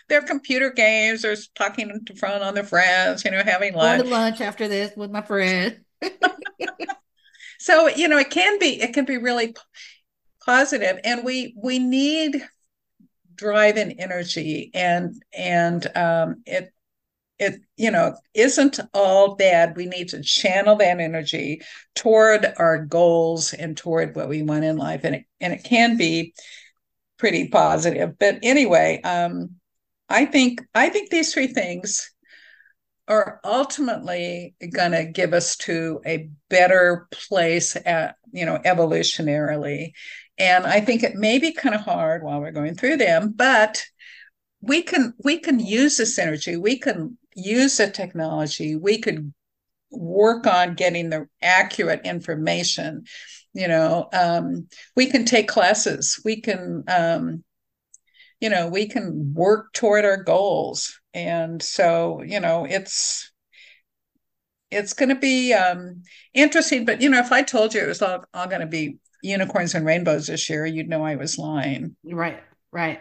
There 0.08 0.18
are 0.18 0.26
computer 0.26 0.70
games, 0.70 1.22
there's 1.22 1.48
talking 1.48 2.04
to 2.06 2.14
front 2.16 2.42
on 2.42 2.54
the 2.54 2.64
friends, 2.64 3.24
you 3.24 3.30
know, 3.30 3.42
having 3.44 3.74
lunch. 3.74 4.00
Going 4.00 4.10
to 4.10 4.16
lunch 4.16 4.40
after 4.40 4.66
this 4.68 4.96
with 4.96 5.10
my 5.10 5.22
friend. 5.22 5.80
so, 7.58 7.88
you 7.88 8.08
know, 8.08 8.18
it 8.18 8.30
can 8.30 8.58
be 8.58 8.80
it 8.80 8.92
can 8.92 9.04
be 9.04 9.18
really 9.18 9.54
positive 10.44 10.98
and 11.04 11.24
we 11.24 11.54
we 11.62 11.78
need 11.78 12.42
drive 13.34 13.76
and 13.76 13.94
energy 13.98 14.70
and 14.74 15.14
and 15.36 15.86
um, 15.96 16.42
it 16.44 16.72
it 17.38 17.60
you 17.76 17.90
know 17.90 18.16
isn't 18.34 18.80
all 18.94 19.36
bad. 19.36 19.76
We 19.76 19.86
need 19.86 20.08
to 20.10 20.22
channel 20.22 20.76
that 20.76 21.00
energy 21.00 21.62
toward 21.94 22.46
our 22.58 22.84
goals 22.84 23.52
and 23.52 23.76
toward 23.76 24.16
what 24.16 24.28
we 24.28 24.42
want 24.42 24.64
in 24.64 24.76
life. 24.76 25.02
And 25.04 25.16
it, 25.16 25.24
and 25.40 25.52
it 25.52 25.64
can 25.64 25.96
be 25.96 26.34
pretty 27.18 27.48
positive. 27.48 28.18
But 28.18 28.38
anyway 28.42 29.00
um, 29.02 29.50
i 30.10 30.24
think 30.24 30.62
i 30.74 30.88
think 30.88 31.10
these 31.10 31.34
three 31.34 31.48
things 31.48 32.10
are 33.08 33.40
ultimately 33.42 34.54
going 34.72 34.92
to 34.92 35.04
give 35.04 35.32
us 35.32 35.56
to 35.56 36.00
a 36.06 36.28
better 36.50 37.08
place 37.10 37.76
at 37.86 38.16
you 38.32 38.44
know 38.44 38.58
evolutionarily. 38.64 39.92
And 40.38 40.66
I 40.66 40.80
think 40.80 41.02
it 41.02 41.16
may 41.16 41.38
be 41.38 41.52
kind 41.52 41.74
of 41.74 41.80
hard 41.80 42.22
while 42.22 42.40
we're 42.40 42.52
going 42.52 42.76
through 42.76 42.98
them, 42.98 43.32
but 43.34 43.82
we 44.60 44.82
can 44.82 45.14
we 45.24 45.38
can 45.38 45.58
use 45.58 45.96
this 45.96 46.18
energy. 46.18 46.56
We 46.56 46.78
can 46.78 47.16
use 47.38 47.76
the 47.76 47.90
technology. 47.90 48.76
We 48.76 48.98
could 48.98 49.32
work 49.90 50.46
on 50.46 50.74
getting 50.74 51.10
the 51.10 51.28
accurate 51.42 52.02
information. 52.04 53.04
You 53.54 53.68
know, 53.68 54.08
um, 54.12 54.68
we 54.96 55.06
can 55.06 55.24
take 55.24 55.48
classes. 55.48 56.20
We 56.24 56.40
can, 56.40 56.84
um, 56.88 57.44
you 58.40 58.50
know, 58.50 58.68
we 58.68 58.86
can 58.86 59.32
work 59.34 59.72
toward 59.72 60.04
our 60.04 60.22
goals. 60.22 61.00
And 61.14 61.62
so, 61.62 62.22
you 62.22 62.40
know, 62.40 62.64
it's 62.64 63.32
it's 64.70 64.92
going 64.92 65.08
to 65.08 65.14
be 65.14 65.54
um, 65.54 66.02
interesting. 66.34 66.84
But 66.84 67.00
you 67.00 67.08
know, 67.08 67.18
if 67.18 67.32
I 67.32 67.42
told 67.42 67.74
you 67.74 67.82
it 67.82 67.88
was 67.88 68.02
all, 68.02 68.24
all 68.34 68.46
going 68.46 68.60
to 68.60 68.66
be 68.66 68.98
unicorns 69.22 69.74
and 69.74 69.86
rainbows 69.86 70.26
this 70.26 70.48
year, 70.48 70.66
you'd 70.66 70.88
know 70.88 71.02
I 71.02 71.16
was 71.16 71.38
lying. 71.38 71.96
Right, 72.04 72.40
right. 72.70 73.00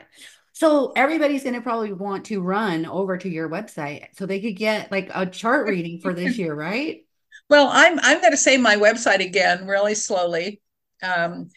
So 0.58 0.92
everybody's 0.96 1.44
going 1.44 1.54
to 1.54 1.62
probably 1.62 1.94
want 1.94 2.26
to 2.26 2.42
run 2.42 2.88
over 2.88 3.16
to 3.16 3.30
your 3.30 3.48
website 3.48 4.08
so 4.14 4.26
they 4.26 4.40
could 4.40 4.56
get 4.56 4.92
like 4.92 5.12
a 5.14 5.28
chart 5.28 5.68
reading 5.70 6.00
for 6.00 6.16
this 6.16 6.40
year, 6.40 6.56
right? 6.56 7.06
Well, 7.48 7.70
I'm 7.72 8.00
I'm 8.00 8.22
going 8.22 8.32
to 8.32 8.38
say 8.38 8.58
my 8.58 8.76
website 8.76 9.24
again 9.24 9.68
really 9.68 9.94
slowly, 9.94 10.60
um, 11.04 11.50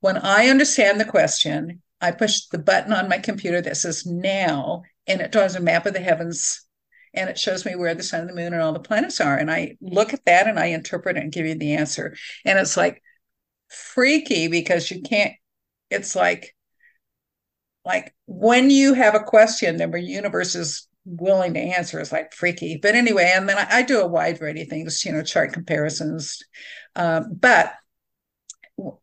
when 0.00 0.18
I 0.18 0.48
understand 0.48 1.00
the 1.00 1.06
question, 1.06 1.80
I 2.00 2.10
push 2.10 2.46
the 2.46 2.58
button 2.58 2.92
on 2.92 3.08
my 3.08 3.18
computer 3.18 3.62
that 3.62 3.76
says 3.76 4.04
now, 4.04 4.82
and 5.06 5.20
it 5.20 5.32
draws 5.32 5.54
a 5.54 5.60
map 5.60 5.86
of 5.86 5.94
the 5.94 6.00
heavens 6.00 6.66
and 7.14 7.28
it 7.28 7.38
shows 7.38 7.64
me 7.64 7.74
where 7.74 7.94
the 7.94 8.02
sun 8.02 8.20
and 8.20 8.30
the 8.30 8.34
moon 8.34 8.52
and 8.52 8.62
all 8.62 8.72
the 8.72 8.80
planets 8.80 9.20
are. 9.20 9.36
And 9.36 9.50
i 9.50 9.76
look 9.80 10.12
at 10.14 10.24
that 10.24 10.46
and 10.46 10.58
i 10.58 10.66
interpret 10.66 11.16
it 11.16 11.22
and 11.22 11.32
give 11.32 11.46
you 11.46 11.54
the 11.54 11.74
answer. 11.74 12.16
And 12.44 12.58
it's 12.58 12.76
like 12.76 13.02
freaky 13.68 14.48
because 14.48 14.90
you 14.90 15.02
can't 15.02 15.32
it's 15.90 16.14
like 16.14 16.54
like 17.84 18.14
when 18.26 18.70
you 18.70 18.94
have 18.94 19.14
a 19.14 19.20
question 19.20 19.76
the 19.76 20.00
universe 20.00 20.54
is 20.54 20.86
willing 21.04 21.54
to 21.54 21.60
answer. 21.60 22.00
Is 22.00 22.12
like 22.12 22.32
freaky. 22.32 22.78
But 22.80 22.94
anyway 22.94 23.32
and 23.34 23.48
then 23.48 23.58
I, 23.58 23.78
I, 23.78 23.82
do 23.82 24.00
a 24.00 24.06
wide 24.06 24.38
variety 24.38 24.62
of 24.62 24.68
things 24.68 25.04
you 25.04 25.12
know 25.12 25.22
chart 25.22 25.52
comparisons. 25.52 26.42
Um, 26.94 27.34
but 27.34 27.74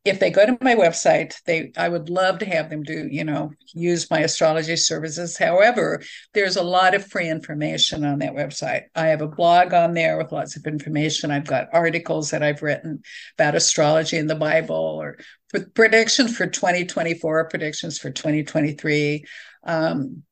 if 0.05 0.19
they 0.19 0.29
go 0.29 0.45
to 0.45 0.57
my 0.61 0.75
website, 0.75 1.41
they 1.43 1.71
I 1.77 1.89
would 1.89 2.09
love 2.09 2.39
to 2.39 2.45
have 2.45 2.69
them 2.69 2.83
do, 2.83 3.07
you 3.09 3.23
know, 3.23 3.51
use 3.73 4.09
my 4.09 4.19
astrology 4.19 4.75
services. 4.75 5.37
However, 5.37 6.01
there's 6.33 6.55
a 6.55 6.63
lot 6.63 6.95
of 6.95 7.05
free 7.05 7.29
information 7.29 8.03
on 8.03 8.19
that 8.19 8.33
website. 8.33 8.83
I 8.95 9.07
have 9.07 9.21
a 9.21 9.27
blog 9.27 9.73
on 9.73 9.93
there 9.93 10.17
with 10.17 10.31
lots 10.31 10.55
of 10.55 10.65
information. 10.65 11.31
I've 11.31 11.47
got 11.47 11.67
articles 11.73 12.31
that 12.31 12.43
I've 12.43 12.61
written 12.61 13.01
about 13.37 13.55
astrology 13.55 14.17
in 14.17 14.27
the 14.27 14.35
Bible 14.35 14.75
or 14.75 15.17
predictions 15.73 16.35
for 16.35 16.47
2024, 16.47 17.49
predictions 17.49 17.97
for 17.97 18.11
2023. 18.11 19.25
Um, 19.63 20.23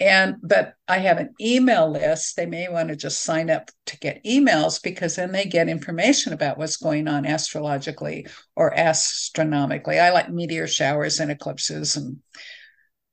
and 0.00 0.36
but 0.42 0.74
i 0.86 0.98
have 0.98 1.18
an 1.18 1.34
email 1.40 1.90
list. 1.90 2.36
They 2.36 2.46
may 2.46 2.68
want 2.68 2.88
to 2.88 2.96
just 2.96 3.22
sign 3.22 3.50
up 3.50 3.70
to 3.86 3.98
get 3.98 4.24
emails 4.24 4.82
because 4.82 5.16
then 5.16 5.32
they 5.32 5.44
get 5.44 5.68
information 5.68 6.32
about 6.32 6.58
what's 6.58 6.76
going 6.76 7.08
on 7.08 7.26
astrologically 7.26 8.26
or 8.54 8.72
astronomically. 8.74 9.98
I 9.98 10.10
like 10.10 10.30
meteor 10.30 10.66
showers 10.66 11.20
and 11.20 11.30
eclipses 11.30 11.96
and 11.96 12.18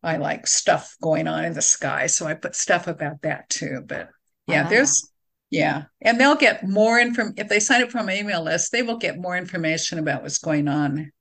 i 0.03 0.17
like 0.17 0.45
stuff 0.45 0.95
going 1.01 1.27
on 1.27 1.45
in 1.45 1.53
the 1.53 1.61
sky. 1.61 2.07
So 2.07 2.27
i 2.27 2.33
put 2.33 2.55
stuff 2.55 2.87
about 2.87 3.21
that 3.23 3.49
too 3.49 3.81
but 3.85 4.09
yeah 4.47 4.63
wow. 4.63 4.69
there's 4.69 5.11
yeah. 5.51 5.83
And 6.01 6.19
they'll 6.19 6.35
get 6.35 6.67
more 6.67 6.99
info 6.99 7.31
if 7.37 7.47
they 7.47 7.59
sign 7.59 7.81
up 7.81 7.91
for 7.91 8.03
my 8.03 8.17
email 8.17 8.43
list 8.43 8.71
they 8.71 8.83
will 8.83 8.97
get 8.97 9.17
more 9.17 9.37
information 9.37 9.99
about 9.99 10.21
what's 10.21 10.37
going 10.37 10.67
on 10.67 11.11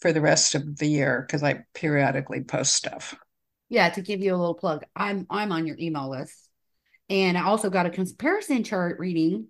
for 0.00 0.12
the 0.12 0.20
rest 0.20 0.54
of 0.54 0.78
the 0.78 0.86
year 0.86 1.24
because 1.26 1.42
i 1.42 1.60
periodically 1.74 2.42
post 2.42 2.74
stuff 2.74 3.14
yeah, 3.70 3.88
to 3.88 4.02
give 4.02 4.20
you 4.20 4.34
a 4.34 4.36
little 4.36 4.54
plug, 4.54 4.84
I'm 4.94 5.26
I'm 5.30 5.52
on 5.52 5.66
your 5.66 5.76
email 5.78 6.10
list, 6.10 6.48
and 7.08 7.38
I 7.38 7.44
also 7.44 7.70
got 7.70 7.86
a 7.86 7.90
comparison 7.90 8.64
chart 8.64 8.98
reading 8.98 9.46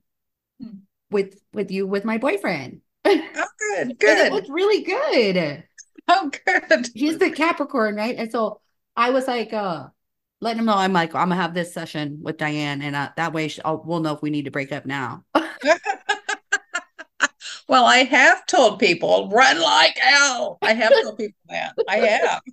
hmm. 0.60 0.80
with 1.10 1.40
with 1.52 1.70
you 1.70 1.86
with 1.86 2.04
my 2.04 2.18
boyfriend. 2.18 2.82
Oh, 3.04 3.46
good, 3.58 3.98
good. 3.98 4.18
it 4.18 4.32
looked 4.32 4.50
really 4.50 4.82
good. 4.82 5.64
Oh, 6.06 6.30
good. 6.46 6.88
He's 6.94 7.18
the 7.18 7.30
Capricorn, 7.30 7.96
right? 7.96 8.14
And 8.16 8.30
so 8.30 8.60
I 8.94 9.10
was 9.10 9.26
like, 9.26 9.52
uh, 9.54 9.86
letting 10.42 10.60
him 10.60 10.66
know 10.66 10.74
I'm 10.74 10.92
like 10.92 11.14
I'm 11.14 11.30
gonna 11.30 11.40
have 11.40 11.54
this 11.54 11.72
session 11.72 12.18
with 12.22 12.36
Dianne, 12.36 12.82
and 12.82 12.94
uh, 12.94 13.10
that 13.16 13.32
way 13.32 13.50
I'll, 13.64 13.82
we'll 13.82 14.00
know 14.00 14.14
if 14.14 14.20
we 14.22 14.28
need 14.30 14.44
to 14.44 14.50
break 14.50 14.70
up 14.70 14.84
now. 14.84 15.24
well, 17.68 17.86
I 17.86 18.04
have 18.04 18.44
told 18.46 18.78
people 18.78 19.30
run 19.30 19.60
like 19.60 19.96
hell. 19.98 20.58
I 20.60 20.74
have 20.74 20.92
told 21.02 21.16
people 21.16 21.40
that. 21.48 21.74
I 21.88 21.96
have. 21.96 22.42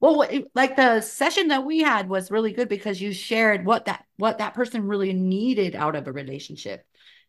well 0.00 0.26
like 0.54 0.76
the 0.76 1.00
session 1.00 1.48
that 1.48 1.64
we 1.64 1.80
had 1.80 2.08
was 2.08 2.30
really 2.30 2.52
good 2.52 2.68
because 2.68 3.00
you 3.00 3.12
shared 3.12 3.64
what 3.64 3.84
that 3.84 4.04
what 4.16 4.38
that 4.38 4.54
person 4.54 4.86
really 4.86 5.12
needed 5.12 5.74
out 5.74 5.96
of 5.96 6.06
a 6.06 6.12
relationship. 6.12 6.84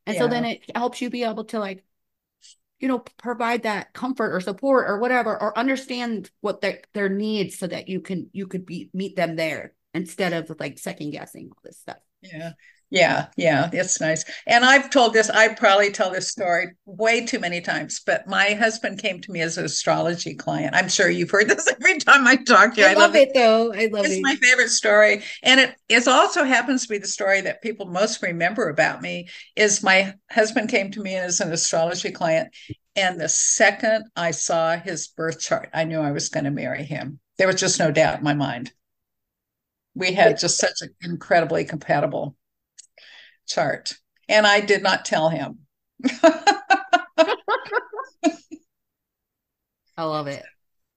And 0.06 0.16
yeah. 0.16 0.22
so 0.22 0.28
then 0.28 0.46
it 0.46 0.62
helps 0.76 1.02
you 1.02 1.10
be 1.10 1.24
able 1.24 1.46
to 1.46 1.60
like 1.60 1.84
you 2.80 2.88
know 2.88 3.00
provide 3.18 3.64
that 3.64 3.94
comfort 3.94 4.34
or 4.34 4.42
support 4.42 4.90
or 4.90 5.00
whatever 5.00 5.40
or 5.40 5.58
understand 5.58 6.32
what 6.42 6.62
their 6.62 6.82
their 6.94 7.10
needs 7.10 7.58
so 7.58 7.68
that 7.68 7.88
you 7.88 8.02
can 8.02 8.30
you 8.34 8.48
could 8.48 8.66
be 8.66 8.90
meet 8.94 9.16
them 9.16 9.36
there 9.36 9.74
instead 9.94 10.34
of 10.34 10.60
like 10.60 10.80
second 10.80 11.12
guessing 11.12 11.50
all 11.52 11.60
this 11.64 11.80
stuff. 11.80 12.00
Yeah 12.22 12.54
yeah, 12.92 13.28
yeah, 13.38 13.70
it's 13.72 14.02
nice. 14.02 14.26
And 14.46 14.66
I've 14.66 14.90
told 14.90 15.14
this, 15.14 15.30
I 15.30 15.54
probably 15.54 15.92
tell 15.92 16.12
this 16.12 16.28
story 16.28 16.74
way 16.86 17.26
too 17.26 17.40
many 17.40 17.62
times, 17.62 18.02
but 18.06 18.28
my 18.28 18.50
husband 18.50 19.02
came 19.02 19.22
to 19.22 19.32
me 19.32 19.40
as 19.40 19.58
an 19.58 19.64
astrology 19.64 20.36
client. 20.36 20.76
I'm 20.76 20.90
sure 20.90 21.10
you've 21.10 21.32
heard 21.32 21.48
this 21.50 21.70
every 21.70 22.00
time 22.00 22.28
I 22.28 22.36
talk 22.36 22.76
to 22.76 22.82
you. 22.82 22.88
I, 22.88 22.92
I 22.92 22.94
love, 22.96 23.16
it, 23.16 23.30
though. 23.34 23.74
I 23.74 23.88
love 23.88 24.04
it's 24.04 24.16
it. 24.16 24.18
It's 24.18 24.24
my 24.24 24.36
favorite 24.36 24.70
story. 24.70 25.24
And 25.42 25.62
it 25.62 25.76
is 25.88 26.06
also 26.06 26.44
happens 26.44 26.84
to 26.84 26.90
be 26.90 26.98
the 26.98 27.08
story 27.08 27.40
that 27.40 27.62
people 27.62 27.86
most 27.86 28.22
remember 28.22 28.68
about 28.68 29.02
me 29.02 29.30
is 29.56 29.82
my 29.82 30.14
husband 30.30 30.68
came 30.68 30.92
to 30.92 31.02
me 31.02 31.16
as 31.16 31.40
an 31.40 31.54
astrology 31.54 32.12
client. 32.12 32.54
And 32.98 33.18
the 33.18 33.30
second 33.30 34.04
I 34.18 34.32
saw 34.32 34.76
his 34.76 35.08
birth 35.08 35.40
chart, 35.40 35.70
I 35.74 35.86
knew 35.86 36.02
I 36.02 36.12
was 36.12 36.28
going 36.28 36.44
to 36.44 36.52
marry 36.52 36.84
him. 36.84 37.22
There 37.38 37.48
was 37.48 37.56
just 37.56 37.80
no 37.80 37.90
doubt 37.90 38.18
in 38.18 38.26
my 38.26 38.34
mind. 38.34 38.74
We 39.96 40.12
had 40.12 40.40
just 40.40 40.58
such 40.58 40.82
an 40.82 40.90
incredibly 41.02 41.64
compatible 41.64 42.36
chart. 43.52 43.94
And 44.28 44.48
I 44.48 44.62
did 44.62 44.84
not 44.84 45.06
tell 45.06 45.30
him. 45.30 45.60
I 49.98 50.04
love 50.04 50.28
it. 50.28 50.44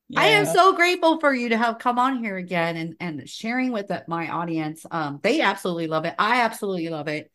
Yeah. 0.08 0.20
I 0.20 0.26
am 0.26 0.46
so 0.46 0.74
grateful 0.74 1.18
for 1.18 1.34
you 1.34 1.48
to 1.50 1.56
have 1.56 1.78
come 1.78 1.98
on 1.98 2.18
here 2.18 2.36
again 2.36 2.76
and, 2.76 2.94
and 3.00 3.28
sharing 3.28 3.72
with 3.72 3.88
the, 3.88 4.04
my 4.06 4.28
audience. 4.28 4.86
Um, 4.90 5.18
they 5.22 5.40
absolutely 5.40 5.88
love 5.88 6.04
it. 6.04 6.14
I 6.18 6.42
absolutely 6.42 6.88
love 6.88 7.08
it. 7.08 7.30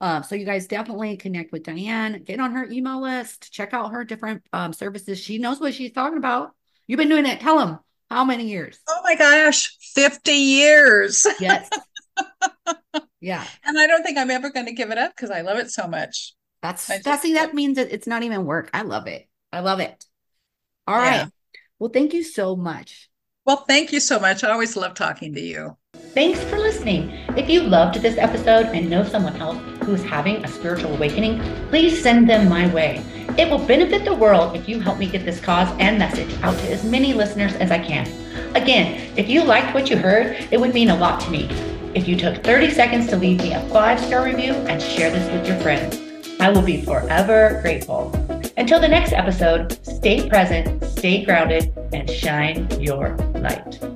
Um, 0.00 0.22
so 0.22 0.34
you 0.34 0.44
guys 0.44 0.66
definitely 0.66 1.16
connect 1.16 1.52
with 1.52 1.62
Dianne, 1.62 2.24
get 2.24 2.40
on 2.40 2.52
her 2.52 2.68
email 2.68 3.00
list, 3.00 3.52
check 3.52 3.72
out 3.72 3.92
her 3.92 4.04
different 4.04 4.42
um, 4.52 4.72
services. 4.72 5.18
She 5.18 5.38
knows 5.38 5.60
what 5.60 5.74
she's 5.74 5.92
talking 5.92 6.18
about. 6.18 6.50
You've 6.86 6.98
been 6.98 7.08
doing 7.08 7.26
it. 7.26 7.40
Tell 7.40 7.58
them 7.58 7.78
how 8.10 8.24
many 8.24 8.48
years? 8.48 8.78
Oh 8.88 9.00
my 9.04 9.14
gosh, 9.14 9.76
50 9.94 10.32
years. 10.32 11.26
Yes. 11.40 11.70
Yeah. 13.24 13.42
And 13.64 13.78
I 13.78 13.86
don't 13.86 14.02
think 14.02 14.18
I'm 14.18 14.30
ever 14.30 14.50
going 14.50 14.66
to 14.66 14.72
give 14.72 14.90
it 14.90 14.98
up 14.98 15.16
because 15.16 15.30
I 15.30 15.40
love 15.40 15.56
it 15.56 15.70
so 15.70 15.88
much. 15.88 16.34
That's 16.60 16.86
that's 17.02 17.22
see, 17.22 17.32
that 17.34 17.54
means 17.54 17.76
that 17.76 17.90
it's 17.90 18.06
not 18.06 18.22
even 18.22 18.44
work. 18.44 18.68
I 18.74 18.82
love 18.82 19.06
it. 19.06 19.26
I 19.50 19.60
love 19.60 19.80
it. 19.80 20.04
All 20.86 20.98
yeah. 20.98 21.22
right. 21.22 21.28
Well, 21.78 21.88
thank 21.88 22.12
you 22.12 22.22
so 22.22 22.54
much. 22.54 23.08
Well, 23.46 23.64
thank 23.66 23.92
you 23.92 24.00
so 24.00 24.20
much. 24.20 24.44
I 24.44 24.50
always 24.50 24.76
love 24.76 24.92
talking 24.92 25.32
to 25.34 25.40
you. 25.40 25.74
Thanks 26.12 26.42
for 26.44 26.58
listening. 26.58 27.12
If 27.34 27.48
you 27.48 27.62
loved 27.62 27.96
this 27.96 28.18
episode 28.18 28.66
and 28.66 28.90
know 28.90 29.04
someone 29.04 29.36
else 29.36 29.58
who's 29.84 30.02
having 30.02 30.44
a 30.44 30.48
spiritual 30.48 30.94
awakening, 30.94 31.40
please 31.70 32.02
send 32.02 32.28
them 32.28 32.46
my 32.46 32.72
way. 32.74 33.02
It 33.38 33.50
will 33.50 33.66
benefit 33.66 34.04
the 34.04 34.14
world 34.14 34.54
if 34.54 34.68
you 34.68 34.80
help 34.80 34.98
me 34.98 35.06
get 35.06 35.24
this 35.24 35.40
cause 35.40 35.68
and 35.78 35.98
message 35.98 36.38
out 36.42 36.58
to 36.58 36.72
as 36.72 36.84
many 36.84 37.14
listeners 37.14 37.54
as 37.54 37.70
I 37.70 37.78
can. 37.78 38.06
Again, 38.54 39.12
if 39.16 39.30
you 39.30 39.44
liked 39.44 39.72
what 39.74 39.88
you 39.88 39.96
heard, 39.96 40.46
it 40.50 40.60
would 40.60 40.74
mean 40.74 40.90
a 40.90 40.96
lot 40.96 41.20
to 41.22 41.30
me 41.30 41.73
if 41.94 42.08
you 42.08 42.16
took 42.16 42.42
30 42.42 42.70
seconds 42.70 43.06
to 43.08 43.16
leave 43.16 43.38
me 43.38 43.52
a 43.52 43.60
five 43.68 44.00
star 44.00 44.24
review 44.24 44.52
and 44.52 44.82
share 44.82 45.10
this 45.10 45.30
with 45.32 45.46
your 45.46 45.58
friends. 45.60 46.00
I 46.40 46.50
will 46.50 46.62
be 46.62 46.82
forever 46.82 47.60
grateful. 47.62 48.12
Until 48.56 48.80
the 48.80 48.88
next 48.88 49.12
episode, 49.12 49.78
stay 49.86 50.28
present, 50.28 50.84
stay 50.84 51.24
grounded, 51.24 51.72
and 51.92 52.10
shine 52.10 52.68
your 52.80 53.16
light. 53.34 53.94